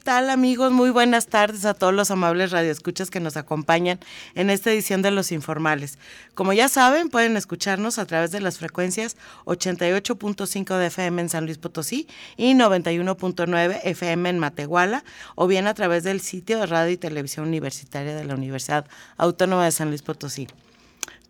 ¿Qué 0.00 0.04
tal 0.04 0.30
amigos? 0.30 0.72
Muy 0.72 0.88
buenas 0.88 1.26
tardes 1.26 1.66
a 1.66 1.74
todos 1.74 1.92
los 1.92 2.10
amables 2.10 2.52
radioescuchas 2.52 3.10
que 3.10 3.20
nos 3.20 3.36
acompañan 3.36 4.00
en 4.34 4.48
esta 4.48 4.72
edición 4.72 5.02
de 5.02 5.10
Los 5.10 5.30
Informales. 5.30 5.98
Como 6.32 6.54
ya 6.54 6.70
saben, 6.70 7.10
pueden 7.10 7.36
escucharnos 7.36 7.98
a 7.98 8.06
través 8.06 8.30
de 8.30 8.40
las 8.40 8.56
frecuencias 8.56 9.18
88.5 9.44 10.78
de 10.78 10.86
FM 10.86 11.20
en 11.20 11.28
San 11.28 11.44
Luis 11.44 11.58
Potosí 11.58 12.08
y 12.38 12.54
91.9 12.54 13.80
FM 13.84 14.30
en 14.30 14.38
Matehuala 14.38 15.04
o 15.34 15.46
bien 15.46 15.66
a 15.66 15.74
través 15.74 16.02
del 16.02 16.22
sitio 16.22 16.60
de 16.60 16.64
radio 16.64 16.92
y 16.92 16.96
televisión 16.96 17.46
universitaria 17.46 18.16
de 18.16 18.24
la 18.24 18.34
Universidad 18.34 18.86
Autónoma 19.18 19.66
de 19.66 19.72
San 19.72 19.90
Luis 19.90 20.00
Potosí. 20.00 20.48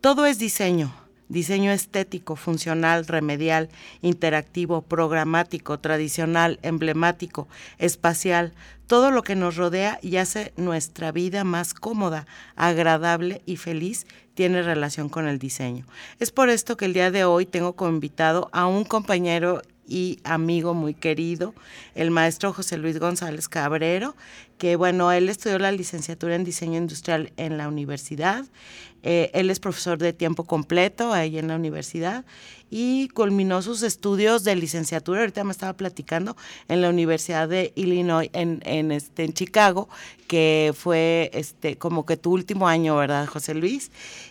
Todo 0.00 0.26
es 0.26 0.38
diseño, 0.38 0.94
diseño 1.30 1.70
estético, 1.70 2.36
funcional, 2.36 3.06
remedial, 3.06 3.70
interactivo, 4.02 4.82
programático, 4.82 5.78
tradicional, 5.78 6.58
emblemático, 6.62 7.48
espacial, 7.78 8.52
todo 8.86 9.12
lo 9.12 9.22
que 9.22 9.36
nos 9.36 9.56
rodea 9.56 10.00
y 10.02 10.16
hace 10.16 10.52
nuestra 10.56 11.12
vida 11.12 11.44
más 11.44 11.72
cómoda, 11.72 12.26
agradable 12.56 13.40
y 13.46 13.56
feliz 13.56 14.06
tiene 14.34 14.62
relación 14.62 15.08
con 15.08 15.28
el 15.28 15.38
diseño. 15.38 15.86
Es 16.18 16.32
por 16.32 16.50
esto 16.50 16.76
que 16.76 16.86
el 16.86 16.92
día 16.92 17.10
de 17.10 17.24
hoy 17.24 17.46
tengo 17.46 17.74
como 17.74 17.92
invitado 17.92 18.50
a 18.52 18.66
un 18.66 18.84
compañero 18.84 19.62
y 19.90 20.20
amigo 20.22 20.72
muy 20.72 20.94
querido, 20.94 21.52
el 21.96 22.12
maestro 22.12 22.52
José 22.52 22.78
Luis 22.78 23.00
González 23.00 23.48
Cabrero, 23.48 24.14
que 24.56 24.76
bueno, 24.76 25.10
él 25.10 25.28
estudió 25.28 25.58
la 25.58 25.72
licenciatura 25.72 26.36
en 26.36 26.44
diseño 26.44 26.78
industrial 26.78 27.32
en 27.36 27.58
la 27.58 27.66
universidad, 27.66 28.44
eh, 29.02 29.30
él 29.34 29.50
es 29.50 29.60
profesor 29.60 29.98
de 29.98 30.12
tiempo 30.12 30.44
completo 30.44 31.12
ahí 31.12 31.38
en 31.38 31.48
la 31.48 31.56
universidad 31.56 32.24
y 32.70 33.08
culminó 33.08 33.62
sus 33.62 33.82
estudios 33.82 34.44
de 34.44 34.54
licenciatura, 34.54 35.20
ahorita 35.20 35.42
me 35.42 35.50
estaba 35.50 35.72
platicando, 35.72 36.36
en 36.68 36.80
la 36.80 36.88
Universidad 36.88 37.48
de 37.48 37.72
Illinois 37.74 38.30
en, 38.32 38.62
en, 38.64 38.92
este, 38.92 39.24
en 39.24 39.32
Chicago, 39.32 39.88
que 40.28 40.72
fue 40.76 41.30
este, 41.34 41.76
como 41.76 42.06
que 42.06 42.16
tu 42.16 42.32
último 42.32 42.68
año, 42.68 42.96
¿verdad, 42.96 43.26
José 43.26 43.54
Luis? 43.54 43.90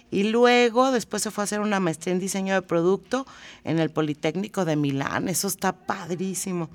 Y 0.10 0.24
luego 0.24 0.92
después 0.92 1.22
se 1.22 1.32
fue 1.32 1.44
a 1.44 1.46
hacer 1.46 1.60
una 1.60 1.80
maestría 1.80 2.14
en 2.14 2.20
diseño 2.20 2.54
de 2.54 2.62
producto 2.62 3.28
en 3.66 3.80
el 3.80 3.90
Politécnico 3.90 4.64
de 4.64 4.78
Milán, 4.78 5.28
eso 5.28 5.48
está 5.48 5.74
padrísimo. 5.74 6.70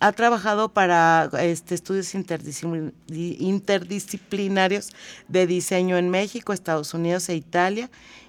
Ha 0.00 0.12
trabajado 0.12 0.74
para 0.74 1.30
este, 1.40 1.74
estudios 1.74 2.14
interdisciplinarios 2.14 4.90
de 5.28 5.46
diseño 5.46 5.96
en 5.96 6.10
México, 6.10 6.52
Estados 6.52 6.92
Unidos 6.92 7.30
e 7.30 7.36
Italia 7.36 7.88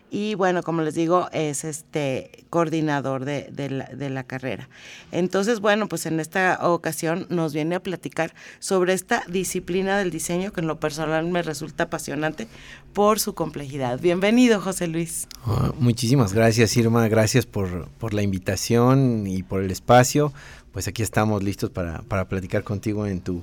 y 0.09 0.35
bueno, 0.35 0.63
como 0.63 0.83
les 0.83 0.95
digo, 0.95 1.27
es 1.33 1.65
este 1.65 2.45
coordinador 2.49 3.25
de, 3.25 4.09
la, 4.09 4.23
carrera. 4.23 4.69
Entonces, 5.11 5.59
bueno, 5.59 5.89
pues 5.89 6.05
en 6.05 6.21
esta 6.21 6.59
ocasión 6.61 7.27
nos 7.29 7.53
viene 7.53 7.75
a 7.75 7.81
platicar 7.81 8.33
sobre 8.59 8.93
esta 8.93 9.23
disciplina 9.27 9.97
del 9.97 10.09
diseño 10.09 10.53
que 10.53 10.61
en 10.61 10.67
lo 10.67 10.79
personal 10.79 11.27
me 11.27 11.41
resulta 11.41 11.85
apasionante 11.85 12.47
por 12.93 13.19
su 13.19 13.33
complejidad. 13.33 13.99
Bienvenido, 13.99 14.61
José 14.61 14.87
Luis. 14.87 15.27
Oh, 15.45 15.73
muchísimas 15.77 16.33
gracias, 16.33 16.77
Irma. 16.77 17.05
Gracias 17.09 17.45
por, 17.45 17.89
la 18.13 18.21
invitación 18.21 19.27
y 19.27 19.43
por 19.43 19.61
el 19.61 19.71
espacio. 19.71 20.31
Pues 20.77 20.87
aquí 20.87 21.01
estamos 21.01 21.41
listos 21.41 21.71
para, 21.71 22.03
para 22.03 22.27
platicar 22.27 22.63
contigo 22.63 23.07
en 23.07 23.19
tu 23.19 23.41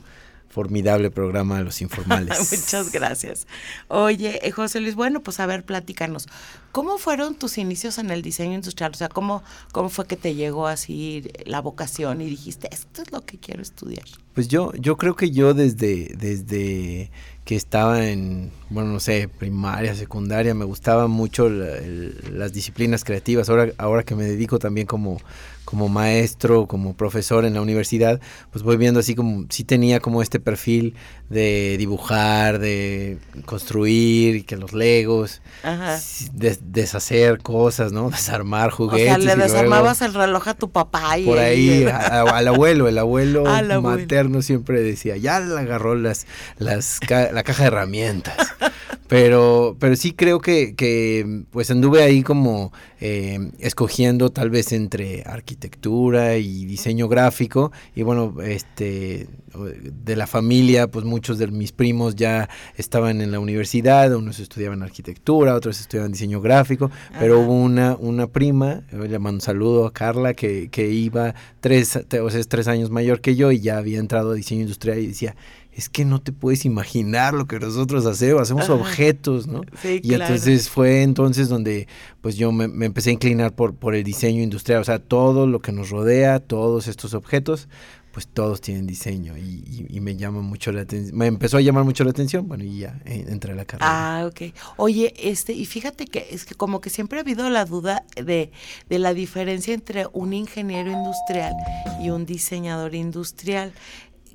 formidable 0.50 1.10
programa 1.10 1.58
de 1.58 1.64
los 1.64 1.82
informales. 1.82 2.52
Muchas 2.52 2.92
gracias. 2.92 3.48
Oye, 3.88 4.38
eh, 4.46 4.52
José 4.52 4.78
Luis, 4.78 4.94
bueno, 4.94 5.20
pues 5.20 5.40
a 5.40 5.46
ver, 5.46 5.64
platícanos. 5.64 6.28
¿Cómo 6.70 6.96
fueron 6.96 7.34
tus 7.34 7.58
inicios 7.58 7.98
en 7.98 8.12
el 8.12 8.22
diseño 8.22 8.54
industrial? 8.54 8.92
O 8.92 8.94
sea, 8.94 9.08
¿cómo, 9.08 9.42
cómo 9.72 9.88
fue 9.88 10.06
que 10.06 10.16
te 10.16 10.36
llegó 10.36 10.68
así 10.68 11.28
la 11.44 11.60
vocación 11.60 12.20
y 12.20 12.26
dijiste, 12.26 12.68
esto 12.70 13.02
es 13.02 13.10
lo 13.10 13.22
que 13.22 13.36
quiero 13.36 13.62
estudiar? 13.62 14.04
Pues 14.32 14.46
yo, 14.46 14.72
yo 14.74 14.96
creo 14.96 15.16
que 15.16 15.32
yo 15.32 15.54
desde, 15.54 16.14
desde 16.16 17.10
que 17.44 17.56
estaba 17.56 18.06
en, 18.06 18.52
bueno, 18.70 18.92
no 18.92 19.00
sé, 19.00 19.26
primaria, 19.26 19.96
secundaria, 19.96 20.54
me 20.54 20.64
gustaban 20.64 21.10
mucho 21.10 21.50
la, 21.50 21.66
el, 21.78 22.16
las 22.38 22.52
disciplinas 22.52 23.02
creativas. 23.02 23.48
Ahora, 23.48 23.72
ahora 23.76 24.04
que 24.04 24.14
me 24.14 24.22
dedico 24.22 24.60
también 24.60 24.86
como 24.86 25.20
como 25.64 25.88
maestro, 25.88 26.66
como 26.66 26.94
profesor 26.94 27.44
en 27.44 27.54
la 27.54 27.60
universidad, 27.60 28.20
pues 28.50 28.62
voy 28.62 28.76
viendo 28.76 29.00
así 29.00 29.14
como, 29.14 29.46
sí 29.48 29.64
tenía 29.64 30.00
como 30.00 30.22
este 30.22 30.40
perfil 30.40 30.94
de 31.30 31.76
dibujar, 31.78 32.58
de 32.58 33.18
construir, 33.46 34.44
que 34.44 34.56
los 34.56 34.72
legos, 34.72 35.40
de, 36.32 36.58
deshacer 36.60 37.38
cosas, 37.38 37.92
¿no? 37.92 38.10
Desarmar 38.24 38.70
juguetes. 38.70 39.12
O 39.12 39.22
sea, 39.22 39.36
le 39.36 39.42
desarmabas 39.42 40.02
el 40.02 40.14
reloj 40.14 40.48
a 40.48 40.54
tu 40.54 40.70
papá. 40.70 41.18
Y 41.18 41.24
por 41.24 41.38
ahí, 41.38 41.84
a, 41.84 42.22
al 42.22 42.48
abuelo, 42.48 42.88
el 42.88 42.98
abuelo 43.04 43.44
materno 43.82 44.42
siempre 44.42 44.82
decía, 44.82 45.16
ya 45.16 45.40
le 45.40 45.58
agarró 45.58 45.94
las, 45.94 46.26
las, 46.58 47.00
la 47.08 47.42
caja 47.42 47.62
de 47.64 47.68
herramientas. 47.68 48.36
pero, 49.08 49.76
pero 49.78 49.96
sí 49.96 50.12
creo 50.12 50.40
que, 50.40 50.74
que 50.74 51.44
pues 51.50 51.70
anduve 51.70 52.02
ahí 52.02 52.22
como 52.22 52.72
eh, 53.00 53.50
escogiendo 53.58 54.30
tal 54.30 54.50
vez 54.50 54.72
entre 54.72 55.22
arquitectura 55.26 56.36
y 56.36 56.64
diseño 56.64 57.08
gráfico. 57.08 57.70
Y 57.94 58.02
bueno, 58.02 58.34
este 58.42 59.28
de 59.54 60.16
la 60.16 60.26
familia, 60.26 60.88
pues 60.88 61.04
muchos 61.04 61.38
de 61.38 61.46
mis 61.48 61.72
primos 61.72 62.16
ya 62.16 62.48
estaban 62.76 63.20
en 63.20 63.30
la 63.30 63.38
universidad, 63.38 64.14
unos 64.14 64.40
estudiaban 64.40 64.82
arquitectura, 64.82 65.54
otros 65.54 65.80
estudiaban 65.80 66.12
diseño 66.12 66.40
gráfico, 66.40 66.90
pero 67.18 67.40
hubo 67.40 67.54
una, 67.54 67.96
una 67.96 68.26
prima, 68.26 68.82
le 68.90 69.18
mando 69.18 69.36
un 69.36 69.40
saludo 69.40 69.86
a 69.86 69.92
Carla, 69.92 70.34
que, 70.34 70.68
que 70.70 70.90
iba 70.90 71.34
tres, 71.60 71.96
o 72.20 72.30
sea, 72.30 72.40
es 72.40 72.48
tres 72.48 72.68
años 72.68 72.90
mayor 72.90 73.20
que 73.20 73.36
yo 73.36 73.52
y 73.52 73.60
ya 73.60 73.78
había 73.78 73.98
entrado 73.98 74.32
a 74.32 74.34
diseño 74.34 74.62
industrial 74.62 74.98
y 74.98 75.08
decía, 75.08 75.36
es 75.74 75.88
que 75.88 76.04
no 76.04 76.20
te 76.20 76.32
puedes 76.32 76.64
imaginar 76.64 77.34
lo 77.34 77.46
que 77.46 77.58
nosotros 77.58 78.06
hacemos, 78.06 78.42
hacemos 78.42 78.64
Ajá. 78.64 78.74
objetos, 78.74 79.46
¿no? 79.46 79.62
Sí, 79.82 80.00
y 80.02 80.08
claro. 80.08 80.24
entonces 80.24 80.70
fue 80.70 81.02
entonces 81.02 81.48
donde 81.48 81.88
pues 82.20 82.36
yo 82.36 82.52
me, 82.52 82.68
me, 82.68 82.86
empecé 82.86 83.10
a 83.10 83.14
inclinar 83.14 83.54
por, 83.54 83.74
por 83.74 83.94
el 83.94 84.04
diseño 84.04 84.42
industrial, 84.42 84.80
o 84.80 84.84
sea, 84.84 84.98
todo 84.98 85.46
lo 85.46 85.60
que 85.60 85.72
nos 85.72 85.90
rodea, 85.90 86.38
todos 86.40 86.86
estos 86.86 87.14
objetos, 87.14 87.68
pues 88.14 88.28
todos 88.28 88.60
tienen 88.60 88.86
diseño 88.86 89.36
y, 89.36 89.40
y, 89.40 89.86
y 89.90 90.00
me 90.00 90.14
llama 90.14 90.40
mucho 90.40 90.70
la 90.70 90.82
atención, 90.82 91.18
me 91.18 91.26
empezó 91.26 91.56
a 91.56 91.60
llamar 91.60 91.82
mucho 91.82 92.04
la 92.04 92.10
atención, 92.10 92.46
bueno, 92.46 92.62
y 92.62 92.78
ya 92.78 93.00
eh, 93.04 93.24
entré 93.28 93.52
a 93.52 93.56
la 93.56 93.64
carrera. 93.64 94.20
Ah, 94.20 94.26
ok. 94.26 94.54
Oye, 94.76 95.12
este, 95.18 95.52
y 95.52 95.66
fíjate 95.66 96.06
que 96.06 96.28
es 96.30 96.44
que 96.44 96.54
como 96.54 96.80
que 96.80 96.90
siempre 96.90 97.18
ha 97.18 97.22
habido 97.22 97.50
la 97.50 97.64
duda 97.64 98.04
de, 98.14 98.52
de 98.88 98.98
la 99.00 99.14
diferencia 99.14 99.74
entre 99.74 100.06
un 100.12 100.32
ingeniero 100.32 100.92
industrial 100.92 101.54
y 102.00 102.10
un 102.10 102.24
diseñador 102.24 102.94
industrial. 102.94 103.72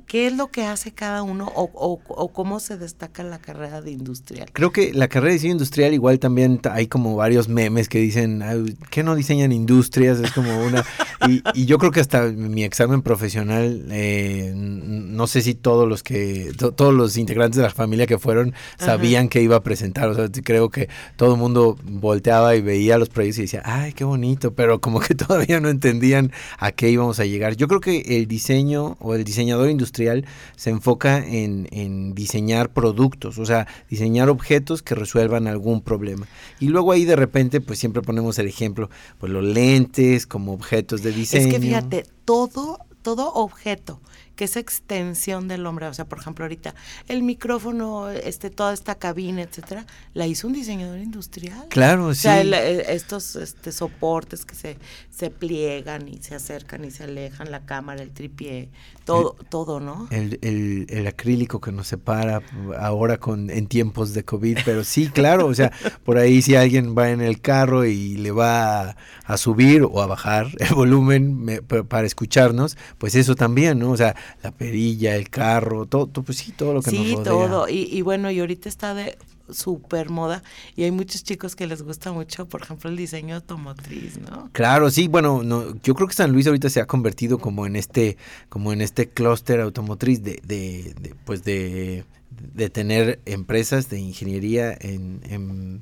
¿Qué 0.07 0.27
es 0.27 0.33
lo 0.35 0.47
que 0.47 0.63
hace 0.63 0.91
cada 0.91 1.23
uno 1.23 1.51
o, 1.55 1.69
o, 1.73 1.99
o, 2.07 2.27
cómo 2.33 2.59
se 2.59 2.77
destaca 2.77 3.23
la 3.23 3.39
carrera 3.39 3.81
de 3.81 3.91
industrial? 3.91 4.49
Creo 4.53 4.71
que 4.71 4.93
la 4.93 5.07
carrera 5.07 5.29
de 5.29 5.33
diseño 5.33 5.53
industrial 5.53 5.93
igual 5.93 6.19
también 6.19 6.59
hay 6.71 6.87
como 6.87 7.15
varios 7.15 7.49
memes 7.49 7.89
que 7.89 7.99
dicen, 7.99 8.43
¿qué 8.89 9.03
no 9.03 9.15
diseñan 9.15 9.51
industrias? 9.51 10.19
Es 10.19 10.31
como 10.31 10.65
una... 10.65 10.85
y, 11.27 11.43
y, 11.53 11.65
yo 11.65 11.77
creo 11.77 11.91
que 11.91 11.99
hasta 11.99 12.23
mi 12.27 12.63
examen 12.63 13.01
profesional, 13.01 13.87
eh, 13.91 14.53
no 14.55 15.27
sé 15.27 15.41
si 15.41 15.53
todos 15.53 15.87
los 15.87 16.01
que, 16.01 16.51
to, 16.57 16.71
todos 16.71 16.93
los 16.93 17.17
integrantes 17.17 17.57
de 17.57 17.63
la 17.63 17.69
familia 17.69 18.07
que 18.07 18.17
fueron 18.17 18.53
sabían 18.77 19.23
Ajá. 19.23 19.29
que 19.29 19.41
iba 19.41 19.57
a 19.57 19.63
presentar. 19.63 20.09
O 20.09 20.15
sea, 20.15 20.29
creo 20.43 20.69
que 20.69 20.89
todo 21.17 21.33
el 21.33 21.39
mundo 21.39 21.77
volteaba 21.83 22.55
y 22.55 22.61
veía 22.61 22.97
los 22.97 23.09
proyectos 23.09 23.39
y 23.39 23.41
decía, 23.43 23.61
ay, 23.65 23.93
qué 23.93 24.03
bonito, 24.03 24.53
pero 24.53 24.79
como 24.79 24.99
que 24.99 25.15
todavía 25.15 25.59
no 25.59 25.69
entendían 25.69 26.31
a 26.57 26.71
qué 26.71 26.89
íbamos 26.89 27.19
a 27.19 27.25
llegar. 27.25 27.55
Yo 27.55 27.67
creo 27.67 27.81
que 27.81 28.17
el 28.17 28.27
diseño 28.27 28.97
o 28.99 29.13
el 29.13 29.23
diseñador 29.23 29.69
industrial 29.69 29.88
industrial 29.89 30.25
se 30.55 30.69
enfoca 30.69 31.17
en, 31.25 31.67
en, 31.71 32.13
diseñar 32.13 32.71
productos, 32.71 33.37
o 33.37 33.45
sea, 33.45 33.67
diseñar 33.89 34.29
objetos 34.29 34.81
que 34.81 34.95
resuelvan 34.95 35.47
algún 35.47 35.81
problema. 35.81 36.27
Y 36.59 36.67
luego 36.67 36.91
ahí 36.91 37.05
de 37.05 37.15
repente, 37.15 37.59
pues 37.61 37.79
siempre 37.79 38.01
ponemos 38.01 38.37
el 38.39 38.47
ejemplo, 38.47 38.89
pues 39.17 39.31
los 39.31 39.43
lentes 39.43 40.27
como 40.27 40.53
objetos 40.53 41.01
de 41.01 41.11
diseño. 41.11 41.47
Es 41.47 41.53
que 41.53 41.59
fíjate, 41.59 42.05
todo, 42.25 42.79
todo 43.01 43.33
objeto 43.33 43.99
que 44.39 44.45
es 44.45 44.55
extensión 44.55 45.49
del 45.49 45.65
hombre. 45.65 45.87
O 45.87 45.93
sea, 45.93 46.05
por 46.05 46.17
ejemplo, 46.17 46.45
ahorita 46.45 46.73
el 47.09 47.23
micrófono, 47.23 48.09
este, 48.09 48.49
toda 48.49 48.73
esta 48.73 48.95
cabina, 48.95 49.41
etcétera, 49.41 49.85
la 50.13 50.27
hizo 50.27 50.47
un 50.47 50.53
diseñador 50.53 50.99
industrial. 50.99 51.65
Claro, 51.67 52.13
sí. 52.13 52.19
O 52.19 52.31
sea, 52.31 52.41
eh, 52.41 52.85
estos 52.87 53.35
este, 53.35 53.73
soportes 53.73 54.45
que 54.45 54.55
se, 54.55 54.77
se 55.09 55.29
pliegan 55.29 56.07
y 56.07 56.23
se 56.23 56.35
acercan 56.35 56.85
y 56.85 56.91
se 56.91 57.03
alejan, 57.03 57.51
la 57.51 57.65
cámara, 57.65 58.01
el 58.01 58.11
tripié, 58.11 58.69
todo, 59.03 59.35
todo, 59.49 59.81
¿no? 59.81 60.07
El, 60.09 60.39
el, 60.41 60.85
el, 60.87 61.07
acrílico 61.07 61.59
que 61.59 61.73
nos 61.73 61.87
separa 61.87 62.41
ahora 62.77 63.17
con 63.17 63.49
en 63.49 63.67
tiempos 63.67 64.13
de 64.13 64.23
COVID, 64.23 64.59
pero 64.63 64.85
sí, 64.85 65.09
claro, 65.09 65.47
o 65.47 65.53
sea, 65.53 65.73
por 66.05 66.17
ahí 66.17 66.41
si 66.41 66.55
alguien 66.55 66.95
va 66.97 67.09
en 67.09 67.19
el 67.19 67.41
carro 67.41 67.83
y 67.83 68.15
le 68.15 68.31
va 68.31 68.91
a, 68.91 68.97
subir 69.37 69.83
o 69.83 70.01
a 70.01 70.07
bajar 70.07 70.47
el 70.59 70.73
volumen 70.73 71.63
para 71.87 72.05
escucharnos, 72.05 72.77
pues 72.97 73.15
eso 73.15 73.35
también, 73.35 73.79
¿no? 73.79 73.91
O 73.91 73.97
sea, 73.97 74.15
la 74.43 74.51
perilla, 74.51 75.15
el 75.15 75.29
carro, 75.29 75.85
todo, 75.85 76.07
pues 76.07 76.37
sí, 76.37 76.51
todo 76.51 76.73
lo 76.73 76.81
que 76.81 76.91
nos 76.91 76.99
rodea. 76.99 77.17
Sí, 77.17 77.23
todo, 77.23 77.69
y, 77.69 77.89
y 77.91 78.01
bueno, 78.01 78.31
y 78.31 78.39
ahorita 78.39 78.69
está 78.69 78.93
de 78.93 79.17
súper 79.51 80.09
moda 80.09 80.43
y 80.75 80.83
hay 80.83 80.91
muchos 80.91 81.23
chicos 81.23 81.55
que 81.55 81.67
les 81.67 81.81
gusta 81.81 82.11
mucho, 82.11 82.47
por 82.47 82.61
ejemplo, 82.61 82.89
el 82.89 82.97
diseño 82.97 83.35
automotriz, 83.35 84.19
¿no? 84.19 84.49
Claro, 84.51 84.89
sí, 84.91 85.07
bueno, 85.07 85.43
no, 85.43 85.75
yo 85.81 85.95
creo 85.95 86.07
que 86.07 86.13
San 86.13 86.31
Luis 86.31 86.47
ahorita 86.47 86.69
se 86.69 86.81
ha 86.81 86.85
convertido 86.85 87.39
como 87.39 87.65
en 87.65 87.75
este, 87.75 88.17
como 88.49 88.73
en 88.73 88.81
este 88.81 89.09
clúster 89.09 89.59
automotriz 89.61 90.23
de, 90.23 90.39
de, 90.43 90.93
de, 90.99 91.15
pues 91.25 91.43
de, 91.43 92.05
de 92.53 92.69
tener 92.69 93.19
empresas 93.25 93.89
de 93.89 93.99
ingeniería 93.99 94.75
en, 94.79 95.21
en 95.23 95.81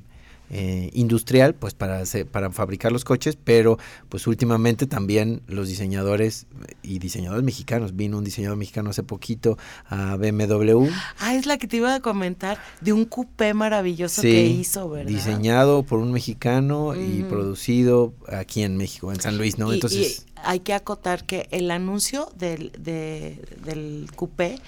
eh, 0.50 0.90
industrial 0.94 1.54
pues 1.54 1.74
para 1.74 2.04
para 2.30 2.50
fabricar 2.50 2.90
los 2.90 3.04
coches 3.04 3.36
pero 3.42 3.78
pues 4.08 4.26
últimamente 4.26 4.86
también 4.86 5.42
los 5.46 5.68
diseñadores 5.68 6.46
y 6.82 6.98
diseñadores 6.98 7.44
mexicanos 7.44 7.94
vino 7.96 8.16
un 8.16 8.24
diseñador 8.24 8.56
mexicano 8.56 8.90
hace 8.90 9.02
poquito 9.02 9.58
a 9.88 10.16
BMW 10.16 10.88
ah 11.18 11.34
es 11.34 11.44
la 11.44 11.58
que 11.58 11.66
te 11.66 11.76
iba 11.76 11.94
a 11.94 12.00
comentar 12.00 12.58
de 12.80 12.94
un 12.94 13.04
coupé 13.04 13.52
maravilloso 13.52 14.22
que 14.22 14.46
hizo 14.46 14.88
verdad 14.88 15.10
diseñado 15.10 15.82
por 15.82 15.98
un 15.98 16.12
mexicano 16.12 16.94
y 16.96 17.24
producido 17.24 18.14
aquí 18.32 18.62
en 18.62 18.76
México 18.76 19.12
en 19.12 19.20
San 19.20 19.36
Luis 19.36 19.58
no 19.58 19.72
entonces 19.72 20.24
hay 20.44 20.60
que 20.60 20.72
acotar 20.72 21.24
que 21.24 21.48
el 21.50 21.70
anuncio 21.70 22.30
del 22.36 22.72
del 22.78 24.08
coupé 24.16 24.58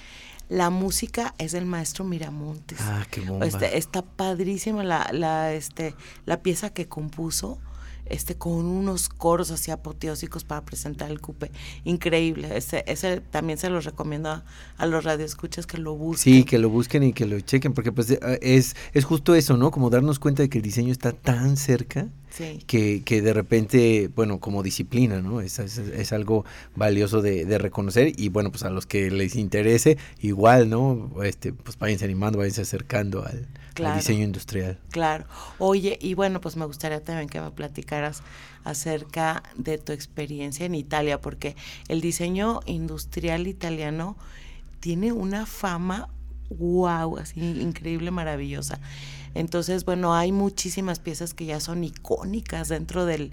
la 0.51 0.69
música 0.69 1.33
es 1.37 1.53
del 1.53 1.65
maestro 1.65 2.03
Miramontes. 2.03 2.77
Ah, 2.81 3.05
qué 3.09 3.21
bomba. 3.21 3.45
Este, 3.45 3.77
está 3.77 4.01
padrísima 4.01 4.83
la, 4.83 5.09
la, 5.13 5.53
este, 5.53 5.95
la 6.25 6.41
pieza 6.41 6.73
que 6.73 6.89
compuso 6.89 7.57
este, 8.11 8.35
con 8.35 8.65
unos 8.65 9.09
coros 9.09 9.51
así 9.51 9.71
apoteósicos 9.71 10.43
para 10.43 10.63
presentar 10.63 11.11
el 11.11 11.21
cupe. 11.21 11.51
Increíble. 11.83 12.55
Ese, 12.55 12.83
ese 12.87 13.21
también 13.21 13.57
se 13.57 13.69
los 13.69 13.85
recomiendo 13.85 14.29
a, 14.29 14.43
a, 14.77 14.85
los 14.85 15.03
radioescuchas 15.03 15.65
que 15.65 15.77
lo 15.77 15.95
busquen. 15.95 16.33
Sí, 16.33 16.43
que 16.43 16.59
lo 16.59 16.69
busquen 16.69 17.03
y 17.03 17.13
que 17.13 17.25
lo 17.25 17.39
chequen, 17.39 17.73
porque 17.73 17.91
pues 17.91 18.11
eh, 18.11 18.19
es, 18.41 18.75
es 18.93 19.05
justo 19.05 19.35
eso, 19.35 19.57
¿no? 19.57 19.71
Como 19.71 19.89
darnos 19.89 20.19
cuenta 20.19 20.43
de 20.43 20.49
que 20.49 20.57
el 20.57 20.63
diseño 20.63 20.91
está 20.91 21.13
tan 21.13 21.57
cerca 21.57 22.09
que, 22.65 23.03
que, 23.03 23.21
de 23.21 23.33
repente, 23.33 24.09
bueno, 24.15 24.39
como 24.39 24.63
disciplina, 24.63 25.21
¿no? 25.21 25.41
Es, 25.41 25.59
es, 25.59 26.13
algo 26.13 26.45
valioso 26.75 27.21
de, 27.21 27.45
de, 27.45 27.57
reconocer 27.57 28.13
y 28.17 28.29
bueno, 28.29 28.51
pues 28.51 28.63
a 28.63 28.69
los 28.69 28.85
que 28.85 29.11
les 29.11 29.35
interese, 29.35 29.97
igual, 30.21 30.69
¿no? 30.69 31.11
Este, 31.23 31.51
pues 31.53 31.77
váyanse 31.77 32.05
animando, 32.05 32.39
váyanse 32.39 32.61
acercando 32.61 33.25
al, 33.25 33.47
diseño 33.75 34.23
industrial. 34.23 34.79
Claro. 34.89 35.25
Oye, 35.59 35.97
y 36.01 36.13
bueno, 36.13 36.41
pues 36.41 36.55
me 36.55 36.65
gustaría 36.65 37.03
también 37.03 37.29
que 37.29 37.41
me 37.41 37.51
platicaras 37.51 38.23
acerca 38.63 39.43
de 39.55 39.77
tu 39.77 39.91
experiencia 39.91 40.65
en 40.65 40.75
Italia, 40.75 41.19
porque 41.19 41.55
el 41.87 42.01
diseño 42.01 42.59
industrial 42.65 43.47
italiano 43.47 44.17
tiene 44.79 45.11
una 45.11 45.45
fama 45.45 46.09
wow, 46.57 47.17
así 47.17 47.39
increíble, 47.39 48.11
maravillosa. 48.11 48.79
Entonces, 49.33 49.85
bueno, 49.85 50.13
hay 50.13 50.31
muchísimas 50.31 50.99
piezas 50.99 51.33
que 51.33 51.45
ya 51.45 51.59
son 51.59 51.83
icónicas 51.83 52.67
dentro 52.67 53.05
del, 53.05 53.31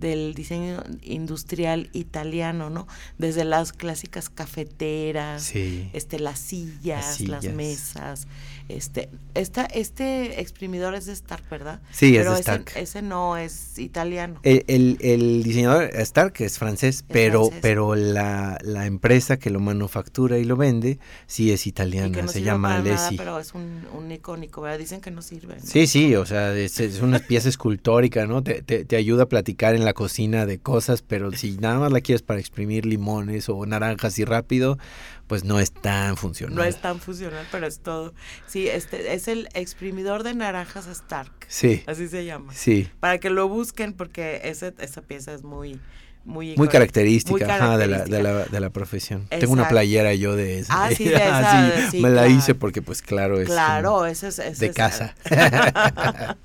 del 0.00 0.34
diseño 0.34 0.82
industrial 1.02 1.90
italiano, 1.92 2.70
¿no? 2.70 2.86
Desde 3.18 3.44
las 3.44 3.72
clásicas 3.72 4.30
cafeteras, 4.30 5.52
este, 5.54 6.18
las 6.18 6.38
sillas, 6.38 7.20
las, 7.20 7.44
mesas. 7.44 8.26
Este, 8.68 9.08
esta, 9.34 9.64
este 9.64 10.40
exprimidor 10.40 10.94
es 10.94 11.06
de 11.06 11.12
Stark, 11.12 11.42
¿verdad? 11.50 11.80
Sí, 11.90 12.16
es 12.16 12.24
de 12.24 12.38
Stark. 12.38 12.72
Ese, 12.76 13.02
no 13.02 13.36
es 13.36 13.78
italiano. 13.78 14.40
El, 14.44 14.96
el, 15.00 15.42
diseñador 15.42 15.84
Stark 15.94 16.34
es 16.38 16.58
francés, 16.58 17.04
pero, 17.06 17.50
pero 17.60 17.96
la, 17.96 18.58
la, 18.62 18.86
empresa 18.86 19.38
que 19.38 19.50
lo 19.50 19.60
manufactura 19.60 20.38
y 20.38 20.44
lo 20.44 20.56
vende 20.56 20.98
sí 21.26 21.52
es 21.52 21.66
italiana, 21.66 22.28
se 22.28 22.42
llama 22.42 22.76
Alessi. 22.76 23.16
pero 23.16 23.38
es 23.38 23.54
un, 23.54 23.86
un, 23.92 24.10
icónico, 24.12 24.60
¿verdad? 24.60 24.78
Dicen 24.78 25.00
que 25.00 25.10
no 25.10 25.22
sirve. 25.22 25.56
Sí, 25.62 25.86
sí, 25.86 26.14
o 26.14 26.24
sea, 26.24 26.54
es, 26.54 26.78
es 26.80 27.00
una 27.00 27.18
pieza 27.18 27.48
escultórica, 27.48 28.26
¿no? 28.26 28.42
Te, 28.42 28.62
te, 28.62 28.84
te 28.84 28.96
ayuda 28.96 29.24
a 29.24 29.28
platicar 29.28 29.74
en 29.74 29.84
la 29.84 29.89
cocina 29.92 30.46
de 30.46 30.58
cosas, 30.58 31.02
pero 31.02 31.32
si 31.32 31.56
nada 31.58 31.78
más 31.78 31.92
la 31.92 32.00
quieres 32.00 32.22
para 32.22 32.40
exprimir 32.40 32.86
limones 32.86 33.48
o 33.48 33.64
naranjas 33.66 34.18
y 34.18 34.24
rápido, 34.24 34.78
pues 35.26 35.44
no 35.44 35.60
es 35.60 35.72
tan 35.72 36.16
funcional. 36.16 36.56
No 36.56 36.64
es 36.64 36.80
tan 36.80 36.98
funcional, 37.00 37.46
pero 37.52 37.66
es 37.66 37.80
todo. 37.80 38.14
Sí, 38.46 38.68
este 38.68 39.14
es 39.14 39.28
el 39.28 39.48
exprimidor 39.54 40.22
de 40.22 40.34
naranjas 40.34 40.86
Stark. 40.86 41.32
Sí. 41.48 41.82
Así 41.86 42.08
se 42.08 42.24
llama. 42.24 42.52
Sí. 42.52 42.88
Para 43.00 43.18
que 43.18 43.30
lo 43.30 43.48
busquen 43.48 43.92
porque 43.92 44.40
ese, 44.44 44.74
esa 44.78 45.02
pieza 45.02 45.32
es 45.32 45.42
muy 45.42 45.80
muy, 46.30 46.56
muy 46.56 46.68
característica, 46.68 47.76
de, 47.76 47.86
la, 47.86 48.04
de, 48.04 48.22
la, 48.22 48.44
de, 48.44 48.60
la, 48.60 48.70
profesión. 48.70 49.26
Tengo 49.28 49.52
una 49.52 49.68
playera 49.68 50.14
yo 50.14 50.36
de 50.36 50.60
esa. 50.60 50.84
Ah, 50.86 50.90
sí, 50.96 51.04
de 51.08 51.16
esa, 51.16 51.90
me 51.94 52.08
la 52.10 52.28
hice 52.28 52.54
porque 52.54 52.80
pues 52.80 53.02
claro 53.02 53.40
es 53.40 53.48
claro, 53.48 54.06
eso 54.06 54.28
es, 54.28 54.58
de 54.58 54.70
casa. 54.70 55.14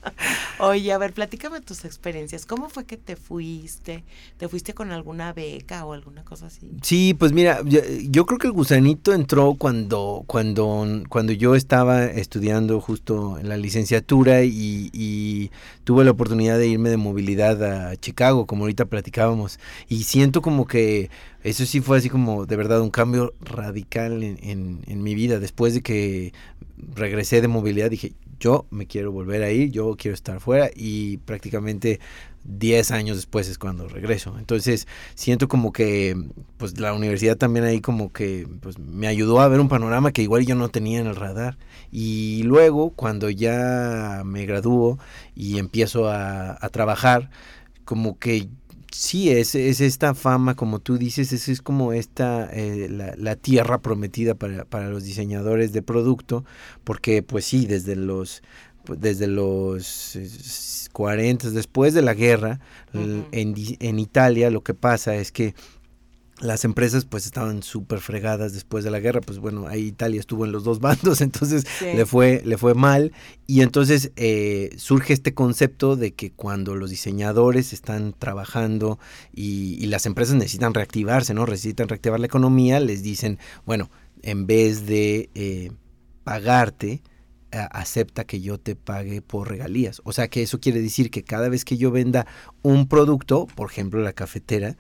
Oye, 0.60 0.92
a 0.92 0.98
ver, 0.98 1.14
platícame 1.14 1.62
tus 1.62 1.86
experiencias. 1.86 2.46
¿Cómo 2.46 2.70
fue 2.70 2.86
que 2.86 2.98
te 2.98 3.16
fuiste? 3.16 4.04
¿Te 4.38 4.48
fuiste 4.48 4.74
con 4.74 4.92
alguna 4.92 5.34
beca 5.34 5.86
o 5.86 5.94
alguna 5.94 6.24
cosa 6.24 6.48
así? 6.48 6.72
Sí, 6.82 7.14
pues 7.14 7.32
mira, 7.32 7.62
yo, 7.64 8.26
creo 8.26 8.40
que 8.40 8.48
el 8.48 8.54
gusanito 8.54 9.14
entró 9.14 9.56
cuando 9.56 10.24
cuando 10.28 10.86
cuando 11.10 11.34
yo 11.34 11.56
estaba 11.56 12.06
estudiando 12.06 12.82
justo 12.82 13.38
en 13.38 13.50
la 13.50 13.58
licenciatura 13.58 14.44
y, 14.44 14.90
y 14.94 15.52
tuve 15.84 16.04
la 16.04 16.12
oportunidad 16.12 16.58
de 16.58 16.68
irme 16.68 16.90
de 16.90 16.98
movilidad 16.98 17.64
a 17.64 17.96
Chicago, 17.96 18.46
como 18.46 18.64
ahorita 18.64 18.86
platicábamos 18.86 19.60
y 19.88 20.04
siento 20.04 20.42
como 20.42 20.68
que 20.68 21.10
eso 21.44 21.66
sí 21.66 21.80
fue 21.80 22.00
así 22.00 22.10
como 22.10 22.46
de 22.46 22.56
verdad 22.56 22.82
un 22.82 22.90
cambio 22.90 23.34
radical 23.40 24.24
en, 24.24 24.82
en, 24.88 25.04
mi 25.04 25.14
vida. 25.14 25.40
Después 25.40 25.76
de 25.76 25.82
que 25.82 26.34
regresé 26.96 27.40
de 27.42 27.48
movilidad 27.48 27.92
dije, 27.92 28.14
yo 28.40 28.66
me 28.72 28.88
quiero 28.88 29.12
volver 29.12 29.44
a 29.44 29.52
ir, 29.52 29.72
yo 29.72 29.96
quiero 29.96 30.16
estar 30.16 30.40
fuera 30.40 30.70
y 30.76 31.18
prácticamente 31.18 32.00
10 32.46 32.92
años 32.92 33.18
después 33.18 33.48
es 33.48 33.58
cuando 33.58 33.88
regreso. 33.88 34.38
Entonces 34.40 34.88
siento 35.14 35.48
como 35.48 35.72
que 35.72 36.16
pues 36.58 36.80
la 36.80 36.94
universidad 36.94 37.38
también 37.38 37.66
ahí 37.66 37.80
como 37.80 38.12
que 38.12 38.48
pues 38.62 38.80
me 38.80 39.08
ayudó 39.08 39.40
a 39.40 39.48
ver 39.48 39.60
un 39.60 39.70
panorama 39.70 40.12
que 40.12 40.22
igual 40.22 40.46
yo 40.46 40.56
no 40.56 40.70
tenía 40.70 41.00
en 41.00 41.08
el 41.08 41.16
radar. 41.16 41.58
Y 41.92 42.44
luego 42.44 42.92
cuando 42.92 43.30
ya 43.30 44.24
me 44.26 44.46
gradúo 44.46 45.00
y 45.36 45.60
empiezo 45.60 46.10
a, 46.10 46.58
a 46.60 46.70
trabajar, 46.70 47.30
como 47.86 48.18
que 48.18 48.50
Sí, 48.98 49.30
es, 49.30 49.56
es 49.56 49.82
esta 49.82 50.16
fama, 50.16 50.56
como 50.56 50.80
tú 50.80 50.98
dices, 50.98 51.34
es, 51.34 51.50
es 51.50 51.62
como 51.62 51.92
esta, 51.92 52.50
eh, 52.54 52.88
la, 52.90 53.36
tierra 53.36 53.82
prometida 53.82 54.36
para, 54.36 54.64
para, 54.64 54.88
los 54.90 55.04
diseñadores 55.04 55.74
de 55.74 55.82
producto, 55.82 56.46
porque 56.86 57.22
pues 57.22 57.44
sí, 57.44 57.66
desde 57.66 57.98
los, 57.98 58.42
pues, 58.86 59.02
desde 59.02 59.28
los 59.28 60.18
40, 60.94 61.50
después 61.50 61.94
de 61.94 62.04
la 62.04 62.14
guerra, 62.14 62.62
en, 62.94 63.28
en 63.34 64.00
Italia 64.00 64.50
lo 64.50 64.64
que 64.64 64.74
pasa 64.74 65.16
es 65.16 65.34
que 65.34 65.56
las 66.42 66.66
empresas 66.66 67.06
pues 67.06 67.26
estaban 67.26 67.64
súper 67.64 68.00
fregadas 68.00 68.54
después 68.54 68.84
de 68.84 68.92
la 68.92 69.00
guerra, 69.00 69.22
pues 69.22 69.40
bueno, 69.40 69.68
ahí 69.68 69.84
Italia 69.84 70.20
estuvo 70.20 70.46
en 70.46 70.52
los 70.52 70.64
dos 70.64 70.80
bandos, 70.80 71.22
entonces 71.22 71.66
le, 71.82 72.06
fue, 72.06 72.42
le 72.46 72.58
fue 72.58 72.74
mal 72.74 73.14
y 73.48 73.62
entonces 73.62 74.12
eh, 74.18 74.72
surge 74.78 75.14
este 75.14 75.34
concepto 75.34 75.96
de 75.96 76.14
que 76.14 76.32
cuando 76.32 76.76
los 76.76 76.90
diseñadores 76.90 77.72
están 77.72 78.14
trabajando 78.18 79.00
y, 79.34 79.86
las 79.86 80.08
empresas 80.08 80.36
necesitan 80.36 80.74
reactivarse, 80.74 81.34
¿no? 81.36 81.46
Necesitan 81.46 81.88
reactivar 81.88 82.20
la 82.20 82.26
economía, 82.26 82.80
les 82.80 83.04
dicen, 83.04 83.38
bueno, 83.66 83.92
en 84.24 84.48
vez 84.48 84.88
de 84.88 85.30
eh, 85.36 85.72
pagarte, 86.24 87.02
acepta 87.52 88.26
que 88.26 88.42
yo 88.42 88.60
te 88.60 88.76
pague 88.76 89.22
por 89.22 89.50
regalías. 89.50 90.02
O 90.04 90.12
sea 90.12 90.28
que 90.28 90.42
eso 90.42 90.60
quiere 90.60 90.82
decir 90.82 91.10
que 91.12 91.24
cada 91.24 91.50
vez 91.50 91.64
que 91.66 91.78
yo 91.78 91.92
venda 91.92 92.28
un 92.62 92.88
producto, 92.88 93.48
por 93.56 93.72
ejemplo 93.72 94.02
la 94.02 94.14
cafetera, 94.14 94.76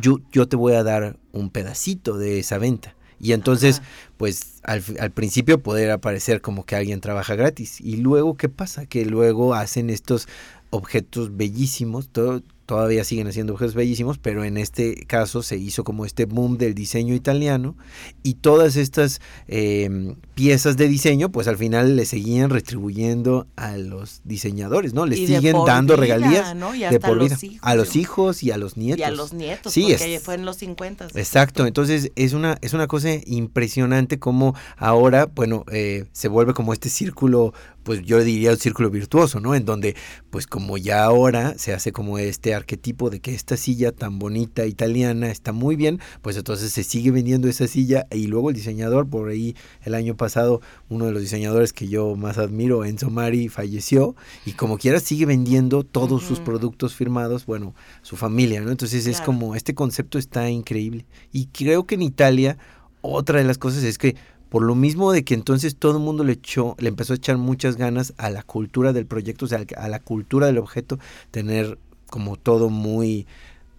yo, 0.00 0.20
yo 0.32 0.48
te 0.48 0.56
voy 0.56 0.74
a 0.74 0.82
dar 0.82 1.18
un 1.32 1.50
pedacito 1.50 2.18
de 2.18 2.38
esa 2.38 2.58
venta. 2.58 2.94
Y 3.20 3.32
entonces, 3.32 3.80
pues 4.16 4.60
al, 4.64 4.82
al, 5.00 5.10
principio 5.10 5.62
poder 5.62 5.90
aparecer 5.90 6.40
como 6.40 6.66
que 6.66 6.76
alguien 6.76 7.00
trabaja 7.00 7.34
gratis. 7.36 7.80
Y 7.80 7.96
luego, 7.96 8.36
¿qué 8.36 8.48
pasa? 8.48 8.86
Que 8.86 9.06
luego 9.06 9.54
hacen 9.54 9.88
estos 9.88 10.28
objetos 10.70 11.36
bellísimos. 11.36 12.08
Todo, 12.08 12.42
todavía 12.66 13.04
siguen 13.04 13.26
haciendo 13.26 13.52
objetos 13.52 13.74
bellísimos, 13.74 14.18
pero 14.18 14.44
en 14.44 14.56
este 14.56 15.04
caso 15.06 15.42
se 15.42 15.56
hizo 15.56 15.84
como 15.84 16.06
este 16.06 16.24
boom 16.24 16.58
del 16.58 16.74
diseño 16.74 17.14
italiano 17.14 17.76
y 18.22 18.34
todas 18.34 18.76
estas 18.76 19.20
em, 19.48 20.16
piezas 20.34 20.76
de 20.76 20.88
diseño, 20.88 21.30
pues 21.30 21.48
al 21.48 21.58
final 21.58 21.96
le 21.96 22.06
seguían 22.06 22.50
retribuyendo 22.50 23.46
a 23.56 23.76
los 23.76 24.20
diseñadores, 24.24 24.94
¿no? 24.94 25.06
Les 25.06 25.26
siguen 25.26 25.56
dando 25.66 25.96
regalías 25.96 26.54
de 26.90 27.00
por 27.00 27.18
vida 27.18 27.36
a 27.60 27.74
los 27.74 27.96
hijos 27.96 28.42
y 28.42 28.50
a 28.50 28.56
los 28.56 28.76
nietos. 28.76 29.00
Y 29.00 29.02
a 29.02 29.10
los 29.10 29.32
nietos, 29.32 29.72
sí, 29.72 29.88
porque 29.90 30.20
fue 30.20 30.34
en 30.34 30.44
los 30.44 30.56
50. 30.56 31.08
Exacto, 31.14 31.66
entonces 31.66 32.12
es 32.16 32.32
una, 32.32 32.58
es 32.62 32.72
una 32.72 32.86
cosa 32.86 33.10
impresionante 33.26 34.18
como 34.18 34.54
ahora, 34.76 35.26
bueno, 35.26 35.64
eh, 35.70 36.06
se 36.12 36.28
vuelve 36.28 36.54
como 36.54 36.72
este 36.72 36.88
círculo 36.88 37.52
pues 37.84 38.02
yo 38.02 38.22
diría 38.24 38.50
un 38.50 38.56
círculo 38.56 38.90
virtuoso, 38.90 39.38
¿no? 39.38 39.54
En 39.54 39.64
donde, 39.64 39.94
pues 40.30 40.46
como 40.46 40.76
ya 40.76 41.04
ahora 41.04 41.56
se 41.56 41.72
hace 41.72 41.92
como 41.92 42.18
este 42.18 42.54
arquetipo 42.54 43.10
de 43.10 43.20
que 43.20 43.34
esta 43.34 43.56
silla 43.56 43.92
tan 43.92 44.18
bonita 44.18 44.66
italiana 44.66 45.30
está 45.30 45.52
muy 45.52 45.76
bien, 45.76 46.00
pues 46.22 46.36
entonces 46.36 46.72
se 46.72 46.82
sigue 46.82 47.10
vendiendo 47.10 47.48
esa 47.48 47.68
silla 47.68 48.06
y 48.10 48.26
luego 48.26 48.50
el 48.50 48.56
diseñador, 48.56 49.08
por 49.08 49.28
ahí 49.28 49.54
el 49.82 49.94
año 49.94 50.16
pasado, 50.16 50.60
uno 50.88 51.06
de 51.06 51.12
los 51.12 51.22
diseñadores 51.22 51.72
que 51.72 51.88
yo 51.88 52.16
más 52.16 52.38
admiro, 52.38 52.84
Enzo 52.84 53.10
Mari, 53.10 53.48
falleció 53.48 54.16
y 54.44 54.52
como 54.52 54.78
quiera 54.78 54.98
sigue 54.98 55.26
vendiendo 55.26 55.84
todos 55.84 56.24
sus 56.24 56.40
productos 56.40 56.94
firmados, 56.94 57.46
bueno, 57.46 57.74
su 58.02 58.16
familia, 58.16 58.60
¿no? 58.60 58.70
Entonces 58.70 59.06
es 59.06 59.20
como, 59.20 59.54
este 59.54 59.74
concepto 59.74 60.18
está 60.18 60.48
increíble. 60.48 61.06
Y 61.32 61.46
creo 61.46 61.84
que 61.86 61.94
en 61.96 62.02
Italia, 62.02 62.56
otra 63.00 63.38
de 63.38 63.44
las 63.44 63.58
cosas 63.58 63.84
es 63.84 63.98
que 63.98 64.16
por 64.48 64.62
lo 64.62 64.74
mismo 64.74 65.12
de 65.12 65.24
que 65.24 65.34
entonces 65.34 65.76
todo 65.76 65.98
el 65.98 66.02
mundo 66.02 66.24
le 66.24 66.34
echó, 66.34 66.76
le 66.78 66.88
empezó 66.88 67.12
a 67.12 67.16
echar 67.16 67.38
muchas 67.38 67.76
ganas 67.76 68.14
a 68.16 68.30
la 68.30 68.42
cultura 68.42 68.92
del 68.92 69.06
proyecto, 69.06 69.46
o 69.46 69.48
sea, 69.48 69.64
a 69.76 69.88
la 69.88 70.00
cultura 70.00 70.46
del 70.46 70.58
objeto, 70.58 70.98
tener 71.30 71.78
como 72.08 72.36
todo 72.36 72.70
muy, 72.70 73.26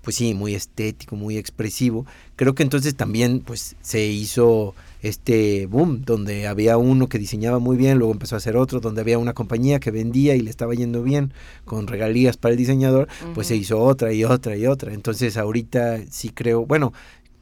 pues 0.01 0.17
sí, 0.17 0.33
muy 0.33 0.53
estético, 0.53 1.15
muy 1.15 1.37
expresivo. 1.37 2.05
Creo 2.35 2.53
que 2.55 2.63
entonces 2.63 2.95
también 2.95 3.39
pues 3.39 3.75
se 3.81 4.05
hizo 4.05 4.75
este 5.01 5.67
boom, 5.67 6.01
donde 6.03 6.47
había 6.47 6.77
uno 6.77 7.07
que 7.07 7.19
diseñaba 7.19 7.59
muy 7.59 7.77
bien, 7.77 7.97
luego 7.97 8.11
empezó 8.11 8.35
a 8.35 8.39
hacer 8.39 8.57
otro, 8.57 8.79
donde 8.79 9.01
había 9.01 9.19
una 9.19 9.33
compañía 9.33 9.79
que 9.79 9.91
vendía 9.91 10.35
y 10.35 10.41
le 10.41 10.49
estaba 10.49 10.73
yendo 10.73 11.03
bien 11.03 11.31
con 11.63 11.87
regalías 11.87 12.37
para 12.37 12.53
el 12.53 12.57
diseñador, 12.57 13.07
pues 13.33 13.47
se 13.47 13.55
hizo 13.55 13.79
otra 13.79 14.13
y 14.13 14.23
otra 14.23 14.57
y 14.57 14.65
otra. 14.65 14.93
Entonces 14.93 15.37
ahorita 15.37 15.99
sí 16.09 16.29
creo, 16.29 16.65
bueno, 16.65 16.91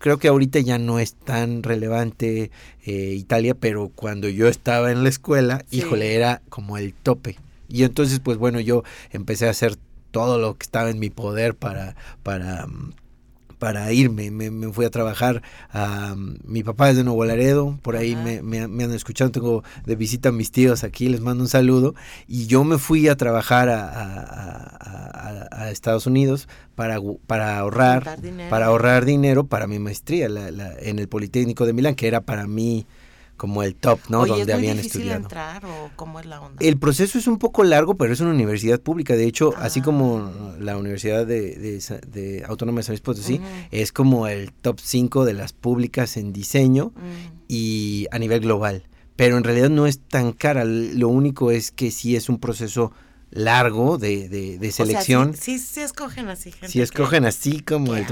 creo 0.03 0.19
que 0.19 0.27
ahorita 0.27 0.60
ya 0.60 0.77
no 0.79 1.00
es 1.00 1.13
tan 1.13 1.63
relevante 1.63 2.51
eh, 2.86 3.15
Italia, 3.17 3.55
pero 3.55 3.88
cuando 3.88 4.27
yo 4.27 4.50
estaba 4.50 4.91
en 4.91 5.01
la 5.01 5.07
escuela, 5.07 5.63
híjole, 5.72 6.13
era 6.13 6.41
como 6.50 6.77
el 6.77 6.93
tope. 6.93 7.38
Y 7.69 7.83
entonces, 7.83 8.19
pues 8.19 8.38
bueno, 8.38 8.60
yo 8.60 8.83
empecé 9.12 9.48
a 9.48 9.51
hacer 9.51 9.77
todo 10.12 10.39
lo 10.39 10.57
que 10.57 10.63
estaba 10.65 10.89
en 10.89 11.00
mi 11.00 11.10
poder 11.10 11.55
para, 11.55 11.95
para 12.22 12.67
mm, 12.67 12.91
para 13.63 13.89
irme. 13.93 14.29
Me, 14.29 14.74
fui 14.74 14.84
a 14.84 14.89
trabajar 14.89 15.41
a 15.72 16.15
mi 16.17 16.63
papá 16.63 16.89
es 16.89 16.98
de 16.98 17.05
Nuevo 17.05 17.24
Laredo, 17.24 17.79
por 17.82 17.96
ahí 17.96 18.13
me, 18.13 18.41
me, 18.41 18.84
han 18.84 18.91
escuchado, 18.91 19.32
tengo 19.32 19.63
de 19.86 19.96
visita 19.96 20.29
a 20.29 20.32
mis 20.34 20.51
tíos 20.51 20.84
aquí, 20.84 21.08
les 21.08 21.22
mando 21.22 21.46
un 21.46 21.48
saludo. 21.48 21.96
Y 22.27 22.48
yo 22.48 22.65
me 22.65 22.77
fui 22.77 23.08
a 23.08 23.15
trabajar 23.15 23.70
a, 23.70 25.48
a, 25.62 25.72
Estados 25.72 26.08
Unidos 26.08 26.50
para, 26.75 27.00
para 27.25 27.58
ahorrar, 27.58 28.20
para 28.50 28.65
ahorrar 28.65 29.05
dinero 29.05 29.46
para 29.46 29.65
mi 29.65 29.79
maestría 29.79 30.25
en 30.25 31.00
el 31.00 31.08
Politécnico 31.08 31.65
de 31.65 31.72
Milán, 31.72 31.96
que 31.96 32.08
era 32.08 32.20
para 32.20 32.48
mí 32.48 32.86
como 33.37 33.63
el 33.63 33.75
top, 33.75 33.99
¿no? 34.09 34.25
Donde 34.25 34.43
¿es 34.43 34.57
habían 34.57 34.77
difícil 34.77 35.09
entrar 35.09 35.65
o 35.65 35.89
cómo 35.95 36.19
es 36.19 36.25
la 36.25 36.41
onda? 36.41 36.57
El 36.59 36.77
proceso 36.77 37.17
es 37.17 37.27
un 37.27 37.37
poco 37.39 37.63
largo, 37.63 37.95
pero 37.95 38.13
es 38.13 38.19
una 38.19 38.31
universidad 38.31 38.79
pública. 38.79 39.15
De 39.15 39.25
hecho, 39.25 39.53
así 39.57 39.79
ah. 39.79 39.83
como 39.83 40.53
la 40.59 40.77
Universidad 40.77 41.25
de, 41.25 41.55
de, 41.55 42.43
Autónoma 42.47 42.79
de 42.79 42.83
San 42.83 42.93
Luis 42.93 43.01
Potosí, 43.01 43.41
es 43.71 43.91
como 43.91 44.27
el 44.27 44.53
top 44.53 44.79
5 44.81 45.25
de 45.25 45.33
las 45.33 45.53
públicas 45.53 46.17
en 46.17 46.33
diseño 46.33 46.93
mm. 46.95 47.43
y 47.47 48.07
a 48.11 48.19
nivel 48.19 48.41
global. 48.41 48.83
Pero 49.15 49.37
en 49.37 49.43
realidad 49.43 49.69
no 49.69 49.87
es 49.87 49.99
tan 49.99 50.31
cara. 50.31 50.63
Lo 50.65 51.07
único 51.07 51.51
es 51.51 51.71
que 51.71 51.91
sí 51.91 52.15
es 52.15 52.29
un 52.29 52.39
proceso 52.39 52.91
largo 53.29 53.97
de, 53.97 54.29
de, 54.29 54.71
selección. 54.71 55.35
sí, 55.35 55.59
sí, 55.59 55.81
escogen 55.81 56.29
así. 56.29 56.51
Gente 56.51 56.67
sí 56.67 56.81
escogen 56.81 57.25
así 57.25 57.61
como 57.61 57.95
el... 57.95 58.05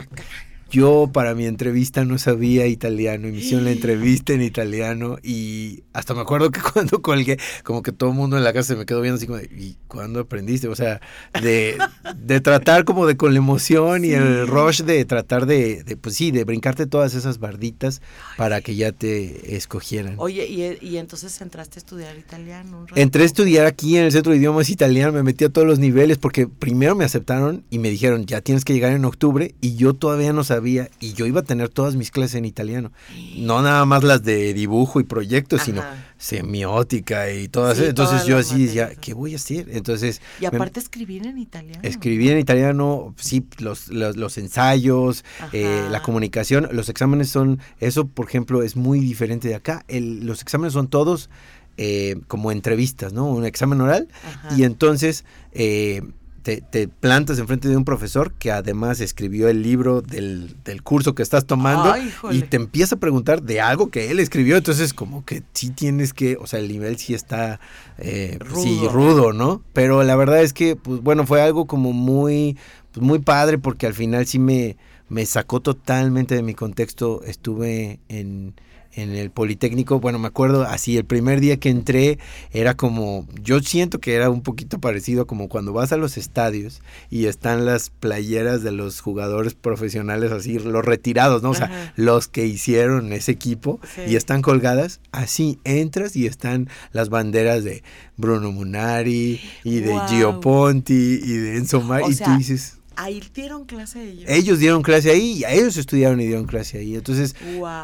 Yo 0.71 1.09
para 1.11 1.35
mi 1.35 1.45
entrevista 1.47 2.05
no 2.05 2.17
sabía 2.17 2.65
italiano 2.65 3.27
y 3.27 3.33
me 3.33 3.39
hicieron 3.39 3.65
la 3.65 3.71
entrevista 3.71 4.31
en 4.31 4.41
italiano 4.41 5.17
y 5.21 5.83
hasta 5.91 6.13
me 6.13 6.21
acuerdo 6.21 6.49
que 6.49 6.61
cuando 6.73 7.01
colgué, 7.01 7.37
como 7.65 7.83
que 7.83 7.91
todo 7.91 8.11
el 8.11 8.15
mundo 8.15 8.37
en 8.37 8.45
la 8.45 8.53
casa 8.53 8.69
se 8.69 8.75
me 8.77 8.85
quedó 8.85 9.01
viendo 9.01 9.17
así 9.17 9.27
como, 9.27 9.39
¿y 9.39 9.75
cuándo 9.89 10.21
aprendiste? 10.21 10.69
O 10.69 10.75
sea, 10.75 11.01
de, 11.41 11.77
de 12.15 12.39
tratar 12.39 12.85
como 12.85 13.05
de 13.05 13.17
con 13.17 13.33
la 13.33 13.39
emoción 13.39 14.05
y 14.05 14.11
el 14.11 14.47
rush 14.47 14.83
de 14.83 15.03
tratar 15.03 15.45
de, 15.45 15.83
de, 15.83 15.97
pues 15.97 16.15
sí, 16.15 16.31
de 16.31 16.45
brincarte 16.45 16.87
todas 16.87 17.15
esas 17.15 17.39
barditas 17.39 18.01
para 18.37 18.61
que 18.61 18.75
ya 18.75 18.93
te 18.93 19.57
escogieran. 19.57 20.15
Oye, 20.19 20.47
¿y, 20.47 20.87
y 20.87 20.97
entonces 20.97 21.41
entraste 21.41 21.79
a 21.79 21.81
estudiar 21.81 22.17
italiano? 22.17 22.85
Entré 22.95 23.23
a 23.23 23.25
estudiar 23.25 23.65
aquí 23.65 23.97
en 23.97 24.05
el 24.05 24.13
Centro 24.13 24.31
de 24.31 24.37
Idiomas 24.37 24.69
Italiano, 24.69 25.11
me 25.11 25.23
metí 25.23 25.43
a 25.43 25.49
todos 25.49 25.67
los 25.67 25.79
niveles 25.79 26.17
porque 26.17 26.47
primero 26.47 26.95
me 26.95 27.03
aceptaron 27.03 27.65
y 27.69 27.79
me 27.79 27.89
dijeron, 27.89 28.25
ya 28.25 28.39
tienes 28.39 28.63
que 28.63 28.71
llegar 28.71 28.93
en 28.93 29.03
octubre 29.03 29.53
y 29.59 29.75
yo 29.75 29.93
todavía 29.93 30.31
no 30.31 30.45
sabía 30.45 30.60
y 30.99 31.13
yo 31.13 31.25
iba 31.25 31.41
a 31.41 31.43
tener 31.43 31.69
todas 31.69 31.95
mis 31.95 32.11
clases 32.11 32.35
en 32.35 32.45
italiano. 32.45 32.91
No 33.37 33.61
nada 33.61 33.85
más 33.85 34.03
las 34.03 34.23
de 34.23 34.53
dibujo 34.53 34.99
y 34.99 35.03
proyectos, 35.03 35.61
sino 35.63 35.81
semiótica 36.17 37.31
y 37.31 37.47
todas 37.47 37.79
Entonces 37.79 38.25
yo 38.25 38.37
así 38.37 38.65
decía, 38.65 38.91
¿qué 38.95 39.13
voy 39.13 39.33
a 39.33 39.37
hacer? 39.37 39.67
Entonces... 39.71 40.21
Y 40.39 40.45
aparte 40.45 40.79
escribir 40.79 41.25
en 41.25 41.37
italiano. 41.37 41.79
Escribir 41.83 42.31
en 42.31 42.39
italiano, 42.39 43.13
sí, 43.17 43.45
los, 43.59 43.89
los, 43.89 44.37
ensayos, 44.37 45.25
eh, 45.51 45.87
la 45.89 46.01
comunicación, 46.01 46.69
los 46.71 46.89
exámenes 46.89 47.29
son, 47.29 47.59
eso 47.79 48.07
por 48.07 48.27
ejemplo 48.27 48.63
es 48.63 48.75
muy 48.75 48.99
diferente 48.99 49.47
de 49.47 49.55
acá. 49.55 49.83
El, 49.87 50.25
los 50.25 50.41
exámenes 50.41 50.73
son 50.73 50.87
todos... 50.87 51.29
Eh, 51.77 52.19
como 52.27 52.51
entrevistas, 52.51 53.13
¿no? 53.13 53.25
Un 53.27 53.45
examen 53.45 53.79
oral. 53.79 54.09
Y 54.55 54.65
entonces 54.65 55.23
eh, 55.53 56.01
te, 56.43 56.61
te, 56.61 56.87
plantas 56.87 57.39
enfrente 57.39 57.67
de 57.67 57.77
un 57.77 57.85
profesor 57.85 58.33
que 58.33 58.51
además 58.51 58.99
escribió 58.99 59.47
el 59.47 59.61
libro 59.61 60.01
del, 60.01 60.55
curso 60.83 61.13
que 61.13 61.23
estás 61.23 61.45
tomando 61.45 61.93
y 62.31 62.41
te 62.41 62.57
empieza 62.57 62.95
a 62.95 62.99
preguntar 62.99 63.43
de 63.43 63.61
algo 63.61 63.91
que 63.91 64.11
él 64.11 64.19
escribió. 64.19 64.57
Entonces, 64.57 64.93
como 64.93 65.23
que 65.25 65.43
sí 65.53 65.69
tienes 65.69 66.13
que, 66.13 66.37
o 66.37 66.47
sea, 66.47 66.59
el 66.59 66.67
nivel 66.67 66.97
sí 66.97 67.13
está 67.13 67.59
eh, 67.97 68.37
rudo. 68.39 68.63
Sí, 68.63 68.81
rudo, 68.91 69.33
¿no? 69.33 69.61
Pero 69.73 70.03
la 70.03 70.15
verdad 70.15 70.41
es 70.41 70.53
que, 70.53 70.75
pues 70.75 71.01
bueno, 71.01 71.25
fue 71.25 71.41
algo 71.41 71.67
como 71.67 71.93
muy, 71.93 72.57
pues, 72.91 73.05
muy 73.05 73.19
padre 73.19 73.57
porque 73.57 73.87
al 73.87 73.93
final 73.93 74.25
sí 74.25 74.39
me, 74.39 74.77
me 75.09 75.25
sacó 75.25 75.59
totalmente 75.59 76.35
de 76.35 76.41
mi 76.41 76.55
contexto. 76.55 77.21
Estuve 77.23 77.99
en 78.09 78.55
en 78.93 79.11
el 79.11 79.31
Politécnico, 79.31 79.99
bueno, 79.99 80.19
me 80.19 80.27
acuerdo 80.27 80.63
así, 80.63 80.97
el 80.97 81.05
primer 81.05 81.39
día 81.39 81.57
que 81.57 81.69
entré 81.69 82.19
era 82.51 82.75
como, 82.75 83.27
yo 83.41 83.59
siento 83.61 83.99
que 83.99 84.15
era 84.15 84.29
un 84.29 84.41
poquito 84.41 84.79
parecido 84.79 85.25
como 85.27 85.49
cuando 85.49 85.73
vas 85.73 85.91
a 85.91 85.97
los 85.97 86.17
estadios 86.17 86.81
y 87.09 87.25
están 87.25 87.65
las 87.65 87.89
playeras 87.89 88.63
de 88.63 88.71
los 88.71 89.01
jugadores 89.01 89.53
profesionales 89.53 90.31
así, 90.31 90.59
los 90.59 90.83
retirados, 90.83 91.43
¿no? 91.43 91.51
O 91.51 91.55
sea, 91.55 91.93
los 91.95 92.27
que 92.27 92.45
hicieron 92.45 93.13
ese 93.13 93.31
equipo 93.31 93.79
y 94.07 94.15
están 94.15 94.41
colgadas, 94.41 94.99
así 95.11 95.59
entras 95.63 96.15
y 96.15 96.25
están 96.25 96.69
las 96.91 97.09
banderas 97.09 97.63
de 97.63 97.83
Bruno 98.17 98.51
Munari 98.51 99.41
y 99.63 99.79
de 99.79 99.99
Gio 100.07 100.39
Ponti 100.41 101.19
y 101.23 101.33
de 101.37 101.57
Enzo 101.57 101.81
Mar 101.81 102.03
y 102.09 102.15
tú 102.15 102.29
dices 102.37 102.80
Ahí 103.01 103.19
dieron 103.33 103.65
clase 103.65 104.11
ellos. 104.11 104.29
Ellos 104.29 104.59
dieron 104.59 104.83
clase 104.83 105.09
ahí 105.09 105.39
y 105.39 105.43
a 105.43 105.51
ellos 105.51 105.75
estudiaron 105.75 106.21
y 106.21 106.27
dieron 106.27 106.45
clase 106.45 106.77
ahí. 106.77 106.95
Entonces, 106.95 107.35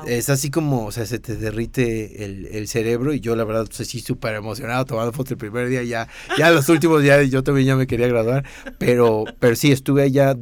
es 0.06 0.30
así 0.30 0.52
como, 0.52 0.86
o 0.86 0.92
sea, 0.92 1.08
se 1.08 1.18
te 1.18 1.36
derrite 1.36 2.24
el, 2.24 2.68
cerebro 2.68 3.14
y 3.14 3.20
yo 3.20 3.36
la 3.36 3.44
verdad, 3.44 3.68
pues 3.76 3.88
sí, 3.88 4.00
súper 4.00 4.36
emocionado 4.36 4.86
tomando 4.86 5.12
fotos 5.12 5.32
el 5.32 5.38
primer 5.38 5.70
día, 5.70 5.82
ya, 5.82 6.08
ya 6.38 6.52
los 6.52 6.70
últimos 6.70 7.02
días 7.02 7.32
yo 7.32 7.42
también 7.42 7.66
ya 7.66 7.76
me 7.76 7.88
quería 7.88 8.08
graduar, 8.08 8.46
pero, 8.78 9.24
pero 9.40 9.56
sí, 9.56 9.72
estuve 9.72 10.04
allá, 10.04 10.36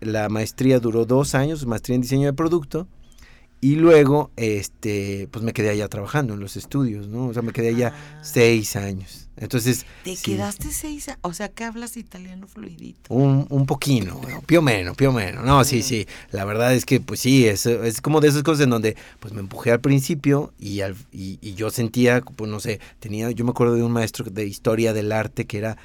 la 0.00 0.28
maestría 0.28 0.78
duró 0.78 1.06
dos 1.06 1.34
años, 1.34 1.64
maestría 1.64 1.94
en 1.94 2.02
diseño 2.02 2.26
de 2.26 2.34
producto. 2.34 2.86
Y 3.60 3.76
luego, 3.76 4.30
este, 4.36 5.28
pues 5.30 5.42
me 5.44 5.52
quedé 5.52 5.70
allá 5.70 5.88
trabajando 5.88 6.34
en 6.34 6.40
los 6.40 6.56
estudios, 6.56 7.08
¿no? 7.08 7.28
O 7.28 7.32
sea, 7.32 7.42
me 7.42 7.52
quedé 7.52 7.70
allá 7.70 7.94
ah. 7.94 8.20
seis 8.22 8.76
años. 8.76 9.28
Entonces. 9.38 9.86
¿Te 10.04 10.16
quedaste 10.16 10.70
seis 10.72 11.10
O 11.22 11.32
sea, 11.32 11.48
que 11.48 11.64
hablas 11.64 11.96
italiano 11.96 12.46
fluidito. 12.46 13.12
Un, 13.12 13.46
un 13.48 13.66
poquito, 13.66 14.20
pio 14.46 14.60
menos, 14.60 14.96
pio 14.96 15.10
menos. 15.10 15.44
No, 15.44 15.64
sí, 15.64 15.82
sí. 15.82 16.06
La 16.32 16.44
verdad 16.44 16.74
es 16.74 16.84
que, 16.84 17.00
pues 17.00 17.20
sí, 17.20 17.46
es, 17.46 17.66
es 17.66 18.00
como 18.00 18.20
de 18.20 18.28
esas 18.28 18.42
cosas 18.42 18.64
en 18.64 18.70
donde, 18.70 18.96
pues 19.20 19.32
me 19.32 19.40
empujé 19.40 19.72
al 19.72 19.80
principio 19.80 20.52
y, 20.58 20.82
al, 20.82 20.94
y, 21.10 21.38
y 21.40 21.54
yo 21.54 21.70
sentía, 21.70 22.20
pues 22.20 22.50
no 22.50 22.60
sé, 22.60 22.80
tenía, 23.00 23.30
yo 23.30 23.44
me 23.44 23.50
acuerdo 23.50 23.74
de 23.74 23.82
un 23.82 23.92
maestro 23.92 24.26
de 24.30 24.46
historia 24.46 24.92
del 24.92 25.12
arte 25.12 25.46
que 25.46 25.58
era 25.58 25.76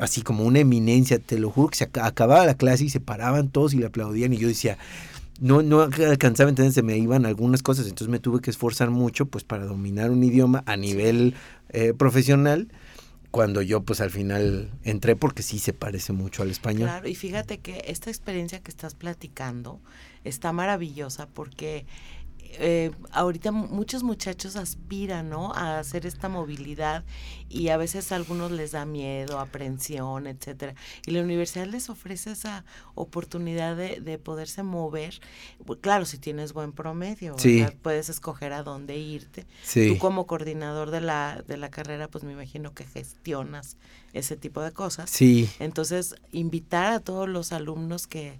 así 0.00 0.22
como 0.22 0.44
una 0.44 0.60
eminencia, 0.60 1.18
te 1.18 1.38
lo 1.38 1.50
juro 1.50 1.68
que 1.68 1.78
se 1.78 1.84
acababa 1.84 2.44
la 2.46 2.54
clase 2.54 2.84
y 2.84 2.90
se 2.90 3.00
paraban 3.00 3.48
todos 3.48 3.74
y 3.74 3.78
le 3.78 3.86
aplaudían 3.86 4.32
y 4.32 4.36
yo 4.36 4.48
decía, 4.48 4.78
no, 5.40 5.62
no 5.62 5.80
alcanzaba 5.82 6.48
a 6.48 6.50
entender, 6.50 6.72
se 6.72 6.82
me 6.82 6.96
iban 6.98 7.26
algunas 7.26 7.62
cosas, 7.62 7.86
entonces 7.86 8.08
me 8.08 8.18
tuve 8.18 8.40
que 8.40 8.50
esforzar 8.50 8.90
mucho 8.90 9.26
pues 9.26 9.42
para 9.42 9.64
dominar 9.64 10.10
un 10.10 10.22
idioma 10.22 10.62
a 10.66 10.76
nivel 10.76 11.34
eh, 11.70 11.94
profesional 11.94 12.68
cuando 13.30 13.62
yo 13.62 13.82
pues 13.82 14.00
al 14.00 14.10
final 14.10 14.70
entré 14.82 15.16
porque 15.16 15.42
sí 15.42 15.58
se 15.58 15.72
parece 15.72 16.12
mucho 16.12 16.42
al 16.42 16.50
español. 16.50 16.88
Claro, 16.88 17.08
y 17.08 17.14
fíjate 17.14 17.58
que 17.58 17.84
esta 17.86 18.10
experiencia 18.10 18.60
que 18.60 18.70
estás 18.70 18.94
platicando 18.94 19.80
está 20.24 20.52
maravillosa 20.52 21.28
porque 21.28 21.86
eh, 22.58 22.90
ahorita 23.12 23.52
muchos 23.52 24.02
muchachos 24.02 24.56
aspiran, 24.56 25.28
¿no? 25.28 25.52
A 25.54 25.78
hacer 25.78 26.06
esta 26.06 26.28
movilidad 26.28 27.04
y 27.48 27.68
a 27.68 27.76
veces 27.76 28.12
a 28.12 28.16
algunos 28.16 28.50
les 28.50 28.72
da 28.72 28.84
miedo, 28.86 29.38
aprensión, 29.38 30.26
etcétera. 30.26 30.74
Y 31.06 31.12
la 31.12 31.22
universidad 31.22 31.66
les 31.66 31.90
ofrece 31.90 32.32
esa 32.32 32.64
oportunidad 32.94 33.76
de, 33.76 34.00
de 34.00 34.18
poderse 34.18 34.62
mover. 34.62 35.20
Claro, 35.80 36.04
si 36.04 36.18
tienes 36.18 36.52
buen 36.52 36.72
promedio, 36.72 37.36
puedes 37.82 38.08
escoger 38.08 38.52
a 38.52 38.62
dónde 38.62 38.96
irte. 38.96 39.46
Tú 39.72 39.98
como 39.98 40.26
coordinador 40.26 40.90
de 40.90 41.00
la, 41.00 41.42
de 41.46 41.56
la 41.56 41.70
carrera, 41.70 42.08
pues 42.08 42.24
me 42.24 42.32
imagino 42.32 42.74
que 42.74 42.84
gestionas 42.84 43.76
ese 44.12 44.36
tipo 44.36 44.60
de 44.60 44.72
cosas. 44.72 45.10
Sí. 45.10 45.48
Entonces, 45.58 46.14
invitar 46.32 46.92
a 46.92 47.00
todos 47.00 47.28
los 47.28 47.52
alumnos 47.52 48.06
que 48.06 48.38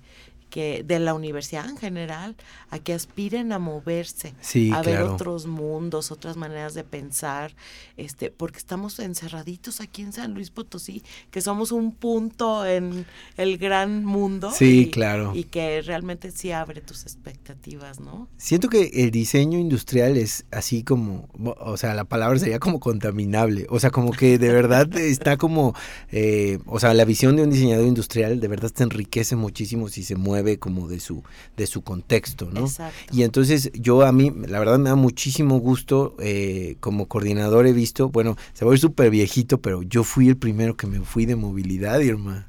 que 0.51 0.83
de 0.85 0.99
la 0.99 1.15
universidad 1.15 1.69
en 1.69 1.77
general 1.77 2.37
a 2.71 2.79
que 2.79 2.93
aspiren 2.93 3.53
a 3.53 3.59
moverse, 3.59 4.35
a 4.73 4.83
ver 4.83 5.03
otros 5.03 5.47
mundos, 5.47 6.11
otras 6.11 6.37
maneras 6.37 6.75
de 6.75 6.85
pensar, 6.85 7.55
este, 7.97 8.31
porque 8.31 8.59
estamos 8.59 8.99
encerraditos 8.99 9.81
aquí 9.81 10.03
en 10.03 10.13
San 10.13 10.35
Luis 10.35 10.51
Potosí, 10.51 11.03
que 11.31 11.41
somos 11.41 11.73
un 11.73 11.93
punto 11.93 12.67
en 12.67 13.07
el 13.37 13.59
gran 13.59 14.05
mundo. 14.05 14.51
Sí, 14.51 14.91
claro. 14.93 15.33
Y 15.35 15.45
que 15.45 15.81
realmente 15.83 16.31
sí 16.31 16.53
abre 16.53 16.81
tus 16.81 17.03
expectativas, 17.03 18.01
¿no? 18.01 18.29
Siento 18.37 18.69
que 18.69 18.91
el 18.93 19.11
diseño 19.11 19.59
industrial 19.59 20.17
es 20.17 20.45
así 20.51 20.83
como, 20.83 21.29
o 21.61 21.77
sea, 21.77 21.95
la 21.95 22.05
palabra 22.05 22.39
sería 22.39 22.59
como 22.59 22.81
contaminable, 22.81 23.67
o 23.71 23.79
sea, 23.79 23.91
como 23.91 24.11
que 24.13 24.39
de 24.39 24.53
verdad 24.53 24.93
está 24.99 25.37
como, 25.37 25.75
eh, 26.11 26.59
o 26.67 26.81
sea, 26.81 26.93
la 26.95 27.05
visión 27.05 27.37
de 27.37 27.45
un 27.45 27.51
diseñador 27.51 27.87
industrial 27.87 28.41
de 28.41 28.49
verdad 28.49 28.71
te 28.71 28.83
enriquece 28.83 29.37
muchísimo 29.37 29.89
si 29.89 30.03
se 30.03 30.17
mueve 30.17 30.40
como 30.59 30.89
de 30.89 31.01
su, 31.01 31.23
de 31.57 31.67
su 31.67 31.83
contexto, 31.83 32.51
¿no? 32.53 32.67
Y 33.13 33.23
entonces 33.23 33.71
yo 33.75 34.03
a 34.03 34.13
mí, 34.13 34.33
la 34.49 34.59
verdad 34.59 34.79
me 34.79 34.91
da 34.91 34.97
muchísimo 34.97 35.59
gusto, 35.59 36.17
eh, 36.21 36.77
como 36.81 37.07
coordinador 37.07 37.67
he 37.67 37.73
visto, 37.73 38.09
bueno, 38.09 38.37
se 38.53 38.65
va 38.65 38.73
a 38.73 38.75
ir 38.75 38.81
súper 38.81 39.11
viejito, 39.11 39.61
pero 39.61 39.83
yo 39.83 40.05
fui 40.05 40.29
el 40.29 40.37
primero 40.37 40.77
que 40.77 40.87
me 40.87 41.01
fui 41.01 41.27
de 41.27 41.37
movilidad, 41.37 42.01
Irma. 42.01 42.47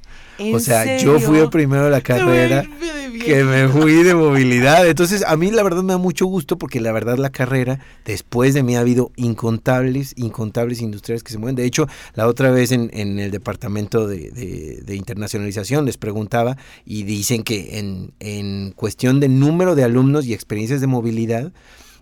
O 0.54 0.60
sea, 0.60 0.98
yo 0.98 1.20
fui 1.20 1.40
el 1.40 1.50
primero 1.50 1.86
de 1.86 1.92
la 1.92 2.02
carrera 2.02 2.66
que 3.24 3.44
me 3.44 3.68
fui 3.68 4.04
de 4.04 4.16
movilidad. 4.16 4.88
Entonces, 4.88 5.24
a 5.26 5.36
mí 5.38 5.52
la 5.52 5.64
verdad 5.64 5.84
me 5.84 5.94
da 5.94 5.98
mucho 5.98 6.26
gusto 6.26 6.58
porque 6.58 6.80
la 6.82 6.92
verdad 6.92 7.18
la 7.18 7.30
carrera, 7.30 7.80
después 8.06 8.54
de 8.54 8.64
mí 8.64 8.76
ha 8.76 8.80
habido 8.80 9.12
incontables, 9.16 10.14
incontables 10.18 10.82
industriales 10.82 11.24
que 11.24 11.32
se 11.32 11.38
mueven. 11.38 11.56
De 11.56 11.66
hecho, 11.66 11.88
la 12.14 12.28
otra 12.28 12.52
vez 12.52 12.72
en, 12.72 12.90
en 12.94 13.20
el 13.20 13.32
departamento 13.32 14.08
de, 14.08 14.32
de, 14.32 14.96
internacionalización 14.96 15.86
les 15.86 15.98
preguntaba 15.98 16.58
y 16.86 17.04
dicen 17.04 17.44
que 17.44 17.80
en, 17.80 18.14
en 18.20 18.72
cuestión 18.72 19.20
de 19.20 19.30
número 19.30 19.76
de 19.76 19.84
alumnos 19.84 20.26
y 20.26 20.34
experiencias 20.34 20.82
de 20.82 20.88
movilidad, 20.88 21.52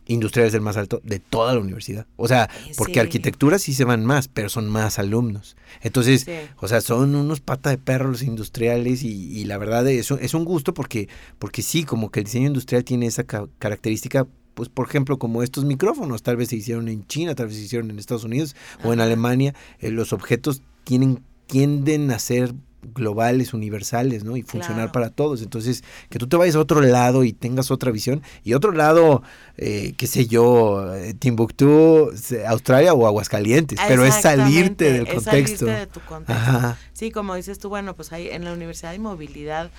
industriales 0.09 0.51
del 0.51 0.61
más 0.61 0.75
alto 0.75 1.01
de 1.03 1.19
toda 1.19 1.53
la 1.53 1.61
universidad. 1.61 2.05
O 2.17 2.27
sea, 2.27 2.49
porque 2.77 2.99
arquitectura 2.99 3.59
sí 3.59 3.73
se 3.73 3.85
van 3.85 4.03
más, 4.03 4.27
pero 4.27 4.49
son 4.49 4.67
más 4.67 4.99
alumnos. 4.99 5.55
Entonces, 5.81 6.27
o 6.57 6.67
sea, 6.67 6.81
son 6.81 7.15
unos 7.15 7.39
pata 7.39 7.69
de 7.69 7.77
perro 7.77 8.09
los 8.09 8.23
industriales 8.23 9.03
y, 9.03 9.45
la 9.45 9.57
verdad 9.57 9.87
es, 9.87 10.11
es 10.11 10.33
un 10.33 10.45
gusto 10.45 10.73
porque, 10.73 11.07
porque 11.37 11.61
sí, 11.61 11.83
como 11.83 12.11
que 12.11 12.19
el 12.19 12.25
diseño 12.25 12.47
industrial 12.47 12.83
tiene 12.83 13.05
esa 13.05 13.23
característica 13.23 14.27
pues 14.55 14.67
por 14.67 14.89
ejemplo 14.89 15.17
como 15.17 15.41
estos 15.41 15.63
micrófonos 15.63 16.21
tal 16.21 16.35
vez 16.35 16.49
se 16.49 16.57
hicieron 16.57 16.89
en 16.89 17.07
China, 17.07 17.33
tal 17.33 17.47
vez 17.47 17.55
se 17.55 17.61
hicieron 17.61 17.91
en 17.91 17.97
Estados 17.97 18.25
Unidos 18.25 18.57
o 18.83 18.91
en 18.91 18.99
Alemania, 18.99 19.55
eh, 19.79 19.89
los 19.89 20.11
objetos 20.11 20.63
tienen 20.83 21.23
tienden 21.49 22.11
a 22.11 22.19
ser 22.19 22.53
globales, 22.81 23.53
universales, 23.53 24.24
¿no? 24.24 24.38
Y 24.38 24.43
funcionar 24.43 24.91
para 24.91 25.09
todos. 25.09 25.41
Entonces, 25.41 25.83
que 26.09 26.19
tú 26.19 26.27
te 26.27 26.38
vayas 26.38 26.55
a 26.55 26.59
otro 26.59 26.81
lado 26.81 27.24
y 27.24 27.33
tengas 27.33 27.71
otra 27.71 27.91
visión. 27.91 28.21
Y 28.43 28.53
otro 28.53 28.71
lado, 28.71 29.24
eh, 29.57 29.93
qué 29.98 30.07
sé 30.07 30.27
yo, 30.27 30.93
eh, 30.95 31.13
Timbuktu, 31.13 32.12
Australia 32.48 32.93
o 32.93 33.07
Aguascalientes. 33.07 33.79
Pero 33.88 34.05
es 34.05 34.15
salirte 34.15 34.91
del 34.91 35.07
contexto. 35.07 35.65
Salirte 35.65 35.79
de 35.79 35.88
tu 35.88 36.00
contexto. 36.01 36.75
Sí, 36.93 37.12
como 37.12 37.36
dices 37.36 37.59
tú, 37.59 37.69
bueno, 37.69 37.95
pues 37.95 38.12
ahí 38.12 38.29
en 38.29 38.43
la 38.43 38.53
Universidad 38.53 38.91
de 38.91 39.00
Movilidad 39.00 39.71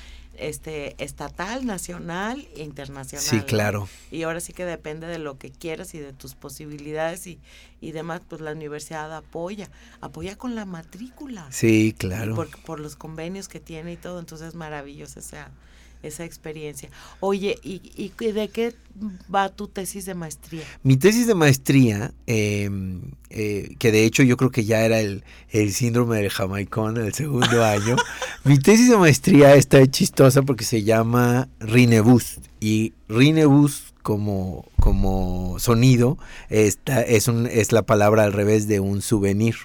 este 0.49 1.02
estatal, 1.02 1.66
nacional 1.66 2.49
e 2.56 2.62
internacional. 2.62 3.25
Sí, 3.25 3.40
claro. 3.40 3.88
Y 4.11 4.23
ahora 4.23 4.40
sí 4.40 4.52
que 4.52 4.64
depende 4.64 5.06
de 5.06 5.18
lo 5.18 5.38
que 5.38 5.50
quieras 5.50 5.94
y 5.94 5.99
de 5.99 6.12
tus 6.12 6.35
posibilidades 6.35 7.26
y, 7.26 7.38
y 7.80 7.92
demás, 7.92 8.23
pues 8.28 8.40
la 8.40 8.52
universidad 8.52 9.14
apoya, 9.14 9.70
apoya 10.00 10.37
con 10.37 10.54
la 10.54 10.64
matrícula. 10.64 11.46
Sí, 11.50 11.94
claro. 11.96 12.35
Por, 12.35 12.48
por 12.62 12.81
los 12.81 12.96
convenios 12.96 13.48
que 13.48 13.61
tiene 13.61 13.92
y 13.92 13.96
todo, 13.96 14.18
entonces 14.18 14.48
es 14.48 14.55
maravilloso 14.55 15.20
esa, 15.20 15.50
esa 16.02 16.24
experiencia. 16.24 16.88
Oye, 17.20 17.58
¿y, 17.62 17.80
¿y, 17.96 18.32
de 18.32 18.48
qué 18.48 18.74
va 19.32 19.48
tu 19.48 19.68
tesis 19.68 20.06
de 20.06 20.14
maestría? 20.14 20.62
Mi 20.82 20.96
tesis 20.96 21.26
de 21.26 21.34
maestría, 21.34 22.12
em, 22.26 23.00
eh, 23.30 23.74
que 23.78 23.92
de 23.92 24.04
hecho 24.04 24.22
yo 24.22 24.36
creo 24.36 24.50
que 24.50 24.64
ya 24.64 24.84
era 24.84 25.00
el, 25.00 25.24
el 25.50 25.72
síndrome 25.72 26.18
del 26.18 26.30
jamaicón 26.30 26.96
en 26.96 27.06
el 27.06 27.14
segundo 27.14 27.64
año, 27.64 27.96
mi 28.44 28.58
tesis 28.58 28.88
de 28.88 28.96
maestría 28.96 29.54
está 29.54 29.86
chistosa 29.86 30.42
porque 30.42 30.64
se 30.64 30.82
llama 30.82 31.48
Rinebus 31.60 32.38
y 32.60 32.92
Rinebus 33.08 33.94
como, 34.02 34.66
como 34.78 35.58
sonido 35.58 36.18
esta, 36.48 37.02
es, 37.02 37.28
un, 37.28 37.46
es 37.46 37.72
la 37.72 37.82
palabra 37.82 38.24
al 38.24 38.32
revés 38.32 38.66
de 38.66 38.80
un 38.80 39.02
souvenir. 39.02 39.56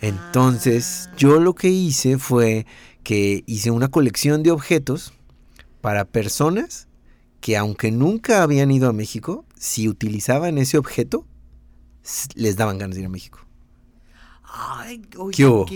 Entonces, 0.00 1.08
ah. 1.08 1.14
yo 1.16 1.40
lo 1.40 1.54
que 1.54 1.68
hice 1.68 2.18
fue 2.18 2.66
que 3.02 3.44
hice 3.46 3.70
una 3.70 3.88
colección 3.88 4.42
de 4.42 4.50
objetos 4.50 5.12
para 5.80 6.04
personas 6.04 6.88
que 7.40 7.56
aunque 7.56 7.90
nunca 7.90 8.42
habían 8.42 8.70
ido 8.70 8.88
a 8.88 8.92
México, 8.92 9.44
si 9.56 9.88
utilizaban 9.88 10.58
ese 10.58 10.78
objeto, 10.78 11.26
les 12.34 12.56
daban 12.56 12.78
ganas 12.78 12.96
de 12.96 13.02
ir 13.02 13.06
a 13.06 13.10
México. 13.10 13.40
Ay, 14.58 15.02
oye, 15.18 15.36
¿Qué 15.36 15.44
hubo? 15.44 15.66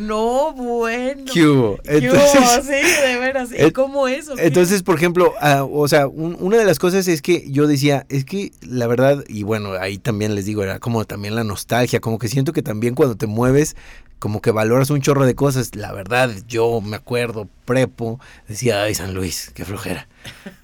no, 0.00 0.52
bueno. 0.52 1.24
¿Qué 1.32 1.46
hubo? 1.46 1.78
Entonces, 1.84 2.62
Sí, 2.62 3.06
de 3.06 3.18
veras. 3.18 3.48
¿Y 3.58 3.70
cómo 3.70 4.06
eso? 4.06 4.34
Entonces, 4.36 4.82
por 4.82 4.96
ejemplo, 4.96 5.32
ah, 5.40 5.64
o 5.64 5.88
sea, 5.88 6.08
una 6.08 6.58
de 6.58 6.64
las 6.64 6.78
cosas 6.78 7.08
es 7.08 7.22
que 7.22 7.50
yo 7.50 7.66
decía, 7.66 8.04
es 8.10 8.26
que 8.26 8.52
la 8.60 8.86
verdad, 8.86 9.24
y 9.28 9.44
bueno, 9.44 9.72
ahí 9.80 9.98
también 9.98 10.34
les 10.34 10.44
digo, 10.44 10.62
era 10.62 10.78
como 10.78 11.06
también 11.06 11.36
la 11.36 11.44
nostalgia, 11.44 12.00
como 12.00 12.18
que 12.18 12.28
siento 12.28 12.52
que 12.52 12.62
también 12.62 12.94
cuando 12.94 13.16
te 13.16 13.26
mueves 13.26 13.76
como 14.18 14.40
que 14.40 14.50
valoras 14.50 14.90
un 14.90 15.00
chorro 15.00 15.26
de 15.26 15.34
cosas. 15.34 15.74
La 15.74 15.92
verdad, 15.92 16.30
yo 16.46 16.80
me 16.80 16.96
acuerdo, 16.96 17.48
prepo, 17.64 18.20
decía, 18.46 18.82
ay, 18.82 18.94
San 18.94 19.14
Luis, 19.14 19.50
qué 19.54 19.64
flojera. 19.64 20.08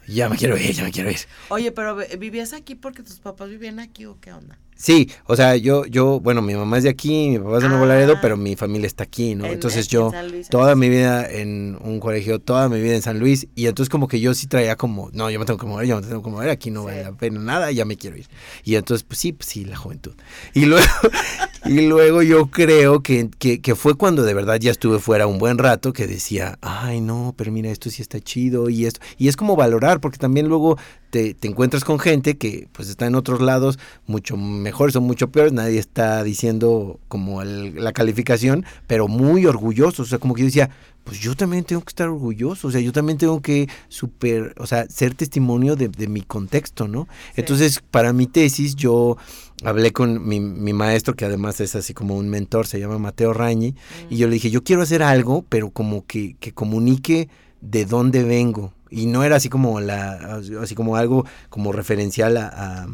Ya 0.06 0.28
me 0.28 0.36
quiero 0.36 0.56
ir, 0.56 0.72
ya 0.72 0.84
me 0.84 0.92
quiero 0.92 1.10
ir. 1.10 1.20
Oye, 1.48 1.72
pero 1.72 1.96
¿vivías 2.18 2.52
aquí 2.52 2.74
porque 2.74 3.02
tus 3.02 3.20
papás 3.20 3.48
vivían 3.48 3.78
aquí 3.78 4.04
o 4.04 4.18
qué 4.20 4.32
onda? 4.32 4.58
Sí, 4.76 5.08
o 5.26 5.36
sea, 5.36 5.56
yo, 5.56 5.86
yo, 5.86 6.18
bueno, 6.18 6.42
mi 6.42 6.54
mamá 6.54 6.78
es 6.78 6.84
de 6.84 6.90
aquí, 6.90 7.30
mi 7.30 7.38
papá 7.38 7.58
es 7.58 7.62
de 7.62 7.68
Nuevo 7.68 7.86
Laredo, 7.86 8.14
ah. 8.16 8.18
pero 8.20 8.36
mi 8.36 8.56
familia 8.56 8.86
está 8.86 9.04
aquí, 9.04 9.34
¿no? 9.36 9.46
entonces 9.46 9.86
yo, 9.86 10.10
toda 10.50 10.74
mi 10.74 10.88
vida 10.88 11.30
en 11.30 11.78
un 11.80 12.00
colegio, 12.00 12.40
toda 12.40 12.68
mi 12.68 12.80
vida 12.80 12.94
en 12.94 13.02
San 13.02 13.20
Luis, 13.20 13.46
y 13.54 13.66
entonces 13.66 13.88
como 13.88 14.08
que 14.08 14.18
yo 14.20 14.34
sí 14.34 14.48
traía 14.48 14.76
como, 14.76 15.10
no, 15.12 15.30
yo 15.30 15.38
me 15.38 15.46
tengo 15.46 15.58
que 15.58 15.66
mover, 15.66 15.86
yo 15.86 16.00
me 16.00 16.06
tengo 16.06 16.22
que 16.22 16.30
mover, 16.30 16.50
aquí 16.50 16.70
no 16.70 16.84
vale 16.84 17.04
la 17.04 17.12
pena 17.12 17.38
nada, 17.38 17.70
ya 17.70 17.84
me 17.84 17.96
quiero 17.96 18.16
ir. 18.16 18.26
Y 18.64 18.74
entonces, 18.74 19.04
pues 19.04 19.20
sí, 19.20 19.32
pues 19.32 19.48
sí, 19.48 19.64
la 19.64 19.76
juventud. 19.76 20.14
Y 20.54 20.64
luego, 20.64 20.86
y 21.66 21.86
luego 21.86 22.22
yo 22.22 22.50
creo 22.50 23.00
que, 23.00 23.30
que, 23.38 23.60
que 23.60 23.74
fue 23.76 23.94
cuando 23.94 24.24
de 24.24 24.34
verdad 24.34 24.58
ya 24.60 24.72
estuve 24.72 24.98
fuera 24.98 25.28
un 25.28 25.38
buen 25.38 25.58
rato, 25.58 25.92
que 25.92 26.08
decía, 26.08 26.58
ay, 26.62 27.00
no, 27.00 27.32
pero 27.36 27.52
mira, 27.52 27.70
esto 27.70 27.90
sí 27.90 28.02
está 28.02 28.20
chido, 28.20 28.68
y 28.68 28.86
esto, 28.86 29.00
y 29.18 29.28
es 29.28 29.36
como 29.36 29.54
valorar, 29.54 30.00
porque 30.00 30.18
también 30.18 30.48
luego 30.48 30.76
te, 31.14 31.36
encuentras 31.46 31.84
con 31.84 32.00
gente 32.00 32.36
que 32.36 32.66
pues 32.72 32.88
está 32.88 33.06
en 33.06 33.14
otros 33.14 33.40
lados 33.40 33.78
mucho 34.06 34.36
mejores 34.74 34.96
o 34.96 35.00
mucho 35.00 35.30
peores, 35.30 35.52
nadie 35.52 35.78
está 35.78 36.24
diciendo 36.24 36.98
como 37.06 37.44
la 37.44 37.92
calificación, 37.92 38.64
pero 38.88 39.06
muy 39.06 39.46
orgullosos, 39.46 40.00
o 40.00 40.04
sea, 40.10 40.18
como 40.18 40.34
que 40.34 40.40
yo 40.40 40.46
decía, 40.46 40.70
pues 41.04 41.20
yo 41.20 41.36
también 41.36 41.62
tengo 41.62 41.80
que 41.82 41.90
estar 41.90 42.08
orgulloso, 42.08 42.66
o 42.66 42.70
sea, 42.72 42.80
yo 42.80 42.90
también 42.90 43.16
tengo 43.16 43.40
que 43.40 43.68
super, 43.88 44.52
o 44.58 44.66
sea, 44.66 44.88
ser 44.88 45.14
testimonio 45.14 45.76
de, 45.76 46.08
mi 46.08 46.22
contexto, 46.22 46.88
¿no? 46.88 47.06
Entonces, 47.36 47.84
para 47.88 48.12
mi 48.12 48.26
tesis 48.26 48.74
yo 48.74 49.16
hablé 49.62 49.92
con 49.92 50.26
mi, 50.26 50.40
maestro, 50.40 51.14
que 51.14 51.24
además 51.24 51.60
es 51.60 51.76
así 51.76 51.94
como 51.94 52.16
un 52.16 52.28
mentor, 52.28 52.66
se 52.66 52.80
llama 52.80 52.98
Mateo 52.98 53.32
Rañi, 53.32 53.76
y 54.10 54.16
yo 54.16 54.26
le 54.26 54.34
dije, 54.34 54.50
yo 54.50 54.64
quiero 54.64 54.82
hacer 54.82 55.04
algo, 55.04 55.44
pero 55.48 55.70
como 55.70 56.04
que, 56.04 56.34
que 56.40 56.50
comunique 56.50 57.28
de 57.60 57.84
dónde 57.84 58.24
vengo, 58.24 58.72
y 58.90 59.06
no 59.06 59.22
era 59.22 59.36
así 59.36 59.48
como 59.48 59.80
la 59.80 60.40
así 60.60 60.74
como 60.74 60.96
algo 60.96 61.26
como 61.48 61.72
referencial 61.72 62.36
a, 62.36 62.46
a, 62.46 62.86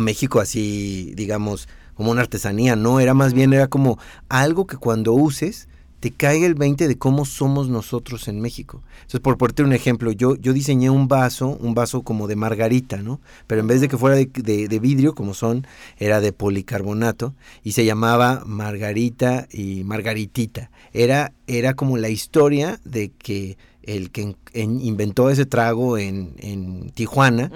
México 0.00 0.40
así 0.40 1.12
digamos 1.16 1.68
como 1.94 2.10
una 2.10 2.22
artesanía 2.22 2.76
no 2.76 3.00
era 3.00 3.14
más 3.14 3.32
bien 3.32 3.52
era 3.52 3.68
como 3.68 3.98
algo 4.28 4.66
que 4.66 4.76
cuando 4.76 5.12
uses 5.12 5.68
te 6.00 6.10
caiga 6.10 6.46
el 6.46 6.54
20 6.54 6.88
de 6.88 6.98
cómo 6.98 7.24
somos 7.24 7.68
nosotros 7.68 8.28
en 8.28 8.40
México. 8.40 8.82
Entonces, 8.96 9.20
por 9.20 9.38
ponerte 9.38 9.62
un 9.62 9.72
ejemplo, 9.72 10.12
yo, 10.12 10.36
yo 10.36 10.52
diseñé 10.52 10.90
un 10.90 11.08
vaso, 11.08 11.56
un 11.60 11.74
vaso 11.74 12.02
como 12.02 12.28
de 12.28 12.36
margarita, 12.36 12.98
¿no? 12.98 13.20
Pero 13.46 13.62
en 13.62 13.66
vez 13.66 13.80
de 13.80 13.88
que 13.88 13.96
fuera 13.96 14.16
de, 14.16 14.26
de 14.68 14.78
vidrio, 14.78 15.14
como 15.14 15.32
son, 15.34 15.66
era 15.98 16.20
de 16.20 16.32
policarbonato 16.32 17.34
y 17.64 17.72
se 17.72 17.84
llamaba 17.84 18.42
Margarita 18.46 19.48
y 19.50 19.84
Margaritita. 19.84 20.70
Era, 20.92 21.32
era 21.46 21.74
como 21.74 21.96
la 21.96 22.10
historia 22.10 22.78
de 22.84 23.10
que 23.10 23.56
el 23.86 24.10
que 24.10 24.34
inventó 24.52 25.30
ese 25.30 25.46
trago 25.46 25.96
en, 25.96 26.90
Tijuana, 26.94 27.50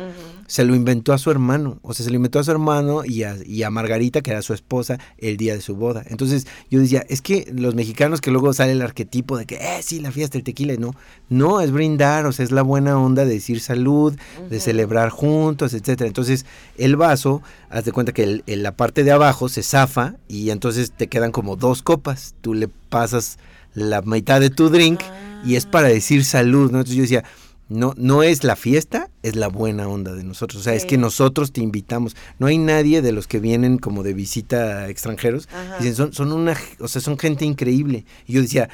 se 0.47 0.65
lo 0.65 0.75
inventó 0.75 1.13
a 1.13 1.19
su 1.19 1.31
hermano. 1.31 1.79
O 1.83 1.93
sea, 1.93 2.05
se 2.05 2.11
lo 2.11 2.17
inventó 2.17 2.39
a 2.39 2.45
su 2.45 2.51
hermano 2.51 3.03
y 3.05 3.23
a, 3.23 3.71
Margarita, 3.71 4.21
que 4.21 4.31
era 4.31 4.41
su 4.43 4.55
esposa, 4.55 4.99
el 5.19 5.37
día 5.37 5.55
de 5.55 5.61
su 5.61 5.75
boda. 5.75 6.05
Entonces 6.09 6.47
yo 6.71 6.81
decía, 6.81 7.05
es 7.09 7.21
que 7.21 7.51
los 7.53 7.75
mexicanos 7.75 8.21
que 8.21 8.31
luego 8.31 8.53
sale 8.53 8.73
el 8.73 8.83
arquetipo 8.83 9.37
de 9.37 9.47
que, 9.47 9.57
eh, 9.57 9.83
sí, 9.83 10.01
la 10.01 10.13
fiesta, 10.13 10.39
el 10.39 10.45
tequila, 10.45 10.75
no. 10.79 10.95
No, 11.29 11.61
es 11.61 11.73
brindar, 11.73 12.27
o 12.27 12.33
sea, 12.33 12.45
es 12.45 12.53
la 12.53 12.63
buena 12.63 12.99
onda 12.99 13.25
de 13.25 13.35
decir 13.35 13.61
salud, 13.61 14.17
de 14.49 14.61
celebrar 14.61 15.11
juntos, 15.11 15.75
etcétera. 15.75 16.07
Entonces, 16.07 16.47
el 16.79 16.97
vaso, 16.97 17.43
haz 17.71 17.85
de 17.85 17.93
cuenta 17.93 18.13
que 18.13 18.43
la 18.47 18.73
parte 18.77 19.03
de 19.03 19.11
abajo 19.11 19.49
se 19.49 19.63
zafa 19.63 20.15
y 20.29 20.51
entonces 20.51 20.93
te 20.93 21.09
quedan 21.09 21.33
como 21.33 21.57
dos 21.57 21.83
copas. 21.83 22.35
Tú 22.41 22.55
le 22.55 22.69
pasas 22.69 23.39
la 23.75 24.03
mitad 24.03 24.41
de 24.41 24.51
tu 24.51 24.69
drink. 24.69 25.01
Ah 25.03 25.30
y 25.45 25.57
es 25.57 25.67
para 25.67 25.89
decir 25.89 26.25
salud, 26.25 26.71
¿no? 26.71 26.79
Entonces 26.79 26.97
yo 26.97 27.03
decía, 27.03 27.25
no, 27.69 27.95
no 27.97 28.25
es 28.25 28.43
la 28.43 28.57
fiesta, 28.57 29.11
es 29.23 29.37
la 29.37 29.49
buena 29.49 29.87
onda 29.87 30.13
de 30.13 30.25
nosotros. 30.25 30.61
O 30.61 30.65
sea, 30.65 30.75
es 30.75 30.85
que 30.85 30.99
nosotros 30.99 31.53
te 31.53 31.61
invitamos. 31.61 32.17
No 32.39 32.49
hay 32.49 32.59
nadie 32.59 33.01
de 33.01 33.13
los 33.13 33.29
que 33.29 33.39
vienen 33.39 33.79
como 33.79 34.03
de 34.03 34.13
visita 34.13 34.81
a 34.81 34.89
extranjeros. 34.89 35.49
Dicen, 35.79 35.95
son, 35.95 36.13
son 36.13 36.33
una, 36.33 36.57
o 36.81 36.89
sea, 36.89 37.01
son 37.01 37.17
gente 37.17 37.45
increíble. 37.45 38.05
Y 38.27 38.33
yo 38.33 38.43
decía, 38.43 38.69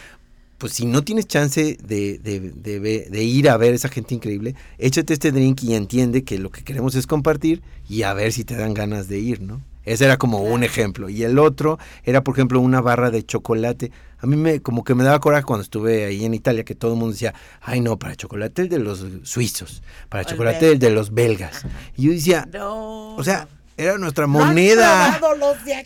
pues 0.56 0.72
si 0.72 0.86
no 0.86 1.04
tienes 1.04 1.26
chance 1.26 1.76
de, 1.82 2.18
de, 2.18 2.40
de, 2.40 3.08
de, 3.10 3.22
ir 3.22 3.50
a 3.50 3.58
ver 3.58 3.74
esa 3.74 3.90
gente 3.90 4.14
increíble, 4.14 4.54
échate 4.78 5.12
este 5.12 5.30
drink 5.30 5.62
y 5.62 5.74
entiende 5.74 6.24
que 6.24 6.38
lo 6.38 6.50
que 6.50 6.64
queremos 6.64 6.94
es 6.94 7.06
compartir 7.06 7.62
y 7.88 8.02
a 8.02 8.14
ver 8.14 8.32
si 8.32 8.44
te 8.44 8.56
dan 8.56 8.72
ganas 8.72 9.08
de 9.08 9.18
ir, 9.18 9.42
¿no? 9.42 9.60
Ese 9.86 10.04
era 10.04 10.18
como 10.18 10.40
un 10.40 10.62
ejemplo. 10.64 11.08
Y 11.08 11.22
el 11.22 11.38
otro 11.38 11.78
era, 12.04 12.22
por 12.22 12.34
ejemplo, 12.34 12.60
una 12.60 12.80
barra 12.82 13.10
de 13.10 13.24
chocolate. 13.24 13.92
A 14.18 14.26
mí 14.26 14.36
me, 14.36 14.60
como 14.60 14.84
que 14.84 14.94
me 14.94 15.04
daba 15.04 15.20
coraje 15.20 15.44
cuando 15.44 15.62
estuve 15.62 16.04
ahí 16.04 16.24
en 16.24 16.34
Italia, 16.34 16.64
que 16.64 16.74
todo 16.74 16.92
el 16.92 16.98
mundo 16.98 17.12
decía, 17.12 17.32
ay 17.62 17.80
no, 17.80 17.98
para 17.98 18.16
chocolate 18.16 18.62
el 18.62 18.68
de 18.68 18.80
los 18.80 19.06
suizos, 19.22 19.82
para 20.08 20.24
chocolate 20.24 20.72
el 20.72 20.78
de 20.78 20.90
los 20.90 21.14
belgas. 21.14 21.64
Y 21.96 22.02
yo 22.02 22.12
decía, 22.12 22.48
no, 22.52 23.14
o 23.14 23.24
sea, 23.24 23.48
era 23.76 23.98
nuestra 23.98 24.26
moneda. 24.26 25.20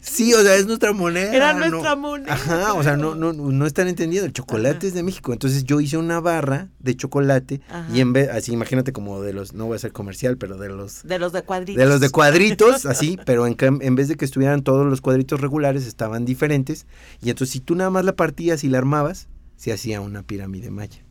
Sí, 0.00 0.33
o 0.33 0.42
sea, 0.42 0.55
es 0.55 0.66
nuestra 0.66 0.92
moneda. 0.92 1.35
Era 1.35 1.53
nuestra 1.55 1.96
moneda. 1.96 2.33
Ajá, 2.33 2.74
o 2.74 2.83
sea, 2.83 2.96
no, 2.96 3.14
no, 3.14 3.33
no 3.33 3.66
están 3.66 3.88
entendiendo. 3.88 4.26
El 4.26 4.33
chocolate 4.33 4.87
es 4.87 4.94
de 4.94 5.03
México. 5.03 5.33
Entonces 5.33 5.64
yo 5.64 5.81
hice 5.81 5.96
una 5.96 6.20
barra 6.20 6.68
de 6.79 6.96
chocolate 6.96 7.61
y 7.92 8.00
en 8.00 8.12
vez, 8.12 8.29
así 8.29 8.53
imagínate 8.53 8.92
como 8.92 9.20
de 9.22 9.33
los, 9.33 9.55
no 9.55 9.66
voy 9.66 9.76
a 9.76 9.79
ser 9.79 9.92
comercial, 9.92 10.37
pero 10.37 10.57
de 10.57 10.68
los. 10.68 11.03
De 11.03 11.18
los 11.18 11.33
de 11.33 11.42
cuadritos. 11.42 11.83
De 11.83 11.88
los 11.88 12.00
de 12.00 12.11
cuadritos, 12.11 12.87
así, 12.87 13.18
pero 13.26 13.46
en, 13.46 13.57
en 13.59 13.94
vez 13.94 14.09
de 14.09 14.16
que 14.16 14.24
estuvieran 14.24 14.62
todos 14.62 14.87
los 14.87 15.00
cuadritos 15.00 15.40
regulares, 15.40 15.87
estaban 15.87 16.24
diferentes. 16.24 16.87
Y 17.22 17.31
entonces 17.31 17.53
si 17.53 17.61
tú 17.61 17.74
nada 17.74 17.90
más 17.90 18.05
la 18.05 18.14
partías 18.14 18.62
y 18.62 18.68
la 18.68 18.79
armabas, 18.79 19.29
se 19.57 19.72
hacía 19.72 20.00
una 20.00 20.22
pirámide 20.22 20.70
maya. 20.70 21.05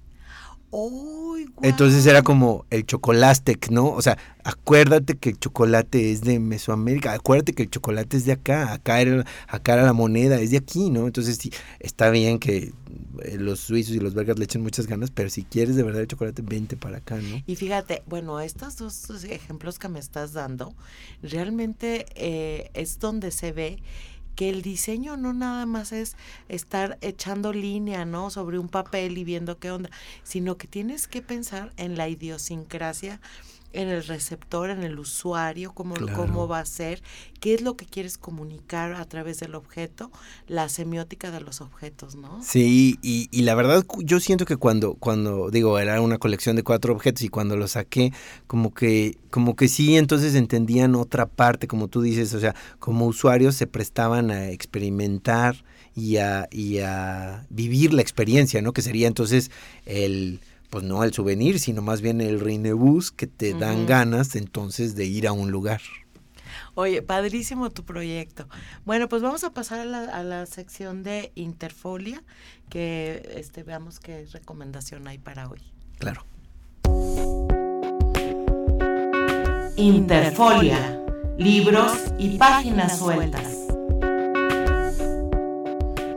Entonces 1.61 2.05
era 2.05 2.21
como 2.21 2.65
el 2.69 2.85
chocolastec, 2.85 3.69
¿no? 3.69 3.91
O 3.91 4.01
sea, 4.01 4.17
acuérdate 4.43 5.17
que 5.17 5.29
el 5.29 5.39
chocolate 5.39 6.11
es 6.11 6.21
de 6.21 6.39
Mesoamérica, 6.39 7.13
acuérdate 7.13 7.53
que 7.53 7.63
el 7.63 7.69
chocolate 7.69 8.17
es 8.17 8.25
de 8.25 8.31
acá, 8.31 8.73
acá 8.73 9.01
era, 9.01 9.25
acá 9.47 9.73
era 9.73 9.83
la 9.83 9.93
moneda, 9.93 10.39
es 10.39 10.51
de 10.51 10.57
aquí, 10.57 10.89
¿no? 10.89 11.05
Entonces 11.05 11.37
sí, 11.37 11.51
está 11.79 12.09
bien 12.09 12.39
que 12.39 12.73
eh, 13.23 13.37
los 13.37 13.59
suizos 13.59 13.95
y 13.95 13.99
los 13.99 14.13
belgas 14.13 14.39
le 14.39 14.45
echen 14.45 14.61
muchas 14.61 14.87
ganas, 14.87 15.11
pero 15.11 15.29
si 15.29 15.43
quieres 15.43 15.75
de 15.75 15.83
verdad 15.83 16.01
el 16.01 16.07
chocolate, 16.07 16.41
vente 16.41 16.77
para 16.77 16.97
acá, 16.97 17.17
¿no? 17.17 17.43
Y 17.45 17.55
fíjate, 17.55 18.03
bueno, 18.07 18.39
estos 18.39 18.77
dos 18.77 19.23
ejemplos 19.25 19.79
que 19.79 19.89
me 19.89 19.99
estás 19.99 20.33
dando, 20.33 20.73
realmente 21.21 22.05
eh, 22.15 22.71
es 22.73 22.99
donde 22.99 23.31
se 23.31 23.51
ve 23.51 23.81
que 24.39 24.47
el 24.47 24.61
diseño 24.61 25.17
no 25.17 25.33
nada 25.33 25.65
más 25.65 25.91
es 25.91 26.15
estar 26.47 26.97
echando 27.01 27.51
línea, 27.51 28.05
¿no? 28.05 28.29
Sobre 28.29 28.57
un 28.57 28.69
papel 28.69 29.17
y 29.17 29.25
viendo 29.25 29.59
qué 29.59 29.69
onda, 29.69 29.89
sino 30.23 30.57
que 30.57 30.65
tienes 30.65 31.09
que 31.09 31.21
pensar 31.21 31.73
en 31.75 31.97
la 31.97 32.07
idiosincrasia 32.07 33.19
en 33.73 33.87
el 33.89 34.03
receptor, 34.05 34.69
en 34.69 34.83
el 34.83 34.97
usuario, 34.99 35.73
cómo, 35.73 35.95
cómo 36.15 36.47
va 36.47 36.59
a 36.59 36.65
ser, 36.65 37.01
qué 37.39 37.53
es 37.53 37.61
lo 37.61 37.75
que 37.75 37.85
quieres 37.85 38.17
comunicar 38.17 38.93
a 38.93 39.05
través 39.05 39.39
del 39.39 39.55
objeto, 39.55 40.11
la 40.47 40.69
semiótica 40.69 41.31
de 41.31 41.41
los 41.41 41.61
objetos, 41.61 42.15
¿no? 42.15 42.41
Sí, 42.43 42.97
y, 43.01 43.29
y 43.31 43.43
la 43.43 43.55
verdad 43.55 43.85
yo 43.99 44.19
siento 44.19 44.45
que 44.45 44.57
cuando, 44.57 44.95
cuando, 44.95 45.51
digo, 45.51 45.77
era 45.77 46.01
una 46.01 46.17
colección 46.17 46.55
de 46.55 46.63
cuatro 46.63 46.93
objetos 46.93 47.23
y 47.23 47.29
cuando 47.29 47.57
lo 47.57 47.67
saqué, 47.67 48.11
como 48.47 48.73
que, 48.73 49.17
como 49.29 49.55
que 49.55 49.67
sí, 49.67 49.97
entonces 49.97 50.35
entendían 50.35 50.95
otra 50.95 51.27
parte, 51.27 51.67
como 51.67 51.87
tú 51.87 52.01
dices, 52.01 52.33
o 52.33 52.39
sea, 52.39 52.55
como 52.79 53.05
usuarios 53.05 53.55
se 53.55 53.67
prestaban 53.67 54.31
a 54.31 54.49
experimentar 54.49 55.63
y 55.95 56.17
a, 56.17 56.47
y 56.51 56.79
a 56.79 57.45
vivir 57.49 57.93
la 57.93 58.01
experiencia, 58.01 58.61
¿no? 58.61 58.73
Que 58.73 58.81
sería 58.81 59.07
entonces 59.07 59.51
el 59.85 60.39
pues 60.69 60.83
no 60.83 61.03
el 61.03 61.13
souvenir, 61.13 61.59
sino 61.59 61.81
más 61.81 62.01
bien 62.01 62.21
el 62.21 62.39
rinebus 62.39 63.11
que 63.11 63.27
te 63.27 63.53
dan 63.53 63.85
ganas 63.85 64.35
entonces 64.35 64.95
de 64.95 65.05
ir 65.05 65.27
a 65.27 65.31
un 65.31 65.51
lugar. 65.51 65.81
Oye, 66.75 67.01
padrísimo 67.01 67.69
tu 67.69 67.83
proyecto. 67.83 68.47
Bueno, 68.85 69.09
pues 69.09 69.21
vamos 69.21 69.43
a 69.43 69.51
pasar 69.51 69.79
a 69.79 69.85
la, 69.85 70.03
a 70.03 70.23
la 70.23 70.45
sección 70.45 71.03
de 71.03 71.31
Interfolia, 71.35 72.23
que 72.69 73.33
este, 73.35 73.63
veamos 73.63 73.99
qué 73.99 74.25
recomendación 74.31 75.07
hay 75.07 75.17
para 75.17 75.49
hoy. 75.49 75.61
Claro. 75.97 76.23
Interfolia, 79.75 81.01
libros 81.37 81.93
y 82.17 82.37
páginas 82.37 82.99
sueltas. 82.99 83.68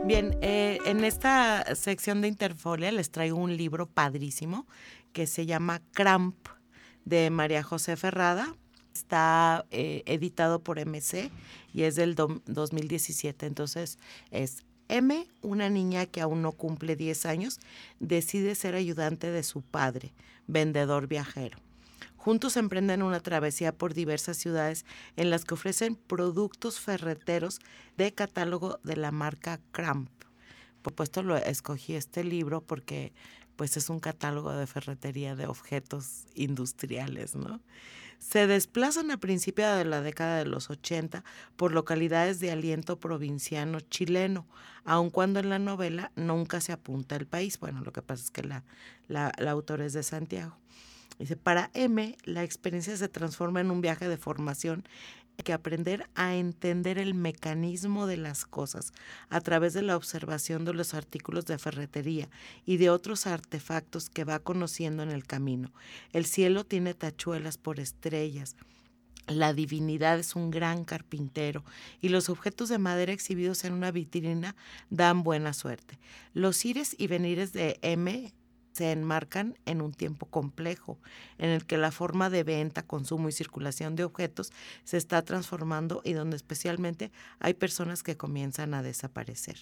Bien, 0.05 0.37
eh, 0.41 0.79
en 0.85 1.05
esta 1.05 1.75
sección 1.75 2.19
de 2.19 2.27
Interfolia 2.27 2.91
les 2.91 3.09
traigo 3.09 3.37
un 3.37 3.55
libro 3.55 3.87
padrísimo 3.87 4.67
que 5.13 5.27
se 5.27 5.45
llama 5.45 5.81
Cramp 5.93 6.35
de 7.05 7.29
María 7.29 7.63
José 7.63 7.95
Ferrada. 7.95 8.53
Está 8.93 9.65
eh, 9.71 10.03
editado 10.05 10.59
por 10.59 10.77
MC 10.77 11.31
y 11.73 11.83
es 11.83 11.95
del 11.95 12.15
2017. 12.15 13.45
Entonces 13.45 13.97
es 14.29 14.65
M, 14.89 15.25
una 15.41 15.69
niña 15.69 16.05
que 16.05 16.19
aún 16.19 16.41
no 16.41 16.51
cumple 16.51 16.97
10 16.97 17.25
años, 17.25 17.59
decide 18.01 18.55
ser 18.55 18.75
ayudante 18.75 19.31
de 19.31 19.43
su 19.43 19.61
padre, 19.61 20.13
vendedor 20.47 21.07
viajero. 21.07 21.62
Juntos 22.23 22.55
emprenden 22.55 23.03
una 23.03 23.19
travesía 23.19 23.73
por 23.73 23.93
diversas 23.93 24.37
ciudades 24.37 24.85
en 25.17 25.29
las 25.29 25.43
que 25.43 25.55
ofrecen 25.55 25.97
productos 25.97 26.79
ferreteros 26.79 27.59
de 27.97 28.13
catálogo 28.13 28.79
de 28.81 28.95
la 28.95 29.11
marca 29.11 29.59
Cramp. 29.73 30.09
Por 30.81 30.93
supuesto, 30.93 31.21
lo 31.21 31.35
escogí 31.35 31.95
este 31.95 32.23
libro 32.23 32.61
porque 32.61 33.11
pues 33.57 33.75
es 33.75 33.89
un 33.89 33.99
catálogo 33.99 34.53
de 34.53 34.67
ferretería 34.67 35.35
de 35.35 35.47
objetos 35.47 36.23
industriales, 36.33 37.35
¿no? 37.35 37.59
Se 38.19 38.47
desplazan 38.47 39.11
a 39.11 39.17
principios 39.17 39.77
de 39.77 39.83
la 39.83 39.99
década 39.99 40.37
de 40.37 40.45
los 40.45 40.69
80 40.69 41.25
por 41.57 41.73
localidades 41.73 42.39
de 42.39 42.51
aliento 42.51 43.01
provinciano 43.01 43.81
chileno, 43.81 44.47
aun 44.85 45.09
cuando 45.09 45.41
en 45.41 45.49
la 45.49 45.59
novela 45.59 46.13
nunca 46.15 46.61
se 46.61 46.71
apunta 46.71 47.17
el 47.17 47.27
país. 47.27 47.59
Bueno, 47.59 47.81
lo 47.81 47.91
que 47.91 48.01
pasa 48.01 48.23
es 48.23 48.31
que 48.31 48.43
la, 48.43 48.63
la, 49.09 49.33
la 49.39 49.51
autora 49.51 49.85
es 49.85 49.91
de 49.91 50.03
Santiago. 50.03 50.55
Dice, 51.23 51.37
para 51.37 51.71
M, 51.73 52.17
la 52.25 52.43
experiencia 52.43 52.97
se 52.97 53.07
transforma 53.07 53.61
en 53.61 53.71
un 53.71 53.79
viaje 53.79 54.09
de 54.09 54.17
formación 54.17 54.83
que 55.45 55.53
aprender 55.53 56.05
a 56.15 56.35
entender 56.35 56.97
el 56.97 57.13
mecanismo 57.13 58.07
de 58.07 58.17
las 58.17 58.43
cosas 58.43 58.91
a 59.29 59.39
través 59.39 59.71
de 59.71 59.83
la 59.83 59.95
observación 59.95 60.65
de 60.65 60.73
los 60.73 60.93
artículos 60.93 61.45
de 61.45 61.57
ferretería 61.57 62.27
y 62.65 62.75
de 62.75 62.89
otros 62.89 63.25
artefactos 63.25 64.09
que 64.09 64.25
va 64.25 64.39
conociendo 64.39 65.01
en 65.01 65.11
el 65.11 65.23
camino. 65.23 65.71
El 66.11 66.25
cielo 66.25 66.65
tiene 66.65 66.93
tachuelas 66.93 67.57
por 67.57 67.79
estrellas. 67.79 68.57
La 69.25 69.53
divinidad 69.53 70.19
es 70.19 70.35
un 70.35 70.51
gran 70.51 70.83
carpintero 70.83 71.63
y 72.01 72.09
los 72.09 72.27
objetos 72.27 72.67
de 72.67 72.79
madera 72.79 73.13
exhibidos 73.13 73.63
en 73.63 73.71
una 73.71 73.91
vitrina 73.91 74.57
dan 74.89 75.23
buena 75.23 75.53
suerte. 75.53 75.99
Los 76.33 76.65
ires 76.65 76.93
y 76.97 77.07
venires 77.07 77.53
de 77.53 77.79
M 77.81 78.33
se 78.73 78.91
enmarcan 78.91 79.57
en 79.65 79.81
un 79.81 79.93
tiempo 79.93 80.25
complejo, 80.25 80.99
en 81.37 81.49
el 81.49 81.65
que 81.65 81.77
la 81.77 81.91
forma 81.91 82.29
de 82.29 82.43
venta, 82.43 82.81
consumo 82.83 83.29
y 83.29 83.31
circulación 83.31 83.95
de 83.95 84.03
objetos 84.03 84.51
se 84.83 84.97
está 84.97 85.21
transformando 85.21 86.01
y 86.03 86.13
donde 86.13 86.35
especialmente 86.35 87.11
hay 87.39 87.53
personas 87.53 88.03
que 88.03 88.17
comienzan 88.17 88.73
a 88.73 88.83
desaparecer. 88.83 89.57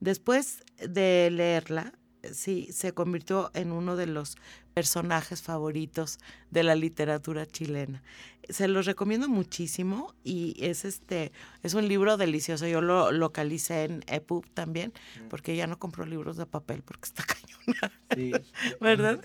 Después 0.00 0.64
de 0.78 1.30
leerla, 1.30 1.92
sí, 2.32 2.68
se 2.72 2.92
convirtió 2.92 3.50
en 3.54 3.72
uno 3.72 3.96
de 3.96 4.06
los 4.06 4.36
personajes 4.74 5.42
favoritos 5.42 6.18
de 6.50 6.62
la 6.62 6.74
literatura 6.74 7.46
chilena. 7.46 8.02
Se 8.48 8.68
los 8.68 8.86
recomiendo 8.86 9.28
muchísimo 9.28 10.14
y 10.22 10.56
es 10.58 10.84
este 10.84 11.32
es 11.62 11.74
un 11.74 11.88
libro 11.88 12.16
delicioso. 12.16 12.66
Yo 12.66 12.80
lo 12.80 13.10
localicé 13.10 13.84
en 13.84 14.04
EPUB 14.06 14.46
también, 14.52 14.92
mm. 14.92 15.28
porque 15.28 15.56
ya 15.56 15.66
no 15.66 15.78
compro 15.78 16.04
libros 16.04 16.36
de 16.36 16.46
papel 16.46 16.82
porque 16.82 17.06
está 17.06 17.24
cañona. 17.66 17.92
Sí, 18.14 18.32
¿Verdad? 18.80 19.20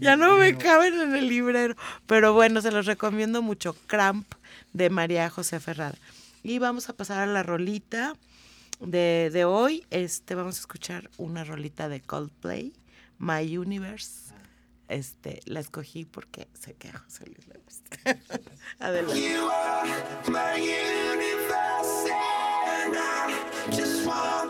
ya 0.00 0.16
no 0.16 0.36
me 0.38 0.56
caben 0.56 1.00
en 1.00 1.14
el 1.14 1.28
librero. 1.28 1.76
Pero 2.06 2.32
bueno, 2.32 2.60
se 2.62 2.72
los 2.72 2.86
recomiendo 2.86 3.42
mucho. 3.42 3.76
Cramp 3.86 4.26
de 4.72 4.90
María 4.90 5.30
José 5.30 5.60
Ferrada. 5.60 5.96
Y 6.42 6.58
vamos 6.58 6.88
a 6.88 6.96
pasar 6.96 7.20
a 7.20 7.32
la 7.32 7.42
rolita 7.42 8.14
de, 8.86 9.30
de 9.32 9.44
hoy. 9.44 9.86
Este, 9.90 10.34
vamos 10.34 10.56
a 10.56 10.60
escuchar 10.60 11.10
una 11.16 11.44
rolita 11.44 11.88
de 11.88 12.00
Coldplay, 12.00 12.72
My 13.18 13.56
Universe 13.56 14.32
este, 14.92 15.40
la 15.46 15.60
escogí 15.60 16.04
porque 16.04 16.48
sé 16.52 16.74
que 16.74 16.88
a 16.88 16.98
José 16.98 17.24
Luis 17.26 17.46
le 17.48 17.58
gusta. 17.64 17.96
Adelante. 18.78 19.20
You 19.20 19.48
are 19.48 19.88
my 20.28 20.60
universe 20.60 22.10
and 22.10 22.94
I 22.94 23.34
just 23.70 24.06
want 24.06 24.41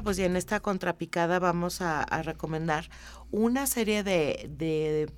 Bueno, 0.00 0.06
pues 0.06 0.18
y 0.18 0.22
en 0.22 0.36
esta 0.36 0.60
contrapicada 0.60 1.38
vamos 1.38 1.82
a, 1.82 2.06
recomendar 2.22 2.88
una 3.30 3.66
serie 3.66 4.02
de, 4.02 5.12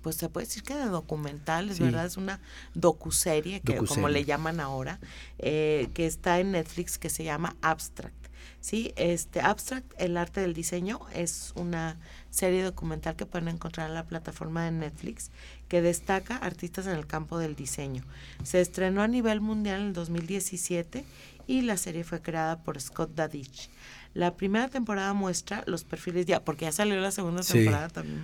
pues 0.00 0.16
se 0.16 0.30
puede 0.30 0.46
decir 0.46 0.62
que 0.62 0.74
de 0.74 0.86
documentales, 0.86 1.78
¿verdad? 1.78 2.06
Es 2.06 2.16
una 2.16 2.40
docuserie, 2.72 3.60
que 3.60 3.76
como 3.76 4.08
le 4.08 4.24
llaman 4.24 4.58
ahora, 4.58 5.00
eh, 5.36 5.90
que 5.92 6.06
está 6.06 6.40
en 6.40 6.52
Netflix, 6.52 6.96
que 6.96 7.10
se 7.10 7.24
llama 7.24 7.56
Abstract. 7.60 8.16
Sí, 8.60 8.94
este 8.96 9.42
Abstract, 9.42 9.92
el 9.98 10.16
arte 10.16 10.40
del 10.40 10.54
diseño, 10.54 11.00
es 11.12 11.52
una 11.54 11.98
serie 12.30 12.62
documental 12.62 13.16
que 13.16 13.26
pueden 13.26 13.48
encontrar 13.48 13.88
en 13.88 13.94
la 13.94 14.06
plataforma 14.06 14.64
de 14.64 14.70
Netflix 14.70 15.30
que 15.68 15.82
destaca 15.82 16.36
artistas 16.36 16.86
en 16.86 16.92
el 16.96 17.06
campo 17.06 17.38
del 17.38 17.54
diseño. 17.54 18.02
Se 18.44 18.62
estrenó 18.62 19.02
a 19.02 19.08
nivel 19.08 19.42
mundial 19.42 19.80
en 19.82 19.86
el 19.88 19.92
2017 19.92 21.04
y 21.46 21.62
la 21.62 21.76
serie 21.76 22.04
fue 22.04 22.22
creada 22.22 22.62
por 22.62 22.80
Scott 22.80 23.14
Dadich. 23.14 23.68
La 24.14 24.34
primera 24.36 24.68
temporada 24.68 25.14
muestra 25.14 25.64
los 25.66 25.84
perfiles 25.84 26.26
ya, 26.26 26.44
porque 26.44 26.66
ya 26.66 26.72
salió 26.72 27.00
la 27.00 27.10
segunda 27.10 27.42
temporada 27.42 27.88
también, 27.88 28.22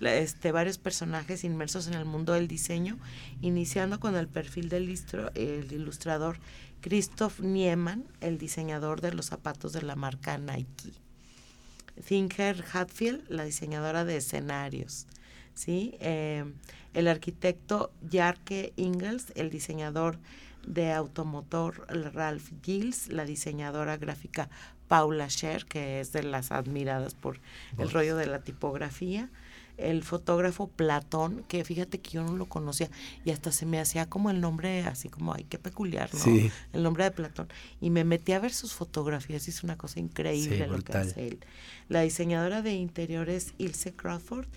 este, 0.00 0.52
varios 0.52 0.78
personajes 0.78 1.42
inmersos 1.42 1.88
en 1.88 1.94
el 1.94 2.04
mundo 2.04 2.32
del 2.32 2.46
diseño, 2.46 2.96
iniciando 3.40 3.98
con 3.98 4.14
el 4.16 4.28
perfil 4.28 4.68
del 4.68 4.88
el 5.34 5.72
ilustrador 5.72 6.38
Christoph 6.80 7.40
Niemann, 7.40 8.04
el 8.20 8.38
diseñador 8.38 9.00
de 9.00 9.12
los 9.12 9.26
zapatos 9.26 9.72
de 9.72 9.82
la 9.82 9.96
marca 9.96 10.38
Nike. 10.38 10.92
Thinker 12.06 12.64
Hatfield, 12.72 13.28
la 13.28 13.44
diseñadora 13.44 14.04
de 14.04 14.16
escenarios. 14.16 15.06
¿sí? 15.54 15.96
Eh, 16.00 16.44
el 16.94 17.08
arquitecto 17.08 17.92
Jarke 18.10 18.72
Ingels, 18.76 19.32
el 19.34 19.50
diseñador 19.50 20.18
de 20.66 20.92
automotor 20.92 21.86
Ralph 22.14 22.50
Gills, 22.62 23.08
la 23.08 23.24
diseñadora 23.24 23.96
gráfica 23.96 24.48
Paula 24.90 25.30
Scher, 25.30 25.66
que 25.66 26.00
es 26.00 26.10
de 26.10 26.24
las 26.24 26.50
admiradas 26.50 27.14
por 27.14 27.38
el 27.78 27.92
rollo 27.92 28.16
de 28.16 28.26
la 28.26 28.40
tipografía, 28.40 29.30
el 29.76 30.02
fotógrafo 30.02 30.66
Platón, 30.66 31.44
que 31.46 31.64
fíjate 31.64 32.00
que 32.00 32.10
yo 32.10 32.24
no 32.24 32.36
lo 32.36 32.46
conocía 32.46 32.90
y 33.24 33.30
hasta 33.30 33.52
se 33.52 33.66
me 33.66 33.78
hacía 33.78 34.10
como 34.10 34.32
el 34.32 34.40
nombre 34.40 34.82
así 34.82 35.08
como, 35.08 35.32
ay, 35.32 35.46
qué 35.48 35.60
peculiar, 35.60 36.10
¿no? 36.12 36.50
El 36.72 36.82
nombre 36.82 37.04
de 37.04 37.12
Platón. 37.12 37.46
Y 37.80 37.90
me 37.90 38.02
metí 38.02 38.32
a 38.32 38.40
ver 38.40 38.52
sus 38.52 38.74
fotografías 38.74 39.46
y 39.46 39.52
es 39.52 39.62
una 39.62 39.78
cosa 39.78 40.00
increíble 40.00 40.66
lo 40.66 40.82
que 40.82 40.92
hace 40.92 41.28
él. 41.28 41.38
La 41.88 42.00
diseñadora 42.00 42.60
de 42.60 42.72
interiores 42.72 43.54
Ilse 43.58 43.94
Crawford 43.94 44.48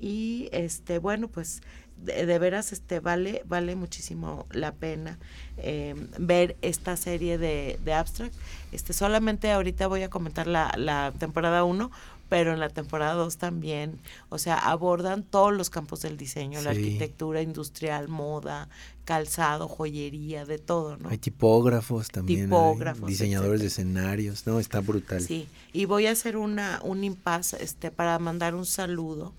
y 0.00 0.50
este, 0.52 1.00
bueno, 1.00 1.26
pues 1.26 1.62
de, 2.04 2.38
veras 2.38 2.72
este 2.72 3.00
vale 3.00 3.42
vale 3.46 3.76
muchísimo 3.76 4.46
la 4.50 4.72
pena 4.72 5.18
eh, 5.58 5.94
ver 6.18 6.56
esta 6.62 6.96
serie 6.96 7.38
de, 7.38 7.78
de, 7.84 7.92
Abstract. 7.92 8.34
Este, 8.72 8.92
solamente 8.92 9.50
ahorita 9.50 9.86
voy 9.86 10.02
a 10.02 10.10
comentar 10.10 10.46
la, 10.46 10.72
la 10.76 11.12
temporada 11.18 11.64
1, 11.64 11.90
pero 12.30 12.52
en 12.54 12.60
la 12.60 12.68
temporada 12.70 13.14
2 13.14 13.36
también, 13.36 13.98
o 14.30 14.38
sea, 14.38 14.56
abordan 14.56 15.24
todos 15.24 15.52
los 15.52 15.68
campos 15.68 16.00
del 16.00 16.16
diseño, 16.16 16.62
la 16.62 16.70
arquitectura 16.70 17.42
industrial, 17.42 18.08
moda, 18.08 18.68
calzado, 19.04 19.66
joyería, 19.66 20.46
de 20.46 20.58
todo, 20.58 20.96
¿no? 20.96 21.08
Hay 21.08 21.18
tipógrafos 21.18 22.08
también, 22.08 22.44
tipógrafos, 22.44 23.08
diseñadores 23.08 23.60
de 23.60 23.66
escenarios, 23.66 24.46
no, 24.46 24.60
está 24.60 24.80
brutal. 24.80 25.20
Sí, 25.20 25.48
y 25.72 25.86
voy 25.86 26.06
a 26.06 26.12
hacer 26.12 26.36
una 26.36 26.80
un 26.84 27.02
impasse 27.02 27.62
este 27.62 27.90
para 27.90 28.18
mandar 28.20 28.54
un 28.54 28.64
saludo 28.64 29.32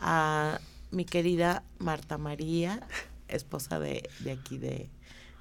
a 0.00 0.60
mi 0.90 1.04
querida 1.04 1.62
Marta 1.78 2.18
María, 2.18 2.86
esposa 3.28 3.78
de, 3.78 4.08
de 4.20 4.32
aquí 4.32 4.58
de, 4.58 4.88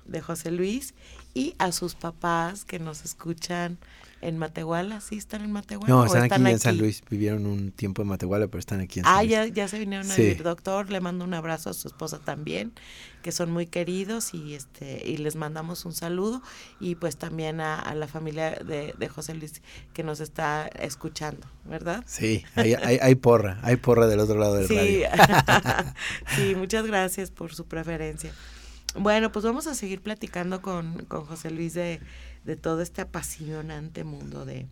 de 0.05 0.21
José 0.21 0.51
Luis, 0.51 0.93
y 1.33 1.55
a 1.59 1.71
sus 1.71 1.95
papás 1.95 2.65
que 2.65 2.79
nos 2.79 3.05
escuchan 3.05 3.77
en 4.21 4.37
Matehuala, 4.37 4.99
¿sí 5.01 5.15
están 5.17 5.43
en 5.43 5.51
Matehuala? 5.51 5.93
No, 5.93 6.05
están, 6.05 6.23
aquí, 6.23 6.51
en 6.51 6.59
San 6.59 6.77
Luis, 6.77 7.03
vivieron 7.09 7.45
un 7.45 7.71
tiempo 7.71 8.01
en 8.01 8.07
Matehuala, 8.07 8.47
pero 8.47 8.59
están 8.59 8.79
aquí 8.81 8.99
en 8.99 9.05
San 9.05 9.13
ah, 9.13 9.23
Luis. 9.23 9.37
Ah, 9.37 9.45
ya, 9.45 9.53
ya 9.53 9.67
se 9.67 9.79
vinieron 9.79 10.09
a 10.09 10.15
vivir, 10.15 10.43
doctor, 10.43 10.89
le 10.89 10.99
mando 10.99 11.25
un 11.25 11.33
abrazo 11.33 11.69
a 11.69 11.73
su 11.73 11.87
esposa 11.87 12.19
también, 12.19 12.73
que 13.21 13.31
son 13.31 13.51
muy 13.51 13.67
queridos 13.67 14.33
y 14.33 14.55
este 14.55 15.07
y 15.07 15.17
les 15.17 15.35
mandamos 15.35 15.85
un 15.85 15.93
saludo 15.93 16.41
y 16.79 16.95
pues 16.95 17.17
también 17.17 17.61
a, 17.61 17.93
la 17.93 18.07
familia 18.07 18.51
de, 18.51 18.93
de, 18.97 19.09
José 19.09 19.33
Luis 19.35 19.61
que 19.93 20.03
nos 20.03 20.19
está 20.19 20.67
escuchando, 20.67 21.47
¿verdad? 21.65 22.03
Sí, 22.07 22.43
hay, 22.55 22.73
hay, 22.73 22.99
hay 23.01 23.15
porra, 23.15 23.59
hay 23.63 23.75
porra 23.75 24.07
del 24.07 24.19
otro 24.19 24.39
lado 24.39 24.55
del 24.55 24.67
sí. 24.67 25.03
sí, 26.35 26.55
muchas 26.55 26.85
gracias 26.85 27.31
por 27.31 27.53
su 27.53 27.65
preferencia. 27.65 28.31
Bueno, 28.95 29.31
pues 29.31 29.45
vamos 29.45 29.67
a 29.67 29.75
seguir 29.75 30.01
platicando 30.01 30.61
con, 30.61 31.05
con 31.05 31.25
José 31.25 31.51
Luis 31.51 31.73
de, 31.73 31.99
de, 32.47 32.55
todo 32.55 32.81
este 32.81 33.01
apasionante 33.01 34.03
mundo 34.03 34.45
de, 34.45 34.67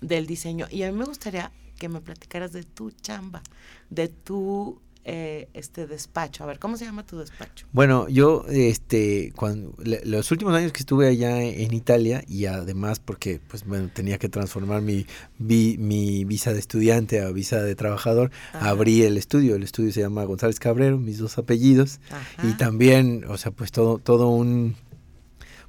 del 0.00 0.26
diseño. 0.26 0.66
Y 0.70 0.82
a 0.82 0.92
mí 0.92 0.98
me 0.98 1.04
gustaría 1.04 1.52
que 1.78 1.88
me 1.88 2.00
platicaras 2.00 2.52
de 2.52 2.64
tu 2.64 2.90
chamba, 2.90 3.42
de 3.90 4.08
tu 4.08 4.80
eh, 5.08 5.48
este 5.54 5.86
despacho. 5.86 6.42
A 6.42 6.48
ver, 6.48 6.58
¿cómo 6.58 6.76
se 6.76 6.84
llama 6.84 7.06
tu 7.06 7.16
despacho? 7.16 7.64
Bueno, 7.70 8.08
yo, 8.08 8.44
este, 8.48 9.32
cuando 9.36 9.72
los 9.78 10.32
últimos 10.32 10.52
años 10.52 10.72
que 10.72 10.80
estuve 10.80 11.06
allá 11.06 11.40
en 11.44 11.72
Italia 11.74 12.24
y 12.26 12.46
además 12.46 12.98
porque, 12.98 13.40
pues, 13.46 13.64
bueno, 13.64 13.88
tenía 13.94 14.18
que 14.18 14.28
transformar 14.28 14.82
mi, 14.82 15.06
mi 15.38 16.24
visa 16.24 16.52
de 16.52 16.58
estudiante 16.58 17.20
a 17.20 17.30
visa 17.30 17.62
de 17.62 17.76
trabajador, 17.76 18.32
abrí 18.52 19.02
el 19.02 19.16
estudio. 19.16 19.54
El 19.54 19.62
estudio 19.62 19.92
se 19.92 20.00
llama 20.00 20.24
González 20.24 20.58
Cabrero, 20.58 20.98
mis 20.98 21.18
dos 21.18 21.38
apellidos 21.38 22.00
y 22.42 22.56
también, 22.56 23.26
o 23.28 23.38
sea, 23.38 23.52
pues 23.52 23.70
todo, 23.70 23.98
todo 23.98 24.28
un, 24.30 24.74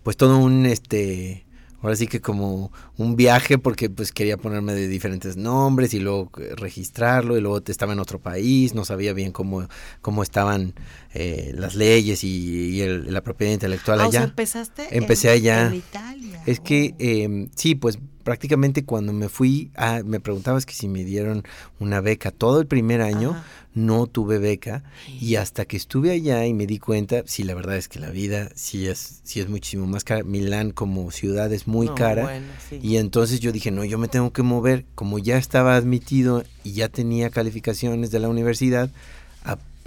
pues 0.08 0.15
todo 0.15 0.38
un, 0.38 0.65
este, 0.65 1.46
ahora 1.82 1.98
sí 1.98 2.08
que 2.08 2.22
como 2.22 2.72
un 2.96 3.17
viaje 3.17 3.58
porque 3.58 3.89
pues 3.89 4.13
quería 4.13 4.38
ponerme 4.38 4.74
de 4.74 4.88
diferentes 4.88 5.36
nombres 5.36 5.93
y 5.93 6.00
luego 6.00 6.32
registrarlo 6.56 7.38
y 7.38 7.41
luego 7.41 7.62
estaba 7.67 7.91
en 7.91 8.00
otro 8.00 8.17
país, 8.17 8.74
no 8.74 8.86
sabía 8.86 9.12
bien 9.12 9.34
cómo, 9.34 9.67
cómo 10.00 10.24
estaban 10.24 10.76
eh, 11.13 11.52
las 11.58 11.76
leyes 11.76 12.24
y, 12.24 12.82
la 12.88 13.20
propiedad 13.20 13.52
intelectual 13.52 14.00
ah, 14.00 14.04
allá. 14.04 14.08
O 14.08 14.12
sea, 14.12 14.24
empezaste 14.30 14.98
Empecé 14.98 15.28
en, 15.28 15.34
allá. 15.34 15.67
en 15.67 15.74
Italia. 15.74 16.41
Es 16.46 16.62
que 16.62 16.96
eh, 17.00 17.50
sí, 17.54 17.76
pues 17.76 18.00
prácticamente 18.24 18.86
cuando 18.86 19.12
me 19.12 19.28
fui, 19.28 19.72
ah, 19.76 20.04
me 20.06 20.22
preguntabas 20.22 20.65
que 20.65 20.74
si 20.74 20.88
me 20.88 21.04
dieron 21.04 21.43
una 21.82 22.00
beca 22.00 22.32
todo 22.32 22.62
el 22.62 22.67
primer 22.67 23.02
año, 23.02 23.36
no 23.78 24.08
tuve 24.08 24.40
beca 24.40 24.84
y 25.22 25.36
hasta 25.36 25.66
que 25.66 25.78
estuve 25.78 26.12
allá 26.12 26.46
y 26.48 26.54
me 26.54 26.66
di 26.66 26.80
cuenta, 26.80 27.22
sí, 27.28 27.44
la 27.44 27.54
verdad 27.54 27.78
es 27.78 27.88
que 27.88 28.00
la 28.00 28.10
vida 28.10 28.50
sí 28.56 28.88
es, 28.88 29.22
sí 29.24 29.40
es 29.40 29.48
muchísimo 29.48 29.86
más 29.86 30.04
cara. 30.04 30.24
Milán 30.24 30.72
como 30.72 31.12
ciudad 31.12 31.54
es 31.54 31.68
muy 31.68 31.88
cara 31.90 32.42
y 32.72 32.98
entonces 32.98 33.40
yo 33.40 33.52
dije, 33.52 33.70
no, 33.70 33.86
yo 33.86 34.00
me 34.00 34.08
tengo 34.08 34.34
que 34.34 34.42
mover, 34.42 34.86
como 34.96 35.20
ya 35.20 35.38
estaba 35.38 35.76
admitido 35.76 36.44
y 36.63 36.74
ya 36.74 36.90
tenía 36.90 37.30
calificaciones 37.30 38.10
de 38.10 38.20
la 38.20 38.30
universidad, 38.30 38.90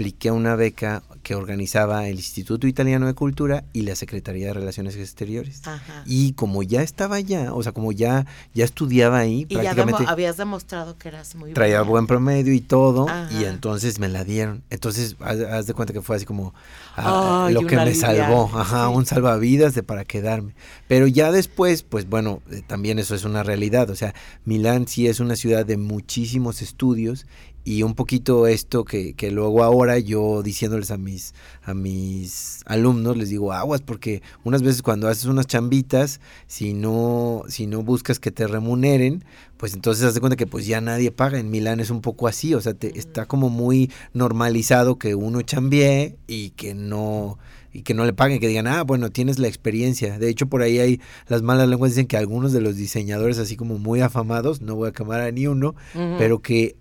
apliqué 0.00 0.30
una 0.30 0.56
beca 0.56 1.02
que 1.22 1.34
organizaba 1.34 2.08
el 2.08 2.16
Instituto 2.16 2.66
Italiano 2.66 3.06
de 3.06 3.12
Cultura 3.12 3.64
y 3.74 3.82
la 3.82 3.94
Secretaría 3.94 4.46
de 4.46 4.54
Relaciones 4.54 4.96
Exteriores. 4.96 5.60
Y 6.06 6.32
como 6.32 6.62
ya 6.62 6.80
estaba 6.80 7.16
allá, 7.16 7.52
o 7.52 7.62
sea, 7.62 7.72
como 7.72 7.92
ya, 7.92 8.24
ya 8.54 8.64
estudiaba 8.64 9.18
ahí, 9.18 9.46
y 9.50 9.54
prácticamente... 9.56 10.04
ya 10.04 10.10
habías 10.10 10.38
demostrado 10.38 10.96
que 10.96 11.08
eras 11.08 11.34
muy 11.34 11.52
Traía 11.52 11.82
buen 11.82 12.06
promedio 12.06 12.54
y 12.54 12.62
todo, 12.62 13.08
y 13.38 13.44
entonces 13.44 13.98
me 13.98 14.08
la 14.08 14.24
dieron. 14.24 14.62
Entonces, 14.70 15.16
haz, 15.20 15.66
de 15.66 15.74
cuenta 15.74 15.92
que 15.92 16.00
fue 16.00 16.16
así 16.16 16.24
como 16.24 16.54
ah, 16.96 17.50
lo 17.52 17.66
que 17.66 17.76
me 17.76 17.94
salvó, 17.94 18.50
ajá, 18.54 18.88
un 18.88 19.04
salvavidas 19.04 19.74
de 19.74 19.82
para 19.82 20.06
quedarme. 20.06 20.54
Pero 20.88 21.06
ya 21.08 21.30
después, 21.30 21.82
pues 21.82 22.08
bueno, 22.08 22.40
eh, 22.50 22.62
también 22.66 22.98
eso 22.98 23.14
es 23.14 23.24
una 23.24 23.42
realidad, 23.42 23.90
o 23.90 23.96
sea, 23.96 24.14
Milán 24.46 24.88
sí 24.88 25.08
es 25.08 25.20
una 25.20 25.36
ciudad 25.36 25.66
de 25.66 25.76
muchísimos 25.76 26.62
estudios 26.62 27.26
y 27.64 27.82
un 27.82 27.94
poquito 27.94 28.46
esto 28.46 28.84
que, 28.84 29.14
que, 29.14 29.30
luego 29.30 29.62
ahora 29.62 29.98
yo 29.98 30.42
diciéndoles 30.42 30.90
a 30.90 30.96
mis 30.96 31.34
a 31.62 31.74
mis 31.74 32.62
alumnos 32.66 33.16
les 33.16 33.28
digo 33.28 33.52
aguas 33.52 33.82
porque 33.82 34.22
unas 34.44 34.62
veces 34.62 34.82
cuando 34.82 35.08
haces 35.08 35.26
unas 35.26 35.46
chambitas 35.46 36.20
si 36.46 36.72
no 36.72 37.42
si 37.48 37.66
no 37.66 37.82
buscas 37.82 38.18
que 38.18 38.30
te 38.30 38.46
remuneren 38.46 39.24
pues 39.56 39.74
entonces 39.74 40.04
haz 40.04 40.14
de 40.14 40.20
cuenta 40.20 40.36
que 40.36 40.46
pues 40.46 40.66
ya 40.66 40.80
nadie 40.80 41.10
paga. 41.10 41.38
En 41.38 41.50
Milán 41.50 41.80
es 41.80 41.90
un 41.90 42.00
poco 42.00 42.28
así 42.28 42.54
o 42.54 42.60
sea 42.60 42.74
te, 42.74 42.98
está 42.98 43.26
como 43.26 43.50
muy 43.50 43.90
normalizado 44.14 44.98
que 44.98 45.14
uno 45.14 45.42
chambie 45.42 46.16
y 46.26 46.50
que 46.50 46.74
no 46.74 47.38
y 47.72 47.82
que 47.82 47.94
no 47.94 48.04
le 48.04 48.12
paguen, 48.12 48.40
que 48.40 48.48
digan, 48.48 48.66
ah, 48.66 48.82
bueno, 48.82 49.10
tienes 49.10 49.38
la 49.38 49.46
experiencia. 49.46 50.18
De 50.18 50.28
hecho, 50.28 50.46
por 50.46 50.62
ahí 50.62 50.78
hay 50.78 51.00
las 51.28 51.42
malas 51.42 51.68
lenguas 51.68 51.92
dicen 51.92 52.06
que 52.06 52.16
algunos 52.16 52.52
de 52.52 52.60
los 52.60 52.76
diseñadores 52.76 53.38
así 53.38 53.56
como 53.56 53.78
muy 53.78 54.00
afamados, 54.00 54.60
no 54.60 54.74
voy 54.74 54.88
a 54.88 54.92
quemar 54.92 55.20
a 55.20 55.30
ni 55.30 55.46
uno, 55.46 55.74
pero 56.18 56.40
que 56.40 56.76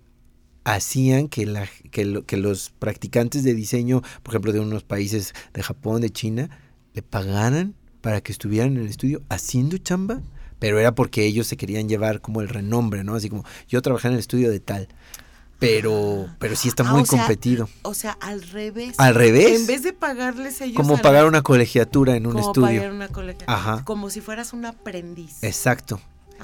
hacían 0.64 1.28
que, 1.28 1.46
la, 1.46 1.68
que, 1.90 2.22
que 2.26 2.36
los 2.36 2.70
practicantes 2.70 3.44
de 3.44 3.54
diseño, 3.54 4.02
por 4.22 4.32
ejemplo, 4.32 4.52
de 4.52 4.60
unos 4.60 4.84
países 4.84 5.34
de 5.52 5.62
Japón, 5.62 6.00
de 6.00 6.10
China, 6.10 6.50
le 6.94 7.02
pagaran 7.02 7.74
para 8.00 8.20
que 8.20 8.32
estuvieran 8.32 8.76
en 8.76 8.82
el 8.82 8.88
estudio 8.88 9.22
haciendo 9.28 9.78
chamba, 9.78 10.20
pero 10.58 10.78
era 10.78 10.94
porque 10.94 11.24
ellos 11.24 11.46
se 11.46 11.56
querían 11.56 11.88
llevar 11.88 12.20
como 12.20 12.40
el 12.40 12.48
renombre, 12.48 13.04
¿no? 13.04 13.14
Así 13.14 13.28
como 13.28 13.44
yo 13.68 13.80
trabajé 13.82 14.08
en 14.08 14.14
el 14.14 14.20
estudio 14.20 14.50
de 14.50 14.60
tal. 14.60 14.88
pero, 15.58 16.28
pero 16.38 16.56
sí 16.56 16.68
está 16.68 16.88
ah, 16.88 16.92
muy 16.92 17.04
competido. 17.04 17.68
o 17.82 17.94
sea, 17.94 18.12
al 18.20 18.42
revés. 18.42 18.94
Al 18.98 19.14
revés. 19.14 19.60
En 19.60 19.66
vez 19.66 19.82
de 19.82 19.92
pagarles 19.92 20.60
ellos. 20.60 20.76
Como 20.76 20.98
pagar 20.98 21.26
una 21.26 21.42
colegiatura 21.42 22.16
en 22.16 22.26
un 22.26 22.32
como 22.32 22.46
estudio. 22.46 22.78
Pagar 22.78 22.92
una 22.92 23.08
colegiatura. 23.08 23.54
Ajá. 23.54 23.84
Como 23.84 24.10
si 24.10 24.20
fueras 24.20 24.52
un 24.52 24.64
aprendiz. 24.64 25.42
Exacto. 25.42 26.00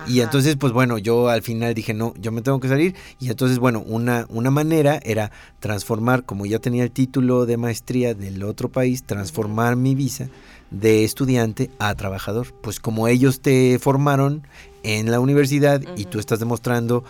Y 0.07 0.20
entonces, 0.20 0.57
pues 0.57 0.72
bueno, 0.72 0.99
yo 0.99 1.28
al 1.28 1.42
final 1.42 1.74
dije, 1.74 1.94
no, 1.94 2.14
yo 2.20 2.32
me 2.32 2.42
tengo 2.42 2.61
que 2.61 2.68
salir. 2.68 2.94
Y 3.18 3.28
entonces, 3.28 3.59
bueno, 3.59 3.82
una, 3.86 4.26
una 4.28 4.51
manera 4.51 5.01
era 5.03 5.32
transformar, 5.61 6.24
como 6.24 6.47
ya 6.47 6.59
tenía 6.59 6.84
el 6.84 6.90
título 6.90 7.47
de 7.47 7.57
maestría 7.57 8.14
del 8.14 8.42
otro 8.44 8.68
país, 8.68 9.03
transformar 9.05 9.76
mi 9.76 9.94
visa 9.94 10.28
de 10.70 11.05
estudiante 11.05 11.70
a 11.78 11.94
trabajador. 11.94 12.53
Pues 12.62 12.80
como 12.80 13.09
ellos 13.09 13.40
te 13.40 13.78
formaron 13.78 14.47
en 14.82 15.11
la 15.11 15.18
universidad 15.18 15.82
y 15.97 16.05
tú 16.05 16.18
estás 16.18 16.38
demostrando 16.38 17.05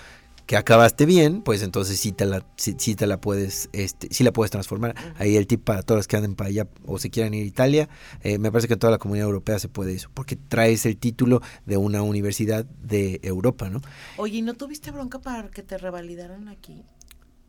que 0.46 0.56
acabaste 0.56 1.06
bien, 1.06 1.42
pues 1.42 1.62
entonces 1.62 1.98
sí 1.98 2.12
te 2.12 2.24
la, 2.24 2.44
sí, 2.56 2.94
te 2.94 3.06
la 3.06 3.20
puedes, 3.20 3.68
este, 3.72 4.08
sí 4.12 4.22
la 4.22 4.32
puedes 4.32 4.52
transformar. 4.52 4.94
Ahí 5.16 5.36
el 5.36 5.46
tip 5.46 5.64
para 5.64 5.82
todos 5.82 5.98
los 5.98 6.08
que 6.08 6.16
anden 6.16 6.36
para 6.36 6.48
allá 6.48 6.68
o 6.86 6.98
se 6.98 7.10
quieran 7.10 7.34
ir 7.34 7.42
a 7.42 7.46
Italia, 7.46 7.88
eh, 8.22 8.38
me 8.38 8.52
parece 8.52 8.68
que 8.68 8.74
en 8.74 8.78
toda 8.78 8.92
la 8.92 8.98
comunidad 8.98 9.26
europea 9.26 9.58
se 9.58 9.68
puede 9.68 9.94
eso, 9.94 10.08
porque 10.14 10.36
traes 10.36 10.86
el 10.86 10.96
título 10.96 11.42
de 11.66 11.76
una 11.76 12.02
universidad 12.02 12.64
de 12.64 13.20
Europa, 13.24 13.68
¿no? 13.68 13.80
Oye, 14.16 14.38
¿y 14.38 14.42
no 14.42 14.54
tuviste 14.54 14.92
bronca 14.92 15.18
para 15.18 15.50
que 15.50 15.62
te 15.62 15.78
revalidaran 15.78 16.48
aquí? 16.48 16.84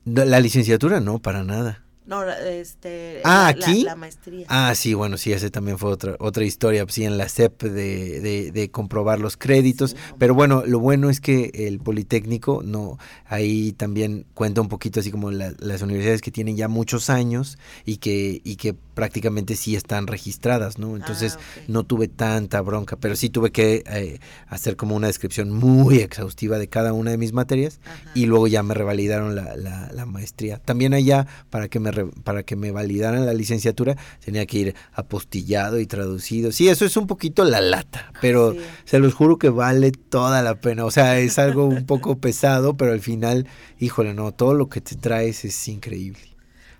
La 0.06 0.40
licenciatura 0.40 1.00
no, 1.00 1.20
para 1.20 1.44
nada. 1.44 1.87
No, 2.08 2.24
este. 2.24 3.22
Ah, 3.26 3.50
aquí. 3.50 3.84
La, 3.84 3.96
maestría. 3.96 4.46
Ah, 4.50 4.74
sí, 4.76 4.94
bueno, 4.94 5.18
sí, 5.18 5.34
ese 5.34 5.52
también 5.52 5.78
fue 5.78 5.92
otra 5.92 6.16
otra 6.20 6.46
historia, 6.46 6.86
sí, 6.88 7.04
en 7.04 7.18
la 7.18 7.28
CEP 7.28 7.64
de, 7.64 8.22
de, 8.22 8.52
de 8.52 8.72
comprobar 8.72 9.20
los 9.20 9.36
créditos. 9.36 9.96
pero 10.18 10.34
bueno, 10.34 10.64
lo 10.66 10.80
bueno 10.80 11.10
es 11.10 11.20
que 11.20 11.52
el 11.54 11.80
Politécnico, 11.80 12.62
no, 12.64 12.98
ahí 13.26 13.74
también 13.74 14.26
cuenta 14.34 14.62
un 14.62 14.70
poquito 14.70 15.02
así 15.02 15.12
como 15.12 15.32
las 15.32 15.82
universidades 15.82 16.22
que 16.22 16.32
tienen 16.32 16.56
ya 16.56 16.68
muchos 16.68 17.10
años 17.10 17.58
y 17.86 17.98
que, 17.98 18.42
y 18.44 18.56
que 18.56 18.74
prácticamente 18.74 19.56
sí 19.56 19.76
están 19.76 20.08
registradas, 20.08 20.80
¿no? 20.80 20.96
Entonces 20.96 21.38
ah, 21.38 21.62
no 21.68 21.84
tuve 21.84 22.08
tanta 22.08 22.62
bronca, 22.62 22.96
pero 22.96 23.16
sí 23.16 23.30
tuve 23.30 23.52
que 23.52 23.84
eh, 23.86 24.20
hacer 24.48 24.76
como 24.76 24.96
una 24.96 25.06
descripción 25.06 25.52
muy 25.52 25.98
exhaustiva 26.00 26.58
de 26.58 26.68
cada 26.68 26.94
una 26.94 27.12
de 27.12 27.18
mis 27.18 27.32
materias 27.32 27.80
y 28.16 28.26
luego 28.26 28.48
ya 28.48 28.64
me 28.64 28.74
revalidaron 28.74 29.36
la, 29.36 29.56
la, 29.56 30.06
maestría. 30.08 30.58
También 30.58 30.94
allá, 30.94 31.28
para 31.50 31.68
que, 31.68 31.80
me 31.80 31.92
para 32.06 32.44
que 32.44 32.56
me 32.56 32.72
validaran 32.72 33.26
la 33.26 33.34
licenciatura, 33.34 33.98
tenía 34.24 34.46
que 34.46 34.58
ir 34.58 34.76
apostillado 34.94 35.80
y 35.80 35.88
traducido. 35.88 36.52
Sí, 36.52 36.70
eso 36.70 36.86
es 36.86 36.98
un 36.98 37.08
poquito 37.08 37.44
la 37.44 37.62
lata, 37.62 38.12
pero 38.22 38.56
se 38.86 39.00
los 39.00 39.14
juro 39.14 39.38
que 39.38 39.50
vale 39.50 39.92
toda 39.92 40.42
la 40.42 40.60
pena. 40.60 40.86
O 40.86 40.92
sea, 40.92 41.20
es 41.20 41.40
algo 41.40 41.66
un 41.66 41.86
poco 41.86 42.18
pesado, 42.22 42.78
pero 42.78 42.92
al 42.92 43.02
final, 43.02 43.48
híjole, 43.80 44.14
no, 44.14 44.32
todo 44.34 44.54
lo 44.54 44.70
que 44.70 44.82
te 44.82 44.96
traes 44.96 45.46
es 45.46 45.68
increíble. 45.68 46.37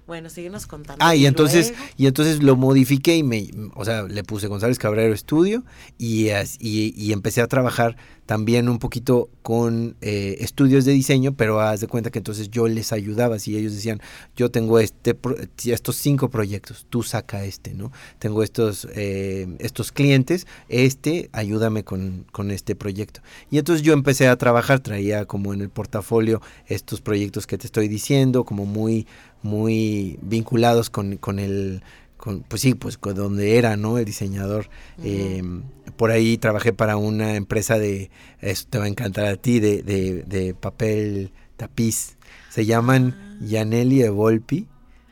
Bueno, 0.08 0.30
síguenos 0.30 0.68
contando. 0.68 1.04
Ah, 1.06 1.18
y 1.18 1.26
entonces, 1.26 1.74
y 1.98 2.08
entonces 2.08 2.42
lo 2.42 2.56
modifiqué 2.56 3.18
y 3.18 3.24
me, 3.24 3.50
o 3.76 3.84
sea, 3.84 4.04
le 4.04 4.24
puse 4.24 4.48
González 4.48 4.80
Cabrero 4.80 5.14
Estudio 5.14 5.66
y, 5.98 6.30
y, 6.60 7.12
empecé 7.12 7.42
a 7.42 7.48
trabajar 7.48 7.98
también 8.26 8.70
un 8.70 8.80
poquito 8.80 9.30
con 9.42 9.98
eh, 10.02 10.38
estudios 10.40 10.86
de 10.86 10.94
diseño, 10.94 11.34
pero 11.34 11.60
haz 11.60 11.82
de 11.82 11.88
cuenta 11.88 12.10
que 12.10 12.20
entonces 12.20 12.50
yo 12.50 12.68
les 12.70 12.94
ayudaba, 12.94 13.38
si 13.40 13.58
ellos 13.58 13.74
decían, 13.74 14.02
yo 14.36 14.50
tengo 14.50 14.80
este, 14.80 15.18
estos 15.66 15.96
cinco 15.98 16.30
proyectos, 16.30 16.86
tú 16.90 17.04
saca 17.04 17.44
este, 17.44 17.74
¿no? 17.74 17.92
Tengo 18.20 18.44
estos, 18.44 18.88
eh, 18.96 19.48
estos 19.60 19.92
clientes, 19.92 20.48
este, 20.70 21.30
ayúdame 21.34 21.84
con, 21.84 22.26
con 22.32 22.52
este 22.52 22.76
proyecto. 22.76 23.22
Y 23.50 23.58
entonces 23.58 23.84
yo 23.84 23.92
empecé 23.92 24.28
a 24.30 24.38
trabajar, 24.38 24.80
traía 24.80 25.26
como 25.26 25.54
en 25.54 25.62
el 25.62 25.70
portafolio 25.70 26.42
estos 26.66 27.02
proyectos 27.02 27.46
que 27.46 27.58
te 27.58 27.68
estoy 27.68 27.90
diciendo, 27.90 28.46
como 28.46 28.66
muy 28.66 29.06
muy 29.44 30.20
vinculados 30.22 30.90
con, 30.90 31.18
con 31.18 31.40
el, 31.40 31.82
con, 32.18 32.42
pues 32.42 32.62
sí, 32.62 32.74
pues 32.74 32.98
con 32.98 33.16
donde 33.16 33.58
era, 33.58 33.78
¿no? 33.78 33.98
El 33.98 34.06
diseñador. 34.06 34.70
Em, 35.04 35.64
por 35.96 36.12
ahí 36.12 36.38
trabajé 36.38 36.74
para 36.74 36.98
una 36.98 37.36
empresa 37.36 37.80
de, 37.80 38.10
eso 38.42 38.66
te 38.70 38.78
va 38.78 38.86
a 38.86 38.88
encantar 38.88 39.26
a 39.26 39.36
ti, 39.36 39.60
de, 39.60 39.82
de, 39.84 40.54
papel 40.54 41.32
tapiz. 41.56 42.18
Se 42.50 42.66
llaman 42.66 43.16
ah. 43.18 43.46
Yaneli 43.46 44.04
e 44.04 44.10
Volpi. 44.10 44.68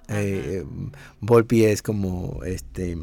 Eh, 0.08 0.64
Volpi 1.22 1.66
es 1.66 1.82
como 1.82 2.44
este 2.44 2.98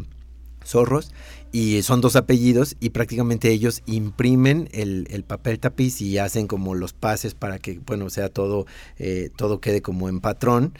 zorros 0.64 1.12
y 1.52 1.82
son 1.82 2.00
dos 2.00 2.16
apellidos 2.16 2.76
y 2.80 2.90
prácticamente 2.90 3.50
ellos 3.50 3.82
imprimen 3.84 4.70
el, 4.72 5.06
el, 5.10 5.22
papel 5.22 5.58
tapiz 5.60 6.00
y 6.00 6.16
hacen 6.16 6.46
como 6.46 6.74
los 6.74 6.94
pases 6.94 7.34
para 7.34 7.58
que 7.58 7.78
bueno 7.78 8.08
sea 8.08 8.30
todo 8.30 8.66
eh, 8.98 9.30
todo 9.36 9.60
quede 9.60 9.82
como 9.82 10.08
en 10.08 10.20
patrón. 10.20 10.72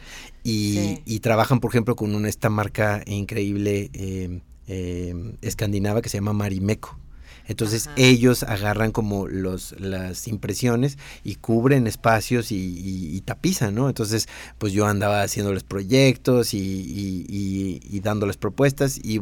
Y, 0.43 0.99
y, 1.05 1.19
trabajan 1.19 1.61
por 1.61 1.71
ejemplo 1.71 1.95
con 1.95 2.13
una, 2.15 2.27
esta 2.27 2.49
marca 2.49 3.01
increíble 3.05 3.89
eh, 3.93 4.41
eh, 4.67 5.35
escandinava 5.41 6.01
que 6.01 6.09
se 6.09 6.17
llama 6.17 6.33
Marimeco. 6.33 6.97
Entonces 7.45 7.89
ellos 7.97 8.43
agarran 8.43 8.91
como 8.91 9.27
los, 9.27 9.75
las 9.79 10.27
impresiones 10.27 10.97
y 11.23 11.35
cubren 11.35 11.87
espacios 11.87 12.51
y, 12.51 13.21
tapizan, 13.25 13.75
¿no? 13.75 13.89
Entonces, 13.89 14.27
pues 14.57 14.71
yo 14.71 14.85
andaba 14.85 15.21
haciéndoles 15.21 15.63
proyectos 15.63 16.53
y, 16.53 16.59
y, 16.59 17.99
dándoles 17.99 18.37
propuestas 18.37 18.97
y 18.97 19.21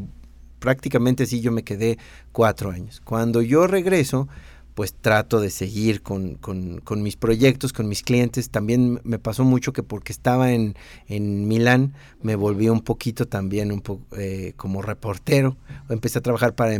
prácticamente 0.62 1.26
sí 1.26 1.42
yo 1.42 1.52
me 1.52 1.64
quedé 1.64 1.98
cuatro 2.32 2.70
años. 2.70 3.02
Cuando 3.04 3.42
yo 3.42 3.68
regreso, 3.68 4.30
pues 4.76 4.94
trato 4.94 5.42
de 5.42 5.50
seguir 5.50 6.02
con, 6.02 6.36
con, 6.36 7.04
mis 7.04 7.18
proyectos, 7.18 7.74
con 7.74 7.88
mis 7.90 8.04
clientes. 8.04 8.50
También 8.50 9.02
me 9.04 9.20
pasó 9.20 9.44
mucho 9.44 9.74
que 9.74 9.84
porque 9.84 10.14
estaba 10.14 10.54
en, 10.54 10.76
en 11.08 11.48
Milán, 11.48 11.94
me 12.22 12.36
volví 12.36 12.70
un 12.70 12.82
poquito 12.82 13.28
también 13.28 13.72
un 13.72 13.82
poco 13.82 14.06
eh, 14.18 14.54
como 14.56 14.82
reportero. 14.82 15.58
Empecé 15.90 16.20
a 16.20 16.22
trabajar 16.22 16.56
para, 16.56 16.74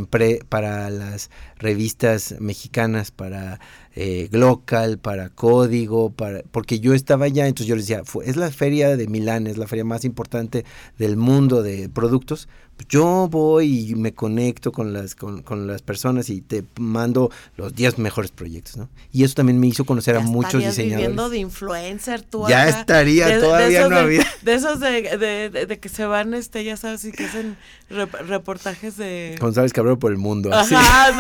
para 0.48 0.90
las 0.90 1.30
revistas 1.58 2.36
mexicanas, 2.40 3.12
para 3.12 3.60
eh, 3.96 4.30
Glocal, 4.32 4.98
para 4.98 5.30
Código, 5.30 6.12
para, 6.12 6.44
porque 6.52 6.80
yo 6.80 6.94
estaba 6.94 7.26
allá, 7.26 7.48
entonces 7.48 7.68
yo 7.68 7.76
les 7.76 7.88
decía, 7.88 8.04
es 8.26 8.36
la 8.38 8.52
feria 8.52 8.96
de 8.96 9.08
Milán, 9.08 9.48
es 9.48 9.58
la 9.58 9.68
feria 9.68 9.84
más 9.84 10.06
importante 10.06 10.66
del 10.98 11.18
mundo 11.18 11.62
de 11.62 11.90
productos, 11.90 12.48
yo 12.90 13.28
voy 13.30 13.92
y 13.92 13.96
me 13.96 14.14
conecto 14.14 14.72
con 14.72 14.94
las, 14.94 15.16
con, 15.16 15.68
las 15.68 15.82
personas 15.82 16.30
y 16.30 16.42
te 16.42 16.64
mando 16.80 17.32
los 17.58 17.76
10 17.76 18.00
mejores 18.00 18.32
proyectos, 18.32 18.78
¿no? 18.78 18.90
Y 19.12 19.24
eso 19.24 19.36
también 19.36 19.60
me 19.60 19.68
hizo 19.68 19.86
conocer 19.86 20.16
a 20.16 20.20
muchos 20.20 20.64
diseñadores. 20.64 20.98
viviendo 20.98 21.30
de 21.30 21.38
influencer 21.40 22.22
tú 22.22 22.46
Ya 22.48 22.68
estaría, 22.68 23.40
todavía 23.40 23.88
no 23.88 23.98
había. 23.98 24.26
De, 24.42 24.56
esos 24.56 24.80
de, 24.80 25.80
que 25.80 25.90
se 25.90 26.06
van, 26.06 26.34
este, 26.34 26.64
ya 26.64 26.76
sabes, 26.76 27.06
y 27.06 27.12
que 27.12 27.26
hacen 27.26 27.58
reportajes 27.90 28.98
de... 28.98 29.38
González 29.40 29.72
Cabrero 29.72 30.00
por 30.00 30.12
el 30.12 30.18
mundo. 30.18 30.52
Ajá, 30.52 31.12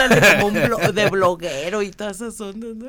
como 0.41 0.91
de 0.91 1.09
bloguero 1.11 1.83
y 1.83 1.91
todas 1.91 2.15
esas 2.15 2.35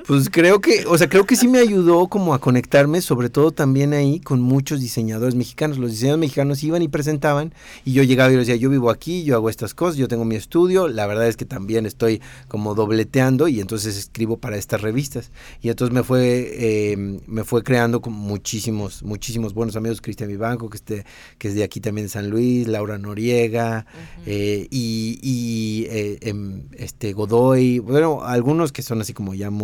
Pues 0.07 0.29
creo 0.31 0.61
que, 0.61 0.85
o 0.87 0.99
sea, 0.99 1.09
creo 1.09 1.25
que 1.25 1.37
sí 1.37 1.49
me 1.49 1.59
ayudó 1.59 2.09
como 2.09 2.35
a 2.35 2.39
conectarme, 2.39 3.01
sobre 3.01 3.31
todo 3.31 3.53
también 3.53 3.93
ahí 3.93 4.21
con 4.21 4.41
muchos 4.41 4.81
diseñadores 4.81 5.35
mexicanos. 5.35 5.79
Los 5.79 5.93
diseñadores 5.93 6.21
mexicanos 6.21 6.63
iban 6.63 6.83
y 6.83 6.89
presentaban 6.89 7.55
y 7.85 7.93
yo 7.93 8.03
llegaba 8.03 8.33
y 8.33 8.37
les 8.37 8.47
decía, 8.47 8.61
yo 8.61 8.71
vivo 8.71 8.91
aquí, 8.91 9.25
yo 9.25 9.35
hago 9.35 9.49
estas 9.49 9.75
cosas, 9.75 9.97
yo 9.97 10.09
tengo 10.09 10.25
mi 10.25 10.37
estudio, 10.37 10.89
la 10.89 11.07
verdad 11.07 11.29
es 11.29 11.37
que 11.37 11.45
también 11.45 11.87
estoy 11.87 12.21
como 12.49 12.75
dobleteando 12.75 13.49
y 13.49 13.61
entonces 13.61 13.97
escribo 13.97 14.37
para 14.37 14.57
estas 14.57 14.81
revistas. 14.81 15.31
Y 15.61 15.69
entonces 15.69 15.95
me 15.95 16.03
fue, 16.03 16.51
eh, 16.53 17.21
me 17.27 17.45
fue 17.45 17.63
creando 17.63 18.01
con 18.01 18.13
muchísimos, 18.13 19.03
muchísimos 19.03 19.55
buenos 19.55 19.77
amigos, 19.77 20.01
Cristian 20.01 20.29
Vivanco, 20.29 20.69
que, 20.69 20.77
este, 20.77 21.05
que 21.39 21.49
es 21.49 21.55
de 21.55 21.65
aquí 21.65 21.81
también 21.81 22.07
de 22.07 22.11
San 22.11 22.31
Luis, 22.31 22.67
Laura 22.69 22.99
Noriega, 22.99 23.87
eh, 24.27 24.67
y, 24.71 25.87
eh, 25.89 26.19
em, 26.23 26.63
este 26.73 27.13
Godoy, 27.13 27.79
bueno, 27.79 28.23
algunos 28.23 28.73
que 28.73 28.83
son 28.83 29.01
así 29.01 29.13
como 29.13 29.35
ya 29.35 29.51
muy, 29.51 29.62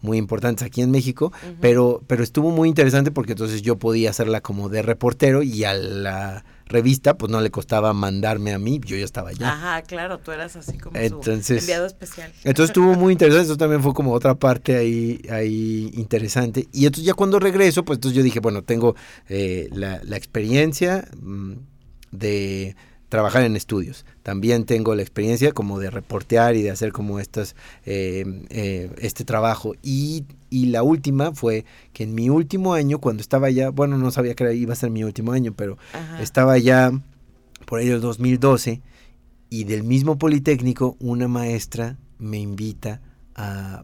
muy 0.00 0.18
importantes 0.18 0.66
aquí 0.66 0.82
en 0.82 0.90
México, 0.90 1.32
pero, 1.60 2.02
pero 2.06 2.22
estuvo 2.22 2.50
muy 2.50 2.68
interesante 2.68 3.10
porque 3.10 3.32
entonces 3.32 3.62
yo 3.62 3.78
podía 3.78 4.10
hacerla 4.10 4.40
como 4.40 4.68
de 4.68 4.82
reportero 4.82 5.42
y 5.42 5.64
a 5.64 5.74
la 5.74 6.44
revista, 6.68 7.16
pues 7.16 7.32
no 7.32 7.40
le 7.40 7.50
costaba 7.50 7.92
mandarme 7.92 8.52
a 8.52 8.58
mí, 8.58 8.80
yo 8.84 8.96
ya 8.96 9.04
estaba 9.04 9.30
allá. 9.30 9.52
Ajá, 9.52 9.82
claro, 9.82 10.18
tú 10.18 10.32
eras 10.32 10.54
así 10.56 10.78
como 10.78 10.96
entonces, 10.98 11.62
enviado 11.62 11.86
especial. 11.86 12.32
Entonces 12.44 12.70
estuvo 12.70 12.94
muy 12.94 13.12
interesante, 13.14 13.46
eso 13.46 13.56
también 13.56 13.82
fue 13.82 13.94
como 13.94 14.12
otra 14.12 14.34
parte 14.34 14.76
ahí, 14.76 15.20
ahí 15.30 15.90
interesante. 15.94 16.68
Y 16.72 16.86
entonces 16.86 17.06
ya 17.06 17.14
cuando 17.14 17.38
regreso, 17.38 17.84
pues 17.84 17.96
entonces 17.96 18.16
yo 18.16 18.22
dije, 18.22 18.40
bueno, 18.40 18.62
tengo 18.62 18.94
eh, 19.28 19.68
la, 19.72 20.00
la, 20.04 20.16
experiencia 20.16 21.08
mm, 21.20 21.54
de 22.12 22.76
trabajar 23.08 23.42
en 23.44 23.56
estudios. 23.56 24.04
También 24.22 24.64
tengo 24.64 24.94
la 24.94 25.02
experiencia 25.02 25.52
como 25.52 25.78
de 25.78 25.90
reportear 25.90 26.56
y 26.56 26.62
de 26.62 26.70
hacer 26.70 26.92
como 26.92 27.20
estas, 27.20 27.56
eh, 27.86 28.24
eh, 28.50 28.90
este 28.98 29.24
trabajo. 29.24 29.74
Y, 29.82 30.24
y, 30.50 30.66
la 30.66 30.82
última 30.82 31.32
fue 31.32 31.64
que 31.92 32.04
en 32.04 32.14
mi 32.14 32.30
último 32.30 32.74
año, 32.74 32.98
cuando 32.98 33.20
estaba 33.20 33.50
ya, 33.50 33.70
bueno, 33.70 33.98
no 33.98 34.10
sabía 34.10 34.34
que 34.34 34.54
iba 34.54 34.72
a 34.72 34.76
ser 34.76 34.90
mi 34.90 35.04
último 35.04 35.32
año, 35.32 35.52
pero 35.54 35.78
estaba 36.20 36.58
ya 36.58 36.92
por 37.66 37.80
ahí 37.80 37.88
el 37.88 38.00
2012 38.00 38.82
y 39.50 39.64
del 39.64 39.82
mismo 39.82 40.18
Politécnico 40.18 40.96
una 41.00 41.28
maestra 41.28 41.96
me 42.18 42.38
invita 42.38 43.00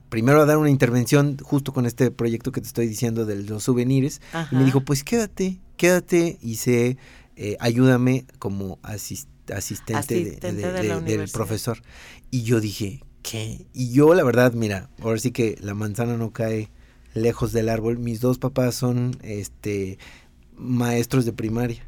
primero 0.08 0.40
a 0.40 0.46
dar 0.46 0.58
una 0.58 0.70
intervención 0.70 1.36
justo 1.40 1.72
con 1.72 1.86
este 1.86 2.10
proyecto 2.10 2.50
que 2.52 2.60
te 2.60 2.66
estoy 2.66 2.88
diciendo 2.88 3.24
de 3.24 3.42
los 3.42 3.64
souvenirs. 3.64 4.20
Y 4.50 4.56
me 4.56 4.64
dijo, 4.64 4.80
pues 4.80 5.04
quédate, 5.04 5.58
quédate 5.76 6.38
y 6.42 6.56
sé, 6.56 6.96
eh, 7.36 7.56
ayúdame 7.60 8.26
como 8.38 8.78
asistente, 8.82 10.38
del 10.40 11.28
profesor. 11.30 11.82
Y 12.30 12.42
yo 12.42 12.60
dije, 12.60 13.02
¿qué? 13.22 13.66
Y 13.72 13.92
yo 13.92 14.14
la 14.14 14.24
verdad, 14.24 14.52
mira, 14.52 14.90
ahora 15.00 15.18
sí 15.18 15.30
que 15.30 15.56
la 15.60 15.74
manzana 15.74 16.16
no 16.16 16.32
cae 16.32 16.70
lejos 17.14 17.52
del 17.52 17.68
árbol. 17.68 17.98
Mis 17.98 18.20
dos 18.20 18.38
papás 18.38 18.74
son 18.74 19.16
este 19.22 19.98
maestros 20.56 21.24
de 21.24 21.32
primaria. 21.32 21.86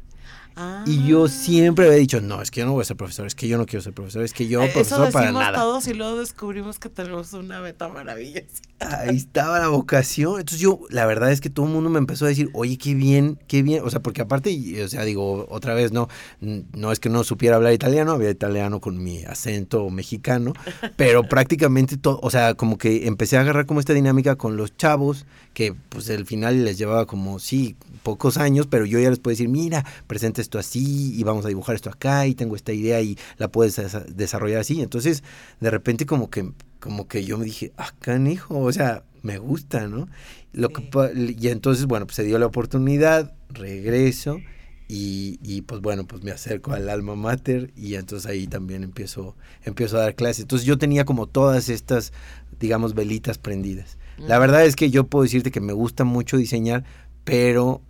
Y 0.87 1.07
yo 1.07 1.25
ah. 1.25 1.29
siempre 1.29 1.85
había 1.85 1.99
dicho, 1.99 2.19
no, 2.19 2.41
es 2.41 2.49
que 2.49 2.61
yo 2.61 2.65
no 2.65 2.73
voy 2.73 2.81
a 2.81 2.85
ser 2.85 2.97
profesor, 2.97 3.27
es 3.27 3.35
que 3.35 3.47
yo 3.47 3.59
no 3.59 3.67
quiero 3.67 3.83
ser 3.83 3.93
profesor, 3.93 4.23
es 4.23 4.33
que 4.33 4.47
yo 4.47 4.63
eh, 4.63 4.69
profesor 4.73 5.11
para 5.11 5.31
nada. 5.31 5.59
todos 5.59 5.87
y 5.87 5.93
luego 5.93 6.17
descubrimos 6.17 6.79
que 6.79 6.89
tenemos 6.89 7.33
una 7.33 7.61
meta 7.61 7.89
maravillosa. 7.89 8.63
Ahí 8.79 9.15
estaba 9.15 9.59
la 9.59 9.69
vocación. 9.69 10.39
Entonces 10.39 10.59
yo, 10.59 10.81
la 10.89 11.05
verdad 11.07 11.31
es 11.31 11.41
que 11.41 11.49
todo 11.49 11.65
el 11.65 11.71
mundo 11.71 11.89
me 11.89 11.97
empezó 11.97 12.25
a 12.25 12.27
decir, 12.27 12.49
oye, 12.53 12.77
qué 12.77 12.93
bien, 12.93 13.39
qué 13.47 13.63
bien. 13.63 13.83
O 13.83 13.89
sea, 13.89 14.01
porque 14.01 14.21
aparte, 14.21 14.83
o 14.83 14.87
sea, 14.87 15.03
digo, 15.03 15.47
otra 15.49 15.73
vez, 15.73 15.91
no, 15.91 16.07
no 16.39 16.91
es 16.91 16.99
que 16.99 17.09
no 17.09 17.23
supiera 17.23 17.55
hablar 17.55 17.73
italiano, 17.73 18.11
había 18.11 18.29
italiano 18.29 18.79
con 18.79 19.03
mi 19.03 19.23
acento 19.23 19.89
mexicano, 19.89 20.53
pero 20.95 21.23
prácticamente 21.29 21.97
todo, 21.97 22.19
o 22.21 22.29
sea, 22.29 22.53
como 22.53 22.77
que 22.77 23.07
empecé 23.07 23.37
a 23.37 23.41
agarrar 23.41 23.65
como 23.65 23.79
esta 23.79 23.93
dinámica 23.93 24.35
con 24.35 24.57
los 24.57 24.77
chavos, 24.77 25.25
que 25.53 25.73
pues 25.89 26.07
al 26.11 26.27
final 26.27 26.63
les 26.63 26.77
llevaba 26.77 27.07
como, 27.07 27.39
sí, 27.39 27.75
pocos 28.03 28.37
años, 28.37 28.67
pero 28.67 28.85
yo 28.85 28.99
ya 28.99 29.09
les 29.09 29.17
puedo 29.17 29.33
decir, 29.33 29.49
mira, 29.49 29.85
presenta 30.05 30.39
esto 30.39 30.59
así 30.59 31.15
y 31.17 31.23
vamos 31.23 31.45
a 31.45 31.47
dibujar 31.47 31.75
esto 31.75 31.89
acá 31.89 32.27
y 32.27 32.35
tengo 32.35 32.55
esta 32.55 32.73
idea 32.73 33.01
y 33.01 33.17
la 33.37 33.47
puedes 33.47 33.81
desarrollar 34.15 34.61
así. 34.61 34.81
Entonces, 34.81 35.23
de 35.59 35.71
repente 35.71 36.05
como 36.05 36.29
que, 36.29 36.51
como 36.87 37.05
que 37.09 37.25
yo 37.25 37.37
me 37.37 37.43
dije, 37.43 37.73
ah, 37.75 37.93
canijo, 37.99 38.57
o 38.59 38.71
sea, 38.71 39.03
me 39.21 39.39
gusta, 39.39 39.89
¿no? 39.89 40.07
Lo 40.53 40.69
que, 40.69 40.89
y 41.37 41.49
entonces, 41.49 41.85
bueno, 41.85 42.05
pues 42.05 42.15
se 42.15 42.23
dio 42.23 42.39
la 42.39 42.45
oportunidad, 42.45 43.35
regreso 43.49 44.39
y, 44.87 45.37
y, 45.43 45.63
pues 45.63 45.81
bueno, 45.81 46.07
pues 46.07 46.23
me 46.23 46.31
acerco 46.31 46.71
al 46.71 46.87
alma 46.87 47.15
mater 47.15 47.73
y 47.75 47.95
entonces 47.95 48.25
ahí 48.31 48.47
también 48.47 48.83
empiezo, 48.83 49.35
empiezo 49.65 49.97
a 49.97 50.03
dar 50.03 50.15
clases. 50.15 50.43
Entonces 50.43 50.65
yo 50.65 50.77
tenía 50.77 51.03
como 51.03 51.27
todas 51.27 51.67
estas, 51.67 52.13
digamos, 52.57 52.93
velitas 52.95 53.37
prendidas. 53.37 53.97
La 54.17 54.39
verdad 54.39 54.65
es 54.65 54.77
que 54.77 54.89
yo 54.89 55.07
puedo 55.07 55.23
decirte 55.23 55.51
que 55.51 55.59
me 55.59 55.73
gusta 55.73 56.05
mucho 56.05 56.37
diseñar, 56.37 56.85
pero 57.25 57.81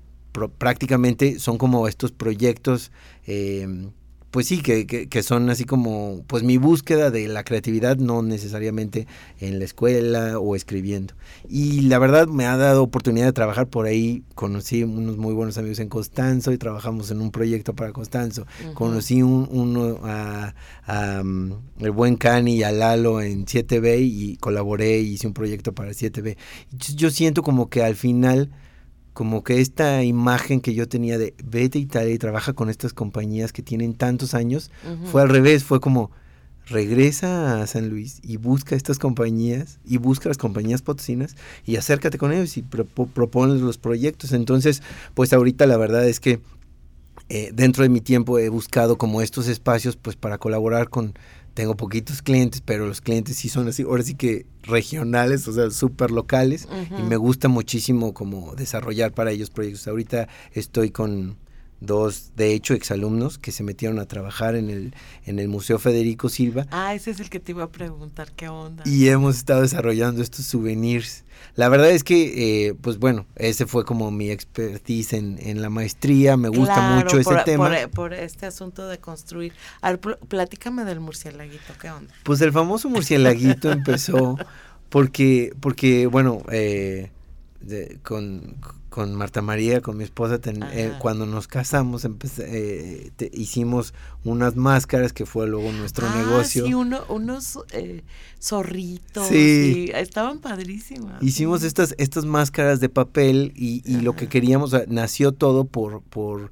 prácticamente 0.58 1.38
son 1.38 1.60
como 1.60 1.88
estos 1.88 2.12
proyectos, 2.12 2.91
em, 3.28 3.91
pues 4.32 4.48
sí, 4.48 4.62
que, 4.62 4.86
que, 4.86 5.24
son 5.24 5.50
así 5.50 5.64
como, 5.64 6.24
pues 6.28 6.44
mi 6.44 6.58
búsqueda 6.58 7.12
de 7.12 7.28
la 7.28 7.44
creatividad, 7.44 7.98
no 7.98 8.22
necesariamente 8.22 9.08
en 9.40 9.60
la 9.60 9.66
escuela 9.66 10.38
o 10.40 10.56
escribiendo. 10.56 11.14
Y 11.48 11.82
la 11.82 11.98
verdad 11.98 12.28
me 12.28 12.46
ha 12.46 12.58
dado 12.58 12.84
oportunidad 12.84 13.26
de 13.26 13.34
trabajar 13.34 13.68
por 13.68 13.86
ahí, 13.86 14.24
conocí 14.36 14.84
unos 14.84 15.18
muy 15.18 15.34
buenos 15.34 15.58
amigos 15.58 15.80
en 15.80 15.88
Constanzo 15.88 16.52
y 16.52 16.58
trabajamos 16.58 17.10
en 17.10 17.22
un 17.22 17.32
proyecto 17.32 17.74
para 17.74 17.94
Constanzo. 17.94 18.46
Conocí 18.74 19.22
un, 19.22 19.48
uno 19.50 20.00
a, 20.04 20.54
mm, 21.24 21.52
el 21.80 21.92
buen 21.92 22.18
Cani 22.18 22.56
y 22.56 22.64
a 22.64 22.72
Lalo 22.72 23.22
en 23.22 23.46
7B 23.46 24.00
y 24.02 24.38
colaboré 24.38 25.00
y 25.00 25.14
hice 25.14 25.28
un 25.28 25.34
proyecto 25.34 25.74
para 25.74 25.92
7B. 25.92 26.38
Yo 26.96 27.12
siento 27.12 27.44
como 27.44 27.70
que 27.70 27.82
al 27.82 27.96
final 27.96 28.52
como 29.18 29.43
que 29.43 29.61
esta 29.61 30.03
imagen 30.03 30.61
que 30.61 30.76
yo 30.76 30.88
tenía 30.88 31.18
de 31.18 31.34
vete 31.43 31.80
a 31.80 31.82
Italia 31.82 32.13
y 32.13 32.20
trabaja 32.20 32.53
con 32.53 32.70
estas 32.70 32.93
compañías 32.93 33.51
que 33.51 33.63
tienen 33.63 33.95
tantos 33.95 34.36
años, 34.36 34.70
fue 35.11 35.24
al 35.24 35.30
revés, 35.30 35.63
fue 35.63 35.80
como 35.80 36.11
regresa 36.68 37.63
a 37.63 37.65
San 37.65 37.89
Luis 37.89 38.20
y 38.22 38.38
busca 38.38 38.76
estas 38.76 38.99
compañías 38.99 39.80
y 39.84 39.97
busca 39.97 40.30
las 40.30 40.38
compañías 40.38 40.84
potosinas 40.84 41.36
y 41.65 41.78
acércate 41.78 42.20
con 42.20 42.32
ellos 42.32 42.57
y 42.57 42.61
propones 42.61 43.59
los 43.59 43.80
proyectos. 43.80 44.34
Entonces, 44.34 44.84
pues 45.15 45.34
ahorita 45.34 45.65
la 45.65 45.78
verdad 45.78 46.07
es 46.07 46.20
que 46.20 46.39
eh, 47.30 47.49
dentro 47.55 47.82
de 47.82 47.89
mi 47.89 48.01
tiempo 48.01 48.38
he 48.38 48.49
buscado 48.49 48.99
como 48.99 49.24
estos 49.24 49.47
espacios 49.47 49.95
pues 49.95 50.15
para 50.15 50.38
colaborar 50.38 50.89
con 50.89 51.15
tengo 51.58 51.76
poquitos 51.76 52.22
clientes, 52.22 52.62
pero 52.64 52.86
los 52.86 53.01
clientes 53.01 53.38
sí 53.38 53.49
son 53.49 53.68
así, 53.68 53.82
ahora 53.82 54.03
sí 54.03 54.14
que 54.14 54.45
regionales, 54.62 55.47
o 55.47 55.53
sea, 55.53 55.72
súper 55.72 56.12
locales, 56.12 56.68
y 56.95 57.01
me 57.01 57.16
gusta 57.18 57.47
muchísimo 57.47 58.14
como 58.14 58.53
desarrollar 58.53 59.12
para 59.12 59.32
ellos 59.32 59.49
proyectos. 59.49 59.88
Ahorita 59.88 60.28
estoy 60.53 60.91
con 60.91 61.36
dos, 61.80 62.32
de 62.36 62.54
hecho, 62.54 62.74
exalumnos 62.74 63.38
que 63.38 63.52
se 63.52 63.64
metieron 63.64 64.00
a 64.00 64.06
trabajar 64.06 64.56
en 64.56 64.70
el, 64.70 64.96
en 65.26 65.40
el 65.40 65.48
Museo 65.48 65.80
Federico 65.80 66.30
Silva. 66.30 66.66
Ah, 66.72 66.94
ese 66.94 67.12
es 67.12 67.20
el 67.20 67.30
que 67.30 67.40
te 67.40 67.52
iba 67.52 67.64
a 67.64 67.70
preguntar, 67.70 68.32
¿qué 68.32 68.50
onda? 68.50 68.84
Y 68.86 69.08
hemos 69.10 69.38
estado 69.38 69.62
desarrollando 69.62 70.22
estos 70.22 70.46
souvenirs. 70.46 71.24
La 71.56 71.70
verdad 71.70 71.92
es 71.92 72.04
que, 72.04 72.68
eh, 72.68 72.74
pues 72.74 72.98
bueno, 72.98 73.26
ese 73.36 73.68
fue 73.68 73.86
como 73.86 74.10
mi 74.10 74.32
expertise 74.32 75.14
en, 75.14 75.38
en 75.40 75.62
la 75.62 75.70
maestría, 75.70 76.36
me 76.36 76.50
gusta 76.50 76.96
mucho 76.96 77.20
ese 77.20 77.36
tema. 77.46 77.70
Por, 77.70 77.90
por, 77.92 78.14
este 78.14 78.46
asunto 78.46 78.88
de 78.88 78.98
construir. 78.98 79.54
A 79.82 79.92
ver, 79.92 80.00
platícame 80.00 80.84
del 80.84 81.00
murcielaguito, 81.00 81.74
¿qué 81.80 81.92
onda? 81.92 82.14
Pues 82.24 82.42
el 82.42 82.52
famoso 82.52 82.90
murcielaguito 82.90 83.72
empezó 83.72 84.38
porque, 84.90 85.54
porque 85.60 86.08
bueno, 86.08 86.42
eh, 86.52 87.12
con 88.03 88.58
con 88.97 89.14
Marta 89.14 89.43
María, 89.43 89.82
con 89.82 89.95
mi 89.95 90.03
esposa, 90.03 90.39
eh, 90.74 90.93
cuando 90.97 91.28
nos 91.28 91.47
casamos, 91.47 92.08
eh, 92.39 93.12
hicimos 93.32 93.93
unas 94.24 94.55
máscaras 94.55 95.14
que 95.14 95.28
fue 95.28 95.45
luego 95.45 95.72
nuestro 95.72 96.08
ah, 96.08 96.16
negocio. 96.16 96.66
Sí, 96.66 96.74
unos 96.74 97.60
eh, 97.74 98.03
zorritos. 98.41 99.28
Sí. 99.28 99.91
estaban 99.93 100.39
padrísimas. 100.39 101.22
Hicimos 101.22 101.64
estas, 101.64 101.93
estas 101.99 102.26
máscaras 102.26 102.80
de 102.80 102.89
papel 102.89 103.53
y, 103.55 103.84
y 103.86 104.01
lo 104.01 104.16
que 104.16 104.28
queríamos, 104.28 104.76
nació 104.88 105.32
todo 105.32 105.66
por, 105.66 106.01
por 106.01 106.49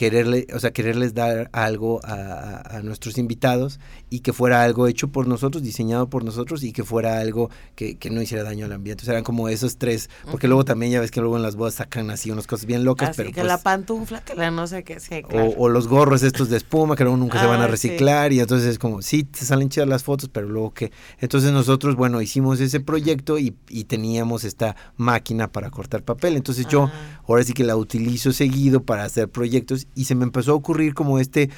quererle, 0.00 0.46
o 0.54 0.58
sea, 0.58 0.70
quererles 0.70 1.12
dar 1.12 1.50
algo 1.52 2.00
a, 2.04 2.80
nuestros 2.82 3.18
invitados 3.18 3.78
y 4.08 4.20
que 4.20 4.32
fuera 4.32 4.62
algo 4.62 4.86
hecho 4.86 5.08
por 5.08 5.28
nosotros, 5.28 5.62
diseñado 5.62 6.08
por 6.08 6.24
nosotros 6.24 6.62
y 6.62 6.72
que 6.72 6.84
fuera 6.84 7.20
algo 7.20 7.50
que, 7.74 7.98
no 8.10 8.22
hiciera 8.22 8.42
daño 8.42 8.64
al 8.64 8.72
ambiente. 8.72 9.02
O 9.02 9.04
sea, 9.04 9.12
eran 9.12 9.24
como 9.24 9.50
esos 9.50 9.76
tres, 9.76 10.08
porque 10.30 10.48
luego 10.48 10.64
también 10.64 10.90
ya 10.90 11.00
ves 11.00 11.10
que 11.10 11.20
luego 11.20 11.36
en 11.36 11.42
las 11.42 11.54
bodas 11.54 11.74
sacan 11.74 12.08
así 12.10 12.30
unas 12.30 12.46
cosas 12.46 12.64
bien 12.64 12.82
locas, 12.82 13.14
pero 13.14 13.30
que 13.30 13.44
la 13.44 13.58
pantufla, 13.58 14.22
que 14.22 14.34
la 14.34 14.50
no 14.50 14.66
sé 14.66 14.84
qué, 14.84 15.00
sí, 15.00 15.22
o, 15.58 15.68
los 15.68 15.86
gorros 15.86 16.22
estos 16.22 16.48
de 16.48 16.56
espuma 16.56 16.96
que 16.96 17.04
luego 17.04 17.18
nunca 17.18 17.38
se 17.38 17.46
van 17.46 17.60
a 17.60 17.64
ah, 17.64 17.68
reciclar 17.68 18.32
y 18.32 18.40
entonces 18.40 18.70
es 18.70 18.78
como, 18.78 19.02
sí, 19.02 19.24
te 19.24 19.44
salen 19.44 19.68
chidas 19.68 19.86
las 19.86 20.02
fotos, 20.02 20.30
pero 20.32 20.48
luego 20.48 20.72
que... 20.72 20.92
Entonces 21.18 21.52
nosotros, 21.52 21.94
bueno, 21.94 22.22
hicimos 22.22 22.58
ese 22.60 22.80
proyecto 22.80 23.38
y, 23.38 23.50
teníamos 23.86 24.44
esta 24.44 24.76
máquina 24.96 25.48
para 25.52 25.70
cortar 25.70 26.04
papel. 26.04 26.36
Entonces 26.36 26.66
yo 26.68 26.84
ah. 26.84 27.20
ahora 27.26 27.44
sí 27.44 27.52
que 27.52 27.64
la 27.64 27.76
utilizo 27.76 28.32
seguido 28.32 28.82
para 28.82 29.04
hacer 29.04 29.28
proyectos 29.28 29.88
y 29.94 30.04
se 30.04 30.14
me 30.14 30.24
empezó 30.24 30.52
a 30.52 30.56
ocurrir 30.56 30.94
como 30.94 31.18
este 31.18 31.50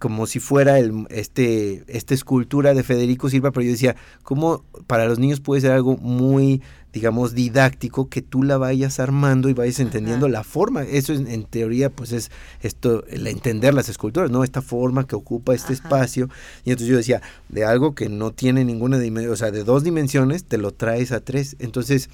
como 0.00 0.26
si 0.26 0.40
fuera 0.40 0.78
el, 0.78 1.06
este, 1.10 1.84
esta 1.86 2.14
escultura 2.14 2.72
de 2.72 2.82
Federico 2.82 3.28
Silva, 3.28 3.50
pero 3.50 3.64
yo 3.66 3.72
decía, 3.72 3.96
¿cómo 4.22 4.64
para 4.86 5.04
los 5.04 5.18
niños 5.18 5.40
puede 5.40 5.60
ser 5.60 5.72
algo 5.72 5.98
muy, 5.98 6.62
digamos, 6.90 7.34
didáctico 7.34 8.08
que 8.08 8.22
tú 8.22 8.42
la 8.42 8.56
vayas 8.56 8.98
armando 8.98 9.50
y 9.50 9.52
vayas 9.52 9.78
entendiendo 9.78 10.26
la 10.28 10.42
forma? 10.42 10.84
Eso 10.84 11.12
en, 11.12 11.44
teoría, 11.44 11.90
pues 11.90 12.12
es 12.12 12.30
esto, 12.62 13.04
el 13.08 13.26
entender 13.26 13.74
las 13.74 13.90
esculturas, 13.90 14.30
¿no? 14.30 14.42
Esta 14.42 14.62
forma 14.62 15.06
que 15.06 15.16
ocupa 15.16 15.54
este 15.54 15.74
espacio. 15.74 16.30
Y 16.64 16.70
entonces 16.70 16.88
yo 16.88 16.96
decía, 16.96 17.20
de 17.50 17.66
algo 17.66 17.94
que 17.94 18.08
no 18.08 18.32
tiene 18.32 18.64
ninguna 18.64 18.98
dimensión, 18.98 19.34
o 19.34 19.36
sea, 19.36 19.50
de 19.50 19.64
dos 19.64 19.84
dimensiones, 19.84 20.44
te 20.44 20.56
lo 20.56 20.72
traes 20.72 21.12
a 21.12 21.20
tres. 21.20 21.56
Entonces, 21.58 22.08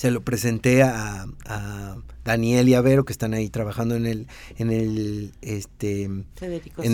se 0.00 0.10
lo 0.10 0.22
presenté 0.22 0.82
a, 0.82 1.26
Daniel 2.24 2.70
y 2.70 2.74
a 2.74 2.80
Vero 2.80 3.04
que 3.04 3.12
están 3.12 3.34
ahí 3.34 3.50
trabajando 3.50 3.96
en 3.96 4.06
el 4.06 4.28
en 4.56 4.70
el 4.70 5.32
este 5.42 6.04
en 6.04 6.24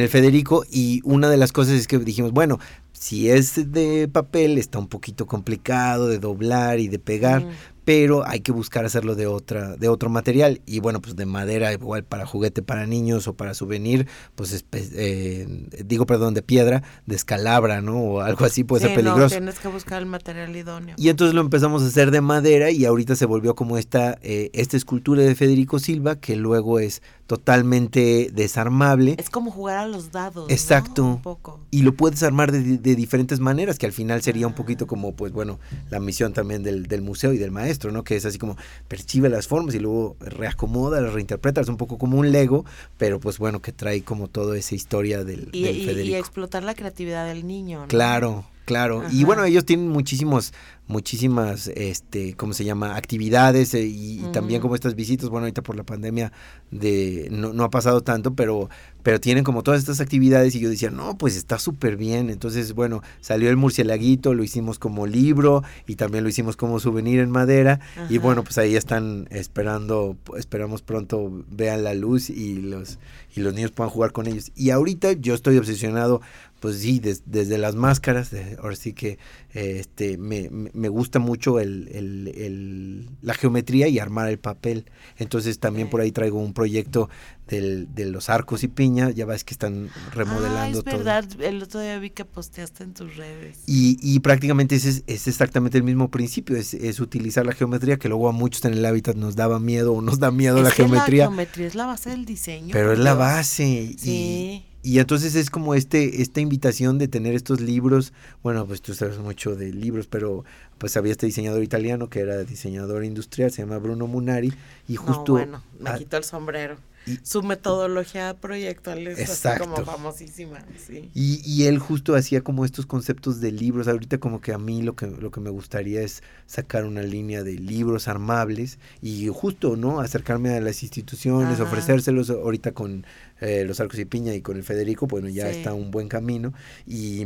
el 0.00 0.08
Federico 0.08 0.64
y 0.70 1.02
una 1.04 1.28
de 1.28 1.36
las 1.36 1.52
cosas 1.52 1.74
es 1.74 1.86
que 1.86 1.98
dijimos 1.98 2.32
bueno 2.32 2.58
si 2.92 3.30
es 3.30 3.70
de 3.70 4.08
papel 4.08 4.58
está 4.58 4.80
un 4.80 4.88
poquito 4.88 5.26
complicado 5.26 6.08
de 6.08 6.18
doblar 6.18 6.80
y 6.80 6.88
de 6.88 6.98
pegar 6.98 7.46
pero 7.86 8.26
hay 8.26 8.40
que 8.40 8.50
buscar 8.50 8.84
hacerlo 8.84 9.14
de 9.14 9.28
otra 9.28 9.76
de 9.76 9.88
otro 9.88 10.10
material. 10.10 10.60
Y 10.66 10.80
bueno 10.80 11.00
pues 11.00 11.14
de 11.14 11.24
madera 11.24 11.72
igual 11.72 12.02
para 12.02 12.26
juguete 12.26 12.60
para 12.60 12.84
niños 12.84 13.28
o 13.28 13.36
para 13.36 13.54
souvenir 13.54 14.08
pues 14.34 14.64
eh, 14.72 15.46
digo 15.84 16.04
perdón 16.04 16.34
de 16.34 16.42
piedra 16.42 16.82
de 17.06 17.14
escalabra 17.14 17.80
no 17.82 17.96
o 18.00 18.20
algo 18.22 18.44
así 18.44 18.64
puede 18.64 18.86
ser 18.86 18.96
peligroso 18.96 19.22
no, 19.22 19.28
tienes 19.28 19.60
que 19.60 19.68
buscar 19.68 20.02
el 20.02 20.06
material 20.06 20.54
idóneo. 20.56 20.96
Y 20.98 21.10
entonces 21.10 21.32
lo 21.32 21.40
empezamos 21.40 21.84
a 21.84 21.86
hacer 21.86 22.10
de 22.10 22.20
madera 22.20 22.72
y 22.72 22.84
ahorita 22.84 23.14
se 23.14 23.24
volvió 23.24 23.54
como 23.54 23.78
esta 23.78 24.18
eh, 24.20 24.50
esta 24.52 24.76
escultura 24.76 25.22
de 25.22 25.36
Federico 25.36 25.78
Silva 25.78 26.16
que 26.16 26.34
luego 26.34 26.80
es 26.80 27.02
totalmente 27.26 28.30
desarmable. 28.32 29.16
Es 29.18 29.30
como 29.30 29.50
jugar 29.50 29.78
a 29.78 29.86
los 29.86 30.12
dados. 30.12 30.50
Exacto. 30.50 31.04
Un 31.04 31.22
poco. 31.22 31.60
Y 31.70 31.82
lo 31.82 31.94
puedes 31.94 32.22
armar 32.22 32.52
de, 32.52 32.96
diferentes 32.96 33.40
maneras, 33.40 33.78
que 33.78 33.86
al 33.86 33.92
final 33.92 34.22
sería 34.22 34.46
un 34.46 34.54
poquito 34.54 34.84
ah. 34.84 34.88
como, 34.88 35.14
pues 35.14 35.32
bueno, 35.32 35.58
la 35.90 36.00
misión 36.00 36.32
también 36.32 36.62
del, 36.62 36.86
del, 36.86 37.02
museo 37.02 37.32
y 37.32 37.38
del 37.38 37.50
maestro, 37.50 37.90
¿no? 37.90 38.04
Que 38.04 38.16
es 38.16 38.24
así 38.24 38.38
como 38.38 38.56
percibe 38.88 39.28
las 39.28 39.48
formas 39.48 39.74
y 39.74 39.80
luego 39.80 40.16
reacomoda, 40.20 41.00
las 41.00 41.12
reinterpreta, 41.12 41.60
es 41.60 41.68
un 41.68 41.76
poco 41.76 41.98
como 41.98 42.18
un 42.18 42.30
Lego, 42.30 42.64
pero 42.96 43.20
pues 43.20 43.38
bueno, 43.38 43.60
que 43.60 43.72
trae 43.72 44.02
como 44.02 44.28
toda 44.28 44.56
esa 44.56 44.74
historia 44.74 45.24
del, 45.24 45.48
y, 45.52 45.66
y, 45.66 46.14
explotar 46.14 46.62
la 46.62 46.74
creatividad 46.74 47.26
del 47.26 47.46
niño. 47.46 47.80
¿no? 47.82 47.88
Claro. 47.88 48.44
Claro. 48.66 49.02
Y 49.10 49.24
bueno, 49.24 49.44
ellos 49.44 49.64
tienen 49.64 49.88
muchísimos 49.88 50.52
muchísimas, 50.88 51.68
este, 51.74 52.34
¿cómo 52.34 52.52
se 52.52 52.64
llama? 52.64 52.96
Actividades 52.96 53.74
eh, 53.74 53.84
y, 53.84 54.22
también 54.32 54.60
como 54.60 54.74
estas 54.74 54.94
visitas, 54.94 55.28
bueno, 55.28 55.44
ahorita 55.44 55.62
por 55.62 55.76
la 55.76 55.82
pandemia 55.82 56.32
de, 56.70 57.28
no, 57.30 57.52
no, 57.52 57.64
ha 57.64 57.70
pasado 57.70 58.02
tanto, 58.02 58.34
pero, 58.34 58.70
pero 59.02 59.20
tienen 59.20 59.42
como 59.42 59.62
todas 59.62 59.80
estas 59.80 60.00
actividades 60.00 60.54
y 60.54 60.60
yo 60.60 60.68
decía, 60.68 60.90
no, 60.90 61.18
pues 61.18 61.36
está 61.36 61.58
súper 61.58 61.96
bien. 61.96 62.30
Entonces, 62.30 62.72
bueno, 62.72 63.02
salió 63.20 63.50
el 63.50 63.56
murcielaguito, 63.56 64.34
lo 64.34 64.44
hicimos 64.44 64.78
como 64.78 65.06
libro 65.06 65.64
y 65.86 65.96
también 65.96 66.22
lo 66.22 66.30
hicimos 66.30 66.56
como 66.56 66.78
souvenir 66.78 67.18
en 67.20 67.30
madera 67.30 67.80
y 68.08 68.18
bueno, 68.18 68.44
pues 68.44 68.58
ahí 68.58 68.76
están 68.76 69.26
esperando, 69.30 70.16
esperamos 70.36 70.82
pronto 70.82 71.44
vean 71.50 71.82
la 71.82 71.94
luz 71.94 72.30
y 72.30 72.60
los, 72.60 72.98
y 73.34 73.40
los 73.40 73.54
niños 73.54 73.72
puedan 73.72 73.90
jugar 73.90 74.12
con 74.12 74.28
ellos. 74.28 74.52
Y 74.54 74.70
ahorita 74.70 75.12
yo 75.12 75.34
estoy 75.34 75.58
obsesionado 75.58 76.20
pues 76.60 76.78
sí, 76.78 77.00
desde 77.00 77.58
las 77.58 77.74
máscaras, 77.74 78.30
ahora 78.58 78.76
sí 78.76 78.92
que 78.92 79.18
este, 79.52 80.18
me, 80.18 80.48
me 80.50 80.88
gusta 80.88 81.18
mucho 81.18 81.60
el, 81.60 81.88
el, 81.92 83.08
la 83.22 83.34
geometría 83.34 83.88
y 83.88 83.98
armar 83.98 84.28
el 84.28 84.38
papel. 84.38 84.86
Entonces 85.18 85.58
también 85.58 85.88
por 85.90 86.00
ahí 86.00 86.12
traigo 86.12 86.38
un 86.38 86.52
proyecto 86.52 87.08
del, 87.48 87.94
de 87.94 88.06
los 88.06 88.28
arcos 88.28 88.64
y 88.64 88.68
piña, 88.68 89.10
ya 89.10 89.24
ves 89.24 89.44
que 89.44 89.54
están 89.54 89.88
remodelando 90.12 90.78
ah, 90.78 90.80
es 90.80 90.84
verdad, 90.84 91.24
el 91.40 91.62
otro 91.62 91.80
día 91.80 91.98
vi 91.98 92.10
que 92.10 92.24
posteaste 92.24 92.84
en 92.84 92.94
tus 92.94 93.16
redes. 93.16 93.60
Y, 93.66 93.98
y 94.02 94.20
prácticamente 94.20 94.74
ese 94.76 94.88
es, 94.88 95.04
es, 95.06 95.28
exactamente 95.28 95.78
el 95.78 95.84
mismo 95.84 96.10
principio, 96.10 96.56
es, 96.56 96.74
es, 96.74 97.00
utilizar 97.00 97.46
la 97.46 97.52
geometría, 97.52 97.98
que 97.98 98.08
luego 98.08 98.28
a 98.28 98.32
muchos 98.32 98.64
en 98.64 98.74
el 98.74 98.84
hábitat 98.84 99.16
nos 99.16 99.36
daba 99.36 99.60
miedo 99.60 99.92
o 99.92 100.02
nos 100.02 100.18
da 100.18 100.30
miedo 100.30 100.60
la 100.60 100.70
geometría. 100.70 101.24
La 101.24 101.30
geometría 101.30 101.66
es 101.68 101.74
la 101.74 101.86
base 101.86 102.10
del 102.10 102.24
diseño. 102.24 102.70
Pero 102.72 102.92
es 102.92 102.98
la 102.98 103.14
base. 103.14 103.94
Sí. 103.96 104.10
Y, 104.10 104.75
y 104.86 105.00
entonces 105.00 105.34
es 105.34 105.50
como 105.50 105.74
este, 105.74 106.22
esta 106.22 106.40
invitación 106.40 106.96
de 106.96 107.08
tener 107.08 107.34
estos 107.34 107.60
libros, 107.60 108.12
bueno, 108.44 108.64
pues 108.68 108.80
tú 108.80 108.94
sabes 108.94 109.18
mucho 109.18 109.56
de 109.56 109.72
libros, 109.72 110.06
pero 110.06 110.44
pues 110.78 110.96
había 110.96 111.10
este 111.10 111.26
diseñador 111.26 111.64
italiano 111.64 112.08
que 112.08 112.20
era 112.20 112.44
diseñador 112.44 113.04
industrial, 113.04 113.50
se 113.50 113.62
llama 113.62 113.78
Bruno 113.78 114.06
Munari, 114.06 114.52
y 114.86 114.94
justo... 114.94 115.32
bueno, 115.32 115.60
me 115.80 115.92
quito 115.98 116.16
el 116.16 116.22
sombrero 116.22 116.76
su 117.22 117.42
metodología 117.42 118.34
proyectual 118.40 119.06
es 119.06 119.42
como 119.58 119.76
famosísima. 119.84 120.64
Sí. 120.76 121.10
Y, 121.14 121.40
y, 121.44 121.66
él 121.66 121.78
justo 121.78 122.16
hacía 122.16 122.40
como 122.40 122.64
estos 122.64 122.86
conceptos 122.86 123.40
de 123.40 123.52
libros. 123.52 123.88
Ahorita 123.88 124.18
como 124.18 124.40
que 124.40 124.52
a 124.52 124.58
mí 124.58 124.82
lo 124.82 124.96
que, 124.96 125.06
lo 125.06 125.30
que 125.30 125.40
me 125.40 125.50
gustaría 125.50 126.02
es 126.02 126.22
sacar 126.46 126.84
una 126.84 127.02
línea 127.02 127.42
de 127.42 127.54
libros 127.54 128.08
armables 128.08 128.78
y 129.00 129.28
justo, 129.28 129.76
¿no? 129.76 130.00
Acercarme 130.00 130.50
a 130.50 130.60
las 130.60 130.82
instituciones, 130.82 131.60
ofrecérselos 131.60 132.30
ahorita 132.30 132.72
con 132.72 133.06
eh, 133.40 133.64
los 133.64 133.80
Arcos 133.80 133.98
y 133.98 134.04
Piña 134.04 134.34
y 134.34 134.40
con 134.40 134.56
el 134.56 134.64
Federico, 134.64 135.06
bueno, 135.06 135.28
ya 135.28 135.48
está 135.48 135.74
un 135.74 135.90
buen 135.90 136.08
camino. 136.08 136.52
Y 136.86 137.24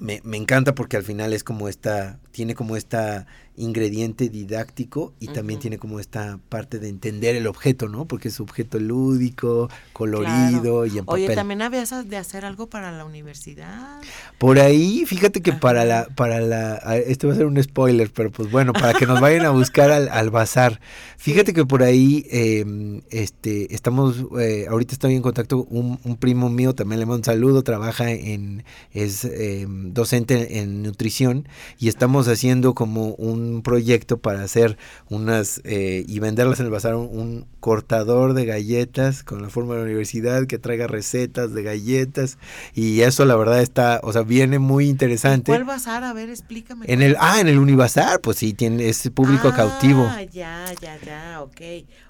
me, 0.00 0.20
me 0.24 0.36
encanta 0.36 0.74
porque 0.74 0.96
al 0.96 1.02
final 1.02 1.32
es 1.32 1.44
como 1.44 1.68
esta, 1.68 2.20
tiene 2.30 2.54
como 2.54 2.76
esta 2.76 3.26
ingrediente 3.58 4.28
didáctico 4.28 5.12
y 5.20 5.28
también 5.28 5.60
tiene 5.60 5.78
como 5.78 6.00
esta 6.00 6.38
parte 6.48 6.78
de 6.78 6.88
entender 6.88 7.36
el 7.36 7.46
objeto, 7.46 7.88
¿no? 7.88 8.06
Porque 8.06 8.28
es 8.28 8.40
objeto 8.40 8.78
lúdico, 8.78 9.68
colorido 9.92 10.86
y 10.86 10.98
en 10.98 11.04
papel. 11.04 11.24
Oye, 11.24 11.34
también 11.34 11.62
habías 11.62 12.08
de 12.08 12.16
hacer 12.16 12.44
algo 12.44 12.68
para 12.68 12.92
la 12.92 13.04
universidad. 13.04 14.00
Por 14.38 14.58
ahí, 14.58 15.04
fíjate 15.06 15.42
que 15.42 15.52
para 15.52 15.84
la, 15.84 16.06
para 16.14 16.40
la, 16.40 16.76
este 17.06 17.26
va 17.26 17.32
a 17.32 17.36
ser 17.36 17.46
un 17.46 17.62
spoiler, 17.62 18.10
pero 18.12 18.30
pues 18.30 18.50
bueno, 18.50 18.72
para 18.72 18.94
que 18.94 19.06
nos 19.06 19.20
vayan 19.20 19.44
a 19.44 19.50
buscar 19.50 19.90
al, 19.90 20.08
al 20.08 20.30
bazar. 20.30 20.80
Fíjate 21.18 21.52
que 21.52 21.66
por 21.66 21.82
ahí, 21.82 22.24
em, 22.30 23.00
este, 23.10 23.74
estamos, 23.74 24.24
eh, 24.38 24.66
ahorita 24.68 24.92
estoy 24.92 25.16
en 25.16 25.22
contacto, 25.22 25.64
un, 25.64 25.98
un, 26.04 26.16
primo 26.16 26.48
mío, 26.48 26.74
también 26.74 27.00
le 27.00 27.06
mando 27.06 27.18
un 27.18 27.24
saludo, 27.24 27.64
trabaja 27.64 28.10
en, 28.10 28.62
es 28.92 29.24
em, 29.24 29.92
docente 29.92 30.60
en 30.60 30.84
nutrición 30.84 31.48
y 31.78 31.88
estamos 31.88 32.28
haciendo 32.28 32.74
como 32.74 33.14
un 33.14 33.47
un 33.48 33.62
proyecto 33.62 34.18
para 34.18 34.42
hacer 34.42 34.78
unas 35.08 35.60
eh, 35.64 36.04
y 36.06 36.18
venderlas 36.18 36.60
en 36.60 36.66
el 36.66 36.72
bazar, 36.72 36.94
un, 36.94 37.46
cortador 37.60 38.34
de 38.34 38.46
galletas 38.46 39.24
con 39.24 39.42
la 39.42 39.48
forma 39.48 39.74
de 39.74 39.80
la 39.80 39.86
universidad 39.86 40.46
que 40.46 40.58
traiga 40.58 40.86
recetas 40.86 41.52
de 41.52 41.62
galletas 41.64 42.38
y 42.72 43.00
eso 43.00 43.24
la 43.24 43.34
verdad 43.34 43.60
está, 43.60 44.00
o 44.04 44.12
sea, 44.12 44.22
viene 44.22 44.58
muy 44.58 44.88
interesante. 44.88 45.50
¿Cuál 45.50 45.64
bazar? 45.64 46.04
A 46.04 46.12
ver, 46.12 46.30
explícame. 46.30 46.86
En 46.88 47.02
el, 47.02 47.16
ah, 47.18 47.40
en 47.40 47.48
el 47.48 47.58
Unibazar, 47.58 48.20
pues 48.20 48.38
sí, 48.38 48.52
tiene 48.52 48.88
ese 48.88 49.10
público 49.10 49.52
cautivo. 49.52 50.06
Ah, 50.08 50.22
ya, 50.22 50.66
ya, 50.80 50.98
ya, 51.04 51.42
ok. 51.42 51.60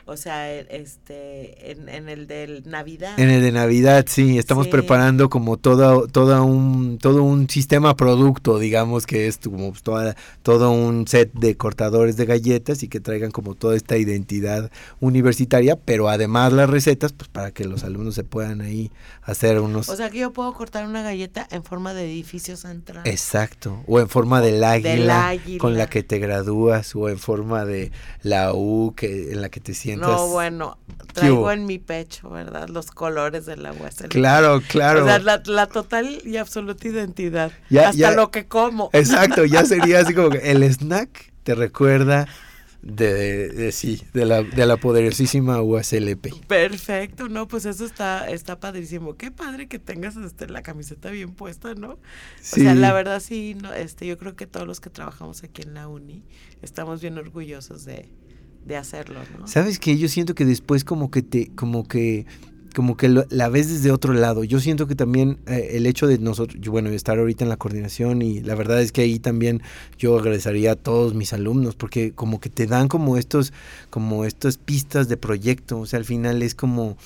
O 0.08 0.16
sea, 0.16 0.50
e, 0.50 0.66
este, 0.70 1.70
en, 1.70 2.08
el 2.08 2.26
de 2.26 2.62
Navidad. 2.64 3.20
En 3.20 3.28
el 3.28 3.42
de 3.42 3.52
Navidad, 3.52 4.06
sí. 4.08 4.38
Estamos 4.38 4.66
preparando 4.66 5.28
como 5.28 5.58
toda, 5.58 6.06
toda 6.06 6.40
un, 6.40 6.96
todo 6.96 7.22
un 7.22 7.46
sistema 7.50 7.94
producto, 7.94 8.58
digamos, 8.58 9.06
que 9.06 9.26
es 9.26 9.36
como 9.36 9.70
toda, 9.82 10.16
todo 10.42 10.70
un 10.70 11.06
set 11.06 11.30
de 11.34 11.58
cortadores 11.58 12.16
de 12.16 12.24
galletas 12.24 12.82
y 12.82 12.88
que 12.88 13.00
traigan 13.00 13.30
como 13.30 13.54
toda 13.54 13.76
esta 13.76 13.98
identidad 13.98 14.70
universitaria, 15.00 15.76
pero 15.76 16.08
además 16.08 16.54
las 16.54 16.70
recetas, 16.70 17.12
pues 17.12 17.28
para 17.28 17.50
que 17.50 17.66
los 17.66 17.84
alumnos 17.84 18.14
se 18.14 18.24
puedan 18.24 18.62
ahí 18.62 18.90
hacer 19.20 19.60
unos... 19.60 19.90
O 19.90 19.96
sea, 19.96 20.08
que 20.08 20.20
yo 20.20 20.32
puedo 20.32 20.54
cortar 20.54 20.86
una 20.86 21.02
galleta 21.02 21.46
en 21.50 21.62
forma 21.64 21.92
de 21.92 22.10
edificio 22.10 22.56
central. 22.56 23.02
Exacto. 23.06 23.84
O 23.86 24.00
en 24.00 24.08
forma 24.08 24.40
del 24.40 24.64
águila, 24.64 25.34
con 25.58 25.76
la 25.76 25.86
que 25.86 26.02
te 26.02 26.18
gradúas, 26.18 26.96
o 26.96 27.10
en 27.10 27.18
forma 27.18 27.66
de 27.66 27.92
la 28.22 28.54
U 28.54 28.94
que, 28.96 29.32
en 29.32 29.42
la 29.42 29.50
que 29.50 29.60
te 29.60 29.74
sientes 29.74 29.97
no, 29.98 30.28
bueno, 30.28 30.78
traigo 31.12 31.50
en 31.50 31.66
mi 31.66 31.78
pecho, 31.78 32.30
¿verdad? 32.30 32.68
Los 32.68 32.90
colores 32.90 33.46
de 33.46 33.56
la 33.56 33.72
USL. 33.72 34.08
Claro, 34.08 34.62
claro. 34.68 35.04
O 35.04 35.06
sea, 35.06 35.18
la, 35.18 35.66
total 35.66 36.20
y 36.24 36.36
absoluta 36.36 36.88
identidad. 36.88 37.52
hasta 37.78 38.12
lo 38.12 38.30
que 38.30 38.46
como. 38.46 38.90
Exacto, 38.92 39.44
ya 39.44 39.64
sería 39.66 40.00
así 40.00 40.14
como 40.14 40.30
que 40.30 40.50
el 40.50 40.62
snack 40.62 41.32
te 41.42 41.54
recuerda 41.54 42.26
de, 42.82 43.70
sí, 43.72 44.02
de 44.12 44.24
la, 44.24 44.42
de 44.42 44.66
la 44.66 44.76
poderosísima 44.76 45.60
USLP. 45.62 46.46
Perfecto, 46.46 47.28
no, 47.28 47.48
pues 47.48 47.64
eso 47.66 47.84
está, 47.84 48.28
está 48.28 48.60
padrísimo. 48.60 49.16
Qué 49.16 49.30
padre 49.30 49.68
que 49.68 49.78
tengas 49.78 50.16
este, 50.16 50.48
la 50.48 50.62
camiseta 50.62 51.10
bien 51.10 51.34
puesta, 51.34 51.74
¿no? 51.74 51.98
Sí. 52.40 52.60
O 52.60 52.64
sea, 52.64 52.74
la 52.74 52.92
verdad 52.92 53.20
sí, 53.20 53.56
no, 53.60 53.72
este, 53.72 54.06
yo 54.06 54.16
creo 54.18 54.36
que 54.36 54.46
todos 54.46 54.66
los 54.66 54.80
que 54.80 54.90
trabajamos 54.90 55.42
aquí 55.42 55.62
en 55.62 55.74
la 55.74 55.88
uni 55.88 56.24
estamos 56.62 57.00
bien 57.00 57.18
orgullosos 57.18 57.84
de, 57.84 58.08
de 58.68 58.76
hacerlo, 58.76 59.20
¿no? 59.38 59.46
Sabes 59.46 59.78
que 59.78 59.96
yo 59.98 60.08
siento 60.08 60.34
que 60.34 60.44
después 60.44 60.84
como 60.84 61.10
que 61.10 61.22
te, 61.22 61.48
como 61.56 61.88
que 61.88 62.26
como 62.74 62.96
que 62.96 63.08
la 63.08 63.48
ves 63.48 63.68
desde 63.68 63.90
otro 63.90 64.12
lado. 64.12 64.44
Yo 64.44 64.60
siento 64.60 64.86
que 64.86 64.94
también 64.94 65.40
eh, 65.46 65.70
el 65.72 65.86
hecho 65.86 66.06
de 66.06 66.18
nosotros, 66.18 66.60
bueno, 66.68 66.90
estar 66.90 67.18
ahorita 67.18 67.44
en 67.44 67.48
la 67.48 67.56
coordinación 67.56 68.22
y 68.22 68.40
la 68.40 68.54
verdad 68.54 68.80
es 68.80 68.92
que 68.92 69.00
ahí 69.00 69.18
también 69.18 69.62
yo 69.98 70.16
agradecería 70.16 70.72
a 70.72 70.76
todos 70.76 71.14
mis 71.14 71.32
alumnos 71.32 71.74
porque 71.74 72.12
como 72.12 72.40
que 72.40 72.50
te 72.50 72.66
dan 72.68 72.86
como 72.86 73.16
estos, 73.16 73.52
como 73.90 74.24
estas 74.24 74.58
pistas 74.58 75.08
de 75.08 75.16
proyecto, 75.16 75.80
o 75.80 75.86
sea, 75.86 75.98
al 75.98 76.04
final 76.04 76.42
es 76.42 76.54
como 76.54 76.96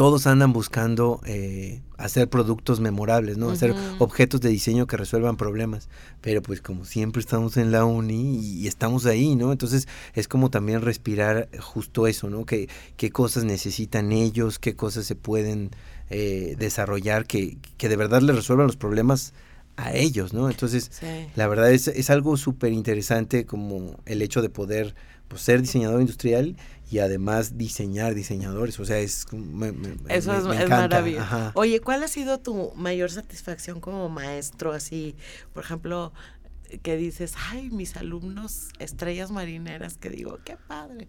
todos 0.00 0.26
andan 0.26 0.54
buscando 0.54 1.20
eh, 1.26 1.82
hacer 1.98 2.30
productos 2.30 2.80
memorables, 2.80 3.36
¿no? 3.36 3.50
Hacer 3.50 3.74
objetos 3.98 4.40
de 4.40 4.48
diseño 4.48 4.86
que 4.86 4.96
resuelvan 4.96 5.36
problemas. 5.36 5.90
Pero 6.22 6.40
pues 6.40 6.62
como 6.62 6.86
siempre 6.86 7.20
estamos 7.20 7.58
en 7.58 7.70
la 7.70 7.84
uni 7.84 8.38
y, 8.38 8.66
estamos 8.66 9.04
ahí, 9.04 9.36
¿no? 9.36 9.52
Entonces 9.52 9.88
es 10.14 10.26
como 10.26 10.48
también 10.48 10.80
respirar 10.80 11.50
justo 11.60 12.06
eso, 12.06 12.30
¿no? 12.30 12.46
Que, 12.46 12.70
qué 12.96 13.10
cosas 13.10 13.44
necesitan 13.44 14.10
ellos, 14.10 14.58
qué 14.58 14.74
cosas 14.74 15.04
se 15.04 15.16
pueden 15.16 15.68
eh, 16.08 16.56
desarrollar 16.58 17.26
que, 17.26 17.58
que 17.76 17.90
de 17.90 17.96
verdad 17.96 18.22
les 18.22 18.36
resuelvan 18.36 18.68
los 18.68 18.76
problemas 18.76 19.34
a 19.76 19.92
ellos, 19.92 20.32
¿no? 20.32 20.48
Entonces, 20.48 20.90
la 21.36 21.46
verdad 21.46 21.72
es, 21.72 21.88
es 21.88 22.08
algo 22.08 22.38
súper 22.38 22.72
interesante 22.72 23.44
como 23.44 24.00
el 24.06 24.22
hecho 24.22 24.40
de 24.40 24.48
poder 24.48 24.94
pues, 25.28 25.42
ser 25.42 25.60
diseñador 25.60 26.00
industrial 26.00 26.56
y 26.90 26.98
además 26.98 27.56
diseñar 27.56 28.14
diseñadores. 28.14 28.78
O 28.80 28.84
sea, 28.84 28.98
es. 28.98 29.26
Eso 30.08 30.52
es, 30.52 30.68
maravilloso. 30.68 31.52
Oye, 31.54 31.80
¿cuál 31.80 32.02
ha 32.02 32.08
sido 32.08 32.38
tu 32.40 32.72
mayor 32.74 33.10
satisfacción 33.10 33.80
como 33.80 34.08
maestro? 34.08 34.72
Así, 34.72 35.14
por 35.52 35.64
ejemplo, 35.64 36.12
que 36.82 36.96
dices, 36.96 37.34
ay, 37.50 37.70
mis 37.70 37.96
alumnos 37.96 38.70
estrellas 38.78 39.30
marineras, 39.30 39.96
que 39.96 40.10
digo, 40.10 40.38
qué 40.44 40.56
padre 40.56 41.08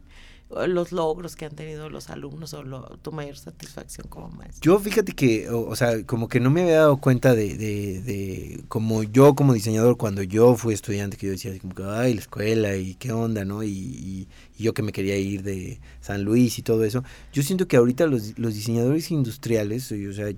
los 0.67 0.91
logros 0.91 1.35
que 1.35 1.45
han 1.45 1.55
tenido 1.55 1.89
los 1.89 2.09
alumnos 2.09 2.53
o 2.53 2.63
tu 3.01 3.11
mayor 3.11 3.37
satisfacción 3.37 4.07
como 4.07 4.29
maestro? 4.29 4.61
Yo 4.61 4.79
fíjate 4.79 5.13
que, 5.13 5.49
o, 5.49 5.75
sea, 5.75 6.05
como 6.05 6.27
que 6.27 6.39
no 6.39 6.49
me 6.49 6.61
había 6.61 6.79
dado 6.79 6.97
cuenta 6.97 7.33
de, 7.35 7.55
de, 7.55 8.01
de, 8.01 8.63
como 8.67 9.03
yo 9.03 9.35
como 9.35 9.53
diseñador, 9.53 9.97
cuando 9.97 10.23
yo 10.23 10.55
fui 10.55 10.73
estudiante, 10.73 11.17
que 11.17 11.27
yo 11.27 11.31
decía, 11.31 11.57
como 11.59 11.75
que, 11.75 11.83
ay, 11.83 12.13
la 12.13 12.21
escuela 12.21 12.75
y 12.75 12.95
qué 12.95 13.11
onda, 13.11 13.45
¿no? 13.45 13.63
Y, 13.63 14.27
yo 14.57 14.75
que 14.75 14.83
me 14.83 14.91
quería 14.91 15.17
ir 15.17 15.41
de 15.41 15.79
San 16.01 16.23
Luis 16.23 16.59
y 16.59 16.61
todo 16.61 16.83
eso. 16.83 17.03
Yo 17.33 17.41
siento 17.41 17.67
que 17.67 17.77
ahorita 17.77 18.05
los, 18.05 18.37
los 18.37 18.53
diseñadores 18.53 19.09
industriales, 19.09 19.91
o 19.91 20.13
sea, 20.13 20.31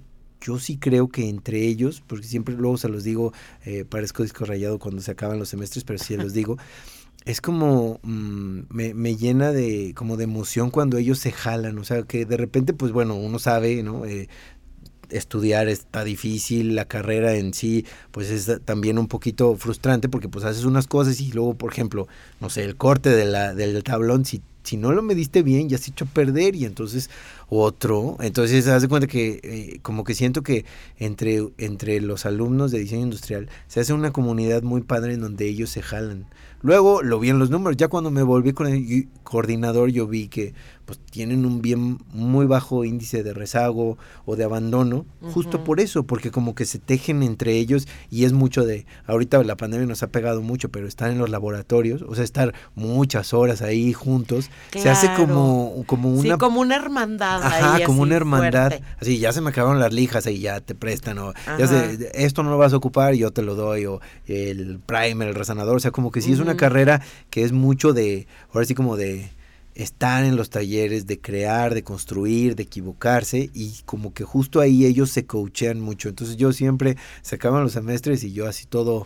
yo 0.43 0.59
sí 0.59 0.77
creo 0.77 1.07
que 1.07 1.29
entre 1.29 1.65
ellos, 1.65 2.03
porque 2.05 2.27
siempre 2.27 2.55
luego 2.55 2.77
se 2.77 2.89
los 2.89 3.03
digo, 3.03 3.33
eh, 3.65 3.85
parezco 3.85 4.23
disco 4.23 4.45
rayado 4.45 4.77
cuando 4.77 5.01
se 5.01 5.11
acaban 5.11 5.39
los 5.39 5.49
semestres, 5.49 5.83
pero 5.83 5.99
sí 5.99 6.17
los 6.17 6.33
digo, 6.33 6.57
es 7.25 7.41
como 7.41 7.99
mm, 8.03 8.59
me, 8.69 8.93
me, 8.93 9.15
llena 9.15 9.51
de 9.51 9.93
como 9.95 10.17
de 10.17 10.25
emoción 10.25 10.71
cuando 10.71 10.97
ellos 10.97 11.19
se 11.19 11.31
jalan, 11.31 11.77
o 11.77 11.83
sea 11.83 12.03
que 12.03 12.25
de 12.25 12.37
repente 12.37 12.73
pues 12.73 12.91
bueno 12.91 13.15
uno 13.15 13.39
sabe, 13.39 13.81
¿no? 13.83 14.05
Eh, 14.05 14.27
estudiar 15.09 15.67
está 15.67 16.03
difícil, 16.03 16.75
la 16.75 16.85
carrera 16.85 17.35
en 17.35 17.53
sí 17.53 17.85
pues 18.11 18.29
es 18.29 18.61
también 18.65 18.97
un 18.97 19.07
poquito 19.07 19.55
frustrante 19.55 20.09
porque 20.09 20.29
pues 20.29 20.45
haces 20.45 20.65
unas 20.65 20.87
cosas 20.87 21.19
y 21.21 21.31
luego, 21.31 21.53
por 21.55 21.71
ejemplo, 21.71 22.07
no 22.41 22.49
sé, 22.49 22.63
el 22.63 22.75
corte 22.75 23.09
de 23.09 23.25
la, 23.25 23.53
del 23.53 23.83
tablón, 23.83 24.25
si, 24.25 24.41
si 24.63 24.77
no 24.77 24.91
lo 24.91 25.01
mediste 25.01 25.43
bien, 25.43 25.69
ya 25.69 25.77
se 25.77 25.91
echó 25.91 26.05
a 26.05 26.09
perder 26.09 26.55
y 26.55 26.65
entonces 26.65 27.09
otro, 27.61 28.17
entonces 28.21 28.65
se 28.65 28.71
hace 28.71 28.87
cuenta 28.87 29.07
que 29.07 29.39
eh, 29.43 29.79
como 29.81 30.03
que 30.03 30.15
siento 30.15 30.41
que 30.43 30.65
entre, 30.97 31.47
entre 31.57 32.01
los 32.01 32.25
alumnos 32.25 32.71
de 32.71 32.79
diseño 32.79 33.03
industrial 33.03 33.49
se 33.67 33.79
hace 33.79 33.93
una 33.93 34.11
comunidad 34.11 34.63
muy 34.63 34.81
padre 34.81 35.13
en 35.13 35.21
donde 35.21 35.47
ellos 35.47 35.69
se 35.69 35.81
jalan. 35.81 36.27
Luego 36.61 37.03
lo 37.03 37.19
vi 37.19 37.29
en 37.29 37.39
los 37.39 37.49
números, 37.49 37.75
ya 37.75 37.89
cuando 37.89 38.09
me 38.09 38.23
volví 38.23 38.53
con 38.53 38.67
el 38.67 39.09
coordinador 39.23 39.89
yo 39.89 40.07
vi 40.07 40.29
que 40.29 40.53
pues 40.85 40.99
tienen 40.99 41.45
un 41.45 41.61
bien 41.61 41.97
muy 42.11 42.45
bajo 42.45 42.83
índice 42.83 43.23
de 43.23 43.33
rezago 43.33 43.97
o 44.25 44.35
de 44.35 44.43
abandono, 44.43 45.05
justo 45.33 45.63
por 45.63 45.79
eso, 45.79 46.03
porque 46.03 46.29
como 46.29 46.55
que 46.55 46.65
se 46.65 46.79
tejen 46.79 47.23
entre 47.23 47.53
ellos 47.53 47.87
y 48.09 48.25
es 48.25 48.33
mucho 48.33 48.65
de, 48.65 48.85
ahorita 49.07 49.41
la 49.43 49.55
pandemia 49.55 49.87
nos 49.87 50.03
ha 50.03 50.07
pegado 50.07 50.41
mucho, 50.41 50.69
pero 50.69 50.87
estar 50.87 51.09
en 51.09 51.19
los 51.19 51.29
laboratorios, 51.29 52.01
o 52.01 52.15
sea, 52.15 52.23
estar 52.23 52.53
muchas 52.75 53.33
horas 53.33 53.61
ahí 53.61 53.93
juntos, 53.93 54.49
se 54.73 54.89
hace 54.89 55.09
como, 55.15 55.83
como 55.85 56.09
una... 56.09 56.21
Sí, 56.21 56.37
como 56.37 56.59
una 56.59 56.75
hermandad. 56.75 57.42
Ajá, 57.45 57.83
como 57.85 58.01
una 58.01 58.15
hermandad. 58.15 58.79
Así, 58.99 59.19
ya 59.19 59.33
se 59.33 59.41
me 59.41 59.49
acabaron 59.49 59.79
las 59.79 59.93
lijas 59.93 60.25
y 60.27 60.39
ya 60.39 60.61
te 60.61 60.75
prestan, 60.75 61.19
o 61.19 61.33
ya 61.57 61.67
sé, 61.67 62.11
esto 62.13 62.43
no 62.43 62.49
lo 62.49 62.57
vas 62.57 62.73
a 62.73 62.77
ocupar, 62.77 63.13
yo 63.13 63.31
te 63.31 63.41
lo 63.41 63.55
doy, 63.55 63.85
o 63.85 64.01
el 64.27 64.79
primer, 64.79 65.29
el 65.29 65.35
resanador, 65.35 65.77
o 65.77 65.79
sea, 65.79 65.91
como 65.91 66.11
que 66.11 66.21
sí 66.21 66.31
es 66.31 66.39
una 66.39 66.55
carrera 66.55 67.01
que 67.29 67.43
es 67.43 67.51
mucho 67.51 67.93
de, 67.93 68.27
ahora 68.51 68.65
sí 68.65 68.75
como 68.75 68.97
de 68.97 69.29
estar 69.75 70.23
en 70.23 70.35
los 70.35 70.49
talleres, 70.49 71.07
de 71.07 71.19
crear, 71.19 71.73
de 71.73 71.83
construir, 71.83 72.55
de 72.55 72.63
equivocarse 72.63 73.49
y 73.53 73.73
como 73.85 74.13
que 74.13 74.23
justo 74.23 74.59
ahí 74.59 74.85
ellos 74.85 75.09
se 75.09 75.25
coachean 75.25 75.81
mucho. 75.81 76.09
Entonces 76.09 76.37
yo 76.37 76.53
siempre 76.53 76.97
se 77.21 77.35
acaban 77.35 77.63
los 77.63 77.73
semestres 77.73 78.23
y 78.23 78.33
yo 78.33 78.47
así 78.47 78.65
todo 78.65 79.05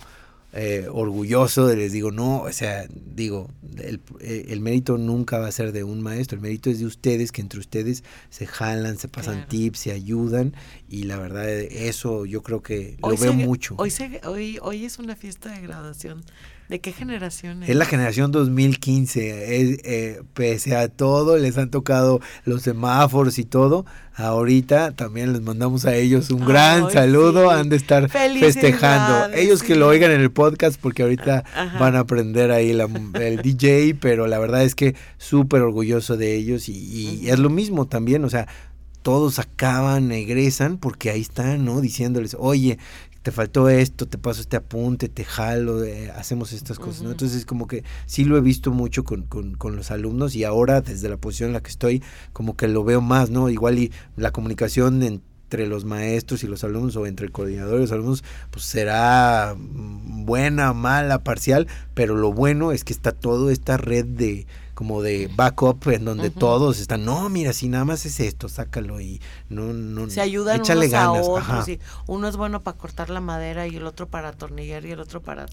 eh, 0.60 0.88
orgulloso 0.91 1.74
les 1.76 1.91
digo, 1.91 2.12
no, 2.12 2.41
o 2.41 2.51
sea, 2.51 2.88
digo, 2.89 3.51
el, 3.78 4.01
eh, 4.20 4.47
el, 4.49 4.60
mérito 4.60 4.97
nunca 4.97 5.38
va 5.38 5.47
a 5.47 5.51
ser 5.51 5.72
de 5.72 5.84
un 5.84 6.01
maestro, 6.01 6.36
el 6.36 6.41
mérito 6.41 6.72
es 6.72 6.80
de 6.80 6.88
ustedes, 6.88 7.32
que 7.32 7.41
entre 7.41 7.60
ustedes 7.60 8.03
se 8.32 8.47
jalan, 8.47 8.97
se 8.97 9.08
pasan 9.08 9.47
tips, 9.47 9.78
se 9.78 9.91
ayudan 9.91 10.55
y 10.89 11.03
la 11.03 11.18
verdad 11.18 11.47
eso 11.47 12.26
yo 12.26 12.41
creo 12.41 12.64
que 12.64 12.97
lo 13.03 13.16
veo 13.16 13.34
mucho. 13.34 13.76
Hoy, 13.78 13.93
hoy, 14.24 14.58
hoy 14.64 14.86
es 14.86 14.97
una 14.97 15.16
fiesta 15.16 15.51
de 15.51 15.62
graduación 15.62 16.24
¿De 16.70 16.80
qué 16.80 16.91
generación 16.91 17.63
es? 17.63 17.74
la 17.76 17.86
generación 17.86 18.32
2015. 18.32 19.80
eh, 19.84 20.22
pese 20.34 20.76
a 20.76 20.89
todo, 20.89 21.38
les 21.38 21.57
han 21.57 21.70
tocado 21.70 22.20
los 22.43 22.61
semáforos 22.61 23.39
y 23.39 23.45
todo. 23.45 23.86
Ahorita 24.15 24.91
también 24.91 25.32
les 25.32 25.41
mandamos 25.41 25.86
a 25.86 25.95
ellos 25.95 26.30
un 26.32 26.45
gran 26.45 26.91
saludo. 26.91 27.51
Han 27.51 27.70
de 27.70 27.78
estar 27.78 28.09
festejando. 28.09 29.34
Ellos 29.34 29.63
que 29.63 29.76
lo 29.76 29.88
oigan 29.88 30.11
en 30.11 30.20
el 30.20 30.32
podcast, 30.32 30.80
porque 30.82 31.03
ahorita 31.03 31.45
van 31.80 31.95
a 31.95 31.99
aprender 31.99 32.51
ahí 32.51 32.72
el 32.72 33.38
DJ, 33.43 33.95
pero 33.95 34.28
la 34.28 34.39
verdad 34.39 34.63
es 34.63 34.76
que 34.76 34.95
súper 35.18 35.61
orgulloso 35.61 36.18
de 36.18 36.36
ellos 36.36 36.68
y, 36.68 37.30
es 37.30 37.39
lo 37.39 37.49
mismo 37.49 37.88
también. 37.88 38.26
O 38.26 38.30
sea, 38.30 38.47
todos 39.03 39.39
acaban, 39.39 40.11
egresan, 40.11 40.80
porque 40.80 41.11
ahí 41.11 41.22
están, 41.22 41.63
¿no? 41.63 41.80
Diciéndoles, 41.80 42.36
oye, 42.38 42.78
te 43.28 43.34
faltó 43.34 43.67
esto, 43.67 44.05
te 44.05 44.17
paso 44.17 44.39
este 44.39 44.55
apunte, 44.55 45.09
te 45.09 45.25
jalo, 45.25 45.84
eh, 45.84 46.09
hacemos 46.11 46.53
estas 46.53 46.80
cosas, 46.80 47.01
¿no? 47.01 47.11
Entonces 47.11 47.45
como 47.45 47.67
que 47.67 47.84
sí 48.05 48.23
lo 48.23 48.38
he 48.38 48.39
visto 48.39 48.71
mucho 48.71 49.03
con, 49.03 49.23
con, 49.23 49.55
con, 49.55 49.75
los 49.75 49.91
alumnos 49.91 50.34
y 50.34 50.45
ahora 50.45 50.80
desde 50.80 51.09
la 51.09 51.17
posición 51.17 51.49
en 51.49 51.53
la 51.55 51.59
que 51.59 51.69
estoy 51.69 52.01
como 52.32 52.55
que 52.55 52.69
lo 52.69 52.86
veo 52.86 53.01
más, 53.01 53.30
¿no? 53.30 53.49
Igual 53.49 53.80
y 53.80 53.91
la 54.15 54.32
comunicación 54.32 55.03
entre 55.03 55.67
los 55.67 55.84
maestros 55.84 56.45
y 56.45 56.47
los 56.47 56.63
alumnos 56.63 56.95
o 56.95 57.05
entre 57.05 57.25
el 57.25 57.34
coordinador 57.34 57.80
y 57.80 57.82
los 57.82 57.91
alumnos 57.91 58.23
pues 58.49 58.63
será 58.63 59.57
buena, 59.57 60.71
mala, 60.71 61.25
parcial, 61.25 61.67
pero 61.95 62.15
lo 62.15 62.32
bueno 62.32 62.71
es 62.71 62.86
que 62.86 62.93
está 62.93 63.11
toda 63.11 63.51
esta 63.51 63.75
red 63.75 64.05
de 64.05 64.47
como 64.78 65.01
de 65.01 65.28
backup 65.36 65.88
en 65.88 66.05
donde 66.05 66.30
todos 66.30 66.80
están, 66.80 67.03
no, 67.03 67.28
mira, 67.30 67.51
si 67.51 67.67
nada 67.67 67.84
más 67.84 68.05
es 68.05 68.19
esto, 68.19 68.47
sácalo 68.47 69.01
y 69.01 69.19
no, 69.49 69.73
no, 69.73 70.07
se 70.07 70.21
ayudan 70.21 70.59
échale 70.59 70.82
unos 70.82 70.91
ganas. 70.91 71.17
a 71.17 71.21
otros. 71.32 71.69
Y 71.69 71.80
uno 72.05 72.28
es 72.28 72.38
bueno 72.38 72.61
para 72.61 72.78
cortar 72.78 73.09
la 73.09 73.19
madera 73.19 73.65
y 73.65 73.78
el 73.78 73.88
otro 73.88 74.07
para 74.07 74.30
atornillar 74.30 74.86
y 74.86 74.91
el 74.91 74.99
otro 74.99 75.19
para... 75.19 75.47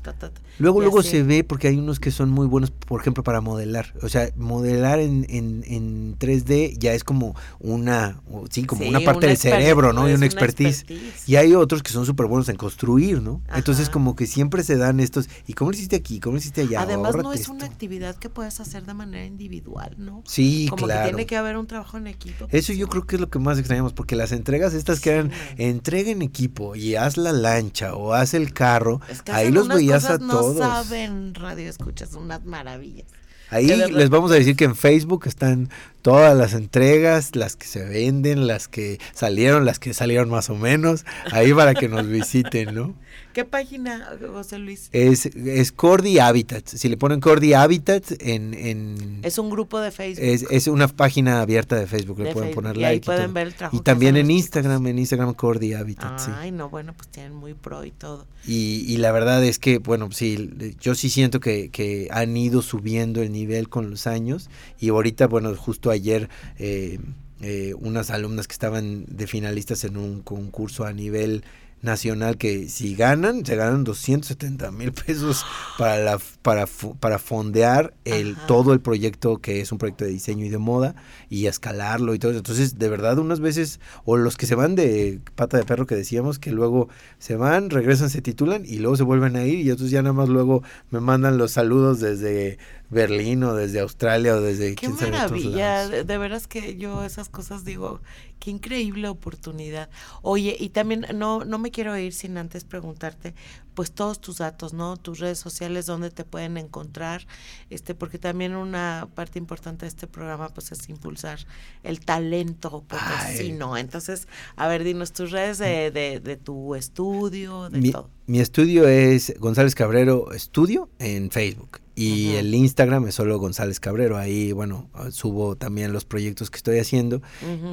luego, 0.58 0.82
luego 0.82 1.02
se 1.02 1.22
ve 1.22 1.42
porque 1.42 1.68
hay 1.68 1.78
unos 1.78 2.00
que 2.00 2.10
son 2.10 2.28
muy 2.28 2.46
buenos, 2.46 2.70
por 2.70 3.00
ejemplo, 3.00 3.24
para 3.24 3.40
modelar. 3.40 3.94
O 4.02 4.10
sea, 4.10 4.28
modelar 4.36 4.98
en, 4.98 5.24
en, 5.30 5.64
en 5.68 6.18
3D 6.18 6.76
ya 6.76 6.92
es 6.92 7.02
como 7.02 7.34
una, 7.60 8.20
sí, 8.50 8.64
como 8.64 8.86
una 8.86 9.00
parte 9.00 9.26
del 9.26 9.38
cerebro, 9.38 9.94
¿no? 9.94 10.06
Y 10.06 10.12
una 10.12 10.26
expertise. 10.26 10.84
Y 11.26 11.36
hay 11.36 11.54
otros 11.54 11.82
que 11.82 11.92
son 11.92 12.04
súper 12.04 12.26
buenos 12.26 12.50
en 12.50 12.56
construir, 12.56 13.22
¿no? 13.22 13.40
Entonces 13.54 13.88
como 13.88 14.16
que 14.16 14.26
siempre 14.26 14.62
se 14.64 14.76
dan 14.76 15.00
estos, 15.00 15.30
¿y 15.46 15.54
cómo 15.54 15.70
lo 15.70 15.76
hiciste 15.78 15.96
aquí? 15.96 16.20
¿Cómo 16.20 16.34
lo 16.34 16.40
hiciste 16.40 16.60
allá? 16.60 16.82
Además 16.82 17.16
no 17.16 17.32
es 17.32 17.48
una 17.48 17.64
actividad 17.64 18.16
que 18.16 18.28
puedes 18.28 18.60
hacer 18.60 18.84
de 18.84 18.92
manera 18.92 19.13
individual, 19.22 19.94
¿no? 19.98 20.22
Sí, 20.26 20.66
Como 20.70 20.86
claro. 20.86 21.02
que 21.02 21.08
tiene 21.08 21.26
que 21.26 21.36
haber 21.36 21.56
un 21.56 21.66
trabajo 21.66 21.96
en 21.98 22.06
equipo. 22.06 22.46
Eso 22.50 22.72
yo 22.72 22.88
creo 22.88 23.06
que 23.06 23.16
es 23.16 23.20
lo 23.20 23.28
que 23.28 23.38
más 23.38 23.58
extrañamos, 23.58 23.92
porque 23.92 24.16
las 24.16 24.32
entregas 24.32 24.74
estas 24.74 25.00
que 25.00 25.10
eran 25.10 25.30
entrega 25.56 26.10
en 26.10 26.22
equipo 26.22 26.74
y 26.74 26.96
haz 26.96 27.16
la 27.16 27.32
lancha 27.32 27.94
o 27.94 28.12
haz 28.14 28.34
el 28.34 28.52
carro, 28.52 29.00
ahí 29.26 29.50
los 29.50 29.68
veías 29.68 30.06
a 30.06 30.18
todos. 30.18 30.56
No 30.56 30.62
saben 30.62 31.34
radio 31.34 31.68
escuchas 31.68 32.14
unas 32.14 32.44
maravillas. 32.44 33.06
Ahí 33.50 33.66
les 33.66 34.10
vamos 34.10 34.32
a 34.32 34.34
decir 34.34 34.56
que 34.56 34.64
en 34.64 34.74
Facebook 34.74 35.26
están 35.26 35.68
todas 36.04 36.36
las 36.36 36.52
entregas, 36.52 37.34
las 37.34 37.56
que 37.56 37.66
se 37.66 37.82
venden, 37.82 38.46
las 38.46 38.68
que 38.68 39.00
salieron, 39.14 39.64
las 39.64 39.78
que 39.78 39.94
salieron 39.94 40.28
más 40.28 40.50
o 40.50 40.54
menos, 40.54 41.06
ahí 41.32 41.54
para 41.54 41.72
que 41.72 41.88
nos 41.88 42.06
visiten, 42.06 42.74
¿no? 42.74 42.94
¿Qué 43.34 43.44
página, 43.44 44.16
José 44.32 44.58
Luis? 44.58 44.90
Es, 44.92 45.26
es 45.26 45.72
Cordy 45.72 46.20
Habitats. 46.20 46.70
Si 46.70 46.88
le 46.88 46.96
ponen 46.96 47.18
Cordy 47.18 47.52
Habitats 47.52 48.14
en, 48.20 48.54
en... 48.54 49.20
Es 49.24 49.38
un 49.38 49.50
grupo 49.50 49.80
de 49.80 49.90
Facebook. 49.90 50.24
Es, 50.24 50.46
es 50.50 50.68
una 50.68 50.86
página 50.86 51.40
abierta 51.40 51.74
de 51.74 51.88
Facebook, 51.88 52.20
le 52.20 52.32
pueden 52.32 52.54
poner 52.54 52.76
y 52.76 52.80
like. 52.80 52.94
Ahí 52.94 53.00
pueden 53.00 53.34
ver 53.34 53.48
el 53.48 53.54
trabajo. 53.54 53.76
Y 53.76 53.80
también 53.80 54.16
en 54.16 54.30
Instagram, 54.30 54.86
en 54.86 55.00
Instagram 55.00 55.34
Cordy 55.34 55.74
Habitats. 55.74 56.28
Ay, 56.28 56.52
no, 56.52 56.70
bueno, 56.70 56.94
pues 56.96 57.08
tienen 57.08 57.34
muy 57.34 57.54
pro 57.54 57.84
y 57.84 57.90
todo. 57.90 58.24
Y, 58.46 58.84
y 58.86 58.98
la 58.98 59.10
verdad 59.10 59.44
es 59.44 59.58
que, 59.58 59.78
bueno, 59.78 60.12
sí, 60.12 60.50
yo 60.80 60.94
sí 60.94 61.10
siento 61.10 61.40
que, 61.40 61.70
que 61.70 62.06
han 62.12 62.36
ido 62.36 62.62
subiendo 62.62 63.20
el 63.20 63.32
nivel 63.32 63.68
con 63.68 63.90
los 63.90 64.06
años 64.06 64.48
y 64.78 64.90
ahorita, 64.90 65.26
bueno, 65.26 65.52
justo 65.56 65.90
ayer... 65.94 66.28
Eh, 66.58 66.98
eh, 67.40 67.74
unas 67.78 68.10
alumnas 68.10 68.46
que 68.46 68.52
estaban 68.52 69.04
de 69.06 69.26
finalistas 69.26 69.84
en 69.84 69.98
un 69.98 70.22
concurso 70.22 70.86
a 70.86 70.92
nivel 70.92 71.44
nacional 71.84 72.38
que 72.38 72.68
si 72.68 72.96
ganan, 72.96 73.44
se 73.44 73.54
ganan 73.56 73.84
270 73.84 74.70
mil 74.72 74.92
pesos 74.92 75.44
para, 75.78 75.98
la, 75.98 76.18
para, 76.42 76.66
para 76.98 77.18
fondear 77.18 77.94
el, 78.04 78.36
todo 78.48 78.72
el 78.72 78.80
proyecto 78.80 79.38
que 79.38 79.60
es 79.60 79.70
un 79.70 79.78
proyecto 79.78 80.04
de 80.04 80.10
diseño 80.10 80.44
y 80.46 80.48
de 80.48 80.58
moda 80.58 80.96
y 81.28 81.46
escalarlo 81.46 82.14
y 82.14 82.18
todo 82.18 82.32
eso. 82.32 82.38
Entonces, 82.38 82.78
de 82.78 82.88
verdad, 82.88 83.18
unas 83.18 83.40
veces, 83.40 83.80
o 84.04 84.16
los 84.16 84.36
que 84.36 84.46
se 84.46 84.54
van 84.54 84.74
de 84.74 85.20
pata 85.34 85.58
de 85.58 85.64
perro 85.64 85.86
que 85.86 85.94
decíamos, 85.94 86.38
que 86.38 86.50
luego 86.50 86.88
se 87.18 87.36
van, 87.36 87.70
regresan, 87.70 88.10
se 88.10 88.22
titulan 88.22 88.64
y 88.64 88.78
luego 88.78 88.96
se 88.96 89.02
vuelven 89.02 89.36
a 89.36 89.44
ir 89.44 89.60
y 89.60 89.70
entonces 89.70 89.90
ya 89.90 90.02
nada 90.02 90.14
más 90.14 90.28
luego 90.28 90.62
me 90.90 91.00
mandan 91.00 91.36
los 91.36 91.52
saludos 91.52 92.00
desde 92.00 92.58
Berlín 92.94 93.42
o 93.42 93.54
desde 93.54 93.80
Australia 93.80 94.36
o 94.36 94.40
desde... 94.40 94.74
Qué 94.74 94.88
maravilla, 94.88 95.88
de, 95.88 96.04
de 96.04 96.18
veras 96.18 96.46
que 96.46 96.76
yo 96.76 97.04
esas 97.04 97.28
cosas 97.28 97.64
digo, 97.64 98.00
qué 98.38 98.50
increíble 98.50 99.08
oportunidad. 99.08 99.90
Oye, 100.22 100.56
y 100.58 100.70
también 100.70 101.06
no, 101.14 101.44
no 101.44 101.58
me 101.58 101.70
quiero 101.70 101.96
ir 101.98 102.14
sin 102.14 102.38
antes 102.38 102.64
preguntarte, 102.64 103.34
pues 103.74 103.92
todos 103.92 104.20
tus 104.20 104.38
datos, 104.38 104.72
¿no? 104.72 104.96
Tus 104.96 105.18
redes 105.18 105.38
sociales, 105.38 105.86
dónde 105.86 106.10
te 106.10 106.24
pueden 106.24 106.56
encontrar, 106.56 107.26
este, 107.70 107.94
porque 107.94 108.18
también 108.18 108.54
una 108.54 109.08
parte 109.14 109.38
importante 109.38 109.84
de 109.84 109.88
este 109.88 110.06
programa, 110.06 110.48
pues 110.48 110.72
es 110.72 110.88
impulsar 110.88 111.38
el 111.82 112.00
talento 112.00 112.84
potosino. 112.86 113.76
Entonces, 113.76 114.28
a 114.56 114.68
ver, 114.68 114.84
dinos 114.84 115.12
tus 115.12 115.30
redes 115.30 115.58
de, 115.58 115.90
de, 115.90 116.20
de 116.20 116.36
tu 116.36 116.74
estudio, 116.74 117.68
de 117.70 117.80
mi, 117.80 117.90
todo. 117.90 118.10
Mi 118.26 118.40
estudio 118.40 118.88
es 118.88 119.34
González 119.38 119.74
Cabrero 119.74 120.32
Estudio 120.32 120.88
en 120.98 121.30
Facebook. 121.30 121.80
Y 121.96 122.32
el 122.34 122.52
Instagram 122.54 123.06
es 123.06 123.14
solo 123.14 123.38
González 123.38 123.78
Cabrero. 123.78 124.16
Ahí, 124.18 124.50
bueno, 124.52 124.90
subo 125.10 125.56
también 125.56 125.92
los 125.92 126.04
proyectos 126.04 126.50
que 126.50 126.56
estoy 126.56 126.78
haciendo. 126.78 127.22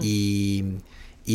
Y, 0.01 0.63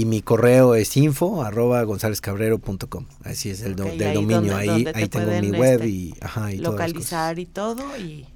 y, 0.00 0.04
mi 0.04 0.22
correo 0.22 0.74
es 0.74 0.96
info 0.96 1.42
arroba 1.42 1.82
gonzálezcabrero.com. 1.82 3.06
Así 3.24 3.50
es 3.50 3.62
el 3.62 3.76
do, 3.76 3.84
del 3.84 4.14
dominio. 4.14 4.56
ahí 4.56 4.86
ahí 4.94 5.08
tengo 5.08 5.30
mi 5.40 5.50
web 5.50 5.80
este, 5.80 5.88
y, 5.88 6.14
ajá, 6.20 6.52
y 6.52 6.58
localizar 6.58 7.38
y 7.38 7.46
todo. 7.46 7.96
Y 7.96 8.26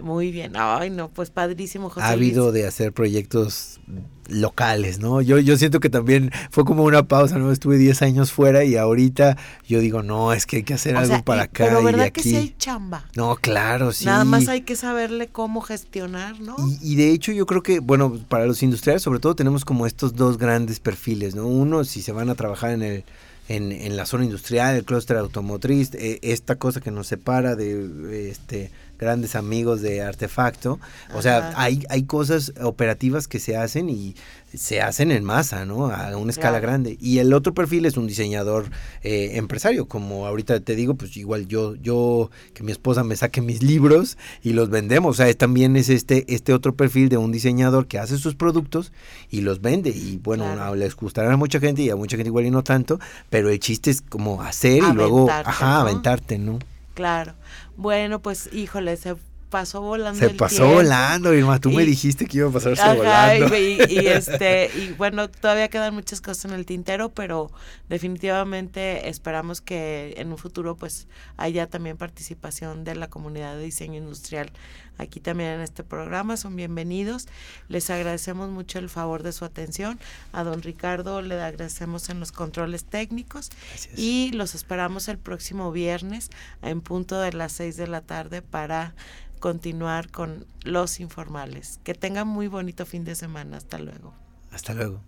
Muy 0.00 0.32
bien, 0.32 0.52
ay 0.56 0.90
no, 0.90 1.08
pues 1.08 1.30
padrísimo 1.30 1.90
José. 1.90 2.06
Ha 2.06 2.10
habido 2.10 2.52
de 2.52 2.66
hacer 2.66 2.92
proyectos 2.92 3.80
locales, 4.28 4.98
¿no? 4.98 5.20
Yo, 5.20 5.38
yo 5.38 5.56
siento 5.56 5.80
que 5.80 5.90
también 5.90 6.30
fue 6.50 6.64
como 6.64 6.84
una 6.84 7.02
pausa, 7.06 7.38
¿no? 7.38 7.52
Estuve 7.52 7.76
10 7.76 8.02
años 8.02 8.32
fuera 8.32 8.64
y 8.64 8.76
ahorita 8.76 9.36
yo 9.66 9.80
digo, 9.80 10.02
no, 10.02 10.32
es 10.32 10.46
que 10.46 10.58
hay 10.58 10.62
que 10.62 10.74
hacer 10.74 10.96
algo 10.96 11.22
para 11.24 11.42
acá. 11.42 11.66
Pero 11.66 11.82
¿verdad 11.82 12.10
que 12.10 12.22
sí 12.22 12.36
hay 12.36 12.54
chamba? 12.58 13.04
No, 13.16 13.36
claro, 13.36 13.92
sí. 13.92 14.06
Nada 14.06 14.24
más 14.24 14.48
hay 14.48 14.62
que 14.62 14.76
saberle 14.76 15.28
cómo 15.28 15.60
gestionar, 15.60 16.40
¿no? 16.40 16.56
Y, 16.58 16.92
y, 16.92 16.96
de 16.96 17.10
hecho 17.10 17.32
yo 17.32 17.46
creo 17.46 17.62
que, 17.62 17.80
bueno, 17.80 18.18
para 18.28 18.46
los 18.46 18.62
industriales 18.62 19.02
sobre 19.02 19.20
todo 19.20 19.34
tenemos 19.34 19.64
como 19.64 19.86
estos 19.86 20.14
dos 20.14 20.38
grandes 20.38 20.80
perfiles, 20.80 21.34
¿no? 21.34 21.46
Uno, 21.46 21.84
si 21.84 22.00
se 22.02 22.12
van 22.12 22.30
a 22.30 22.34
trabajar 22.34 22.70
en 22.70 22.82
el 22.82 23.04
en, 23.48 23.72
en 23.72 23.96
la 23.96 24.06
zona 24.06 24.24
industrial, 24.24 24.76
el 24.76 24.84
clúster 24.84 25.16
automotriz, 25.16 25.90
eh, 25.94 26.20
esta 26.22 26.56
cosa 26.56 26.80
que 26.80 26.90
nos 26.90 27.08
separa 27.08 27.56
de 27.56 28.30
este 28.30 28.70
grandes 29.02 29.34
amigos 29.34 29.82
de 29.82 30.02
artefacto. 30.02 30.78
O 31.14 31.22
sea, 31.22 31.52
hay, 31.56 31.84
hay 31.88 32.04
cosas 32.04 32.52
operativas 32.62 33.28
que 33.28 33.38
se 33.38 33.56
hacen 33.56 33.90
y 33.90 34.14
se 34.54 34.80
hacen 34.80 35.10
en 35.10 35.24
masa, 35.24 35.64
¿no? 35.64 35.86
A 35.86 36.16
una 36.16 36.30
escala 36.30 36.60
grande. 36.60 36.98
Y 37.00 37.18
el 37.18 37.32
otro 37.32 37.54
perfil 37.54 37.86
es 37.86 37.96
un 37.96 38.06
diseñador 38.06 38.70
eh, 39.02 39.32
empresario, 39.34 39.86
como 39.86 40.26
ahorita 40.26 40.60
te 40.60 40.76
digo, 40.76 40.94
pues 40.94 41.16
igual 41.16 41.48
yo, 41.48 41.74
yo, 41.76 42.30
que 42.54 42.62
mi 42.62 42.72
esposa 42.72 43.02
me 43.02 43.16
saque 43.16 43.40
mis 43.40 43.62
libros 43.62 44.18
y 44.42 44.52
los 44.52 44.68
vendemos. 44.68 45.18
O 45.18 45.22
sea, 45.22 45.32
también 45.34 45.76
es 45.76 45.88
este, 45.88 46.24
este 46.32 46.52
otro 46.52 46.74
perfil 46.74 47.08
de 47.08 47.16
un 47.16 47.32
diseñador 47.32 47.86
que 47.86 47.98
hace 47.98 48.18
sus 48.18 48.34
productos 48.34 48.92
y 49.30 49.40
los 49.40 49.60
vende. 49.60 49.90
Y 49.90 50.18
bueno, 50.22 50.74
les 50.74 50.94
gustará 50.94 51.32
a 51.32 51.36
mucha 51.36 51.58
gente 51.58 51.82
y 51.82 51.90
a 51.90 51.96
mucha 51.96 52.16
gente 52.16 52.28
igual 52.28 52.46
y 52.46 52.50
no 52.50 52.62
tanto, 52.62 53.00
pero 53.30 53.48
el 53.48 53.58
chiste 53.58 53.90
es 53.90 54.02
como 54.02 54.42
hacer 54.42 54.82
y 54.82 54.92
luego, 54.92 55.30
ajá, 55.30 55.80
aventarte, 55.80 56.38
¿no? 56.38 56.58
Claro. 56.94 57.34
Bueno, 57.76 58.20
pues 58.20 58.50
híjole, 58.52 58.96
se 58.96 59.16
pasó 59.52 59.82
volando. 59.82 60.18
Se 60.18 60.30
pasó 60.30 60.66
volando, 60.66 61.32
Irma. 61.34 61.60
Tú 61.60 61.70
me 61.70 61.84
dijiste 61.84 62.26
que 62.26 62.38
iba 62.38 62.48
a 62.48 62.52
pasarse 62.52 62.82
volando. 62.96 63.56
Y, 63.56 63.78
y, 63.88 64.06
este, 64.06 64.70
y 64.74 64.92
bueno, 64.94 65.28
todavía 65.28 65.68
quedan 65.68 65.94
muchas 65.94 66.22
cosas 66.22 66.46
en 66.46 66.52
el 66.52 66.64
tintero, 66.64 67.10
pero 67.10 67.52
definitivamente 67.90 69.10
esperamos 69.10 69.60
que 69.60 70.14
en 70.16 70.32
un 70.32 70.38
futuro 70.38 70.74
pues 70.74 71.06
haya 71.36 71.66
también 71.66 71.98
participación 71.98 72.82
de 72.82 72.96
la 72.96 73.08
comunidad 73.08 73.56
de 73.56 73.64
diseño 73.64 73.98
industrial 73.98 74.50
aquí 74.98 75.20
también 75.20 75.50
en 75.50 75.60
este 75.60 75.84
programa. 75.84 76.36
Son 76.36 76.56
bienvenidos. 76.56 77.26
Les 77.68 77.90
agradecemos 77.90 78.50
mucho 78.50 78.78
el 78.78 78.88
favor 78.88 79.22
de 79.22 79.32
su 79.32 79.44
atención. 79.44 79.98
A 80.32 80.44
don 80.44 80.62
Ricardo 80.62 81.22
le 81.22 81.40
agradecemos 81.40 82.08
en 82.08 82.20
los 82.20 82.32
controles 82.32 82.84
técnicos 82.84 83.50
y 83.96 84.30
los 84.32 84.54
esperamos 84.54 85.08
el 85.08 85.18
próximo 85.18 85.72
viernes 85.72 86.30
en 86.62 86.80
punto 86.80 87.20
de 87.20 87.32
las 87.32 87.52
seis 87.52 87.76
de 87.76 87.86
la 87.86 88.00
tarde 88.00 88.42
para 88.42 88.94
continuar 89.40 90.10
con 90.10 90.46
los 90.62 91.00
informales. 91.00 91.80
Que 91.84 91.94
tengan 91.94 92.28
muy 92.28 92.46
bonito 92.46 92.86
fin 92.86 93.04
de 93.04 93.14
semana. 93.14 93.56
Hasta 93.56 93.78
luego. 93.78 94.14
Hasta 94.52 94.74
luego. 94.74 95.00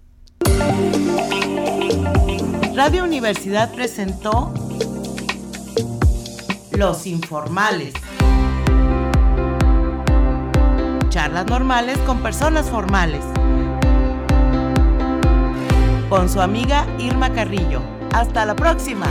Radio 2.75 3.05
Universidad 3.05 3.73
presentó 3.73 4.53
Los 6.73 7.07
Informales. 7.07 7.95
Charlas 11.25 11.47
normales 11.47 11.97
con 12.01 12.19
personas 12.19 12.69
formales. 12.69 13.25
Con 16.11 16.29
su 16.29 16.39
amiga 16.43 16.85
Irma 16.99 17.33
Carrillo. 17.33 17.81
Hasta 18.13 18.45
la 18.45 18.55
próxima. 18.55 19.07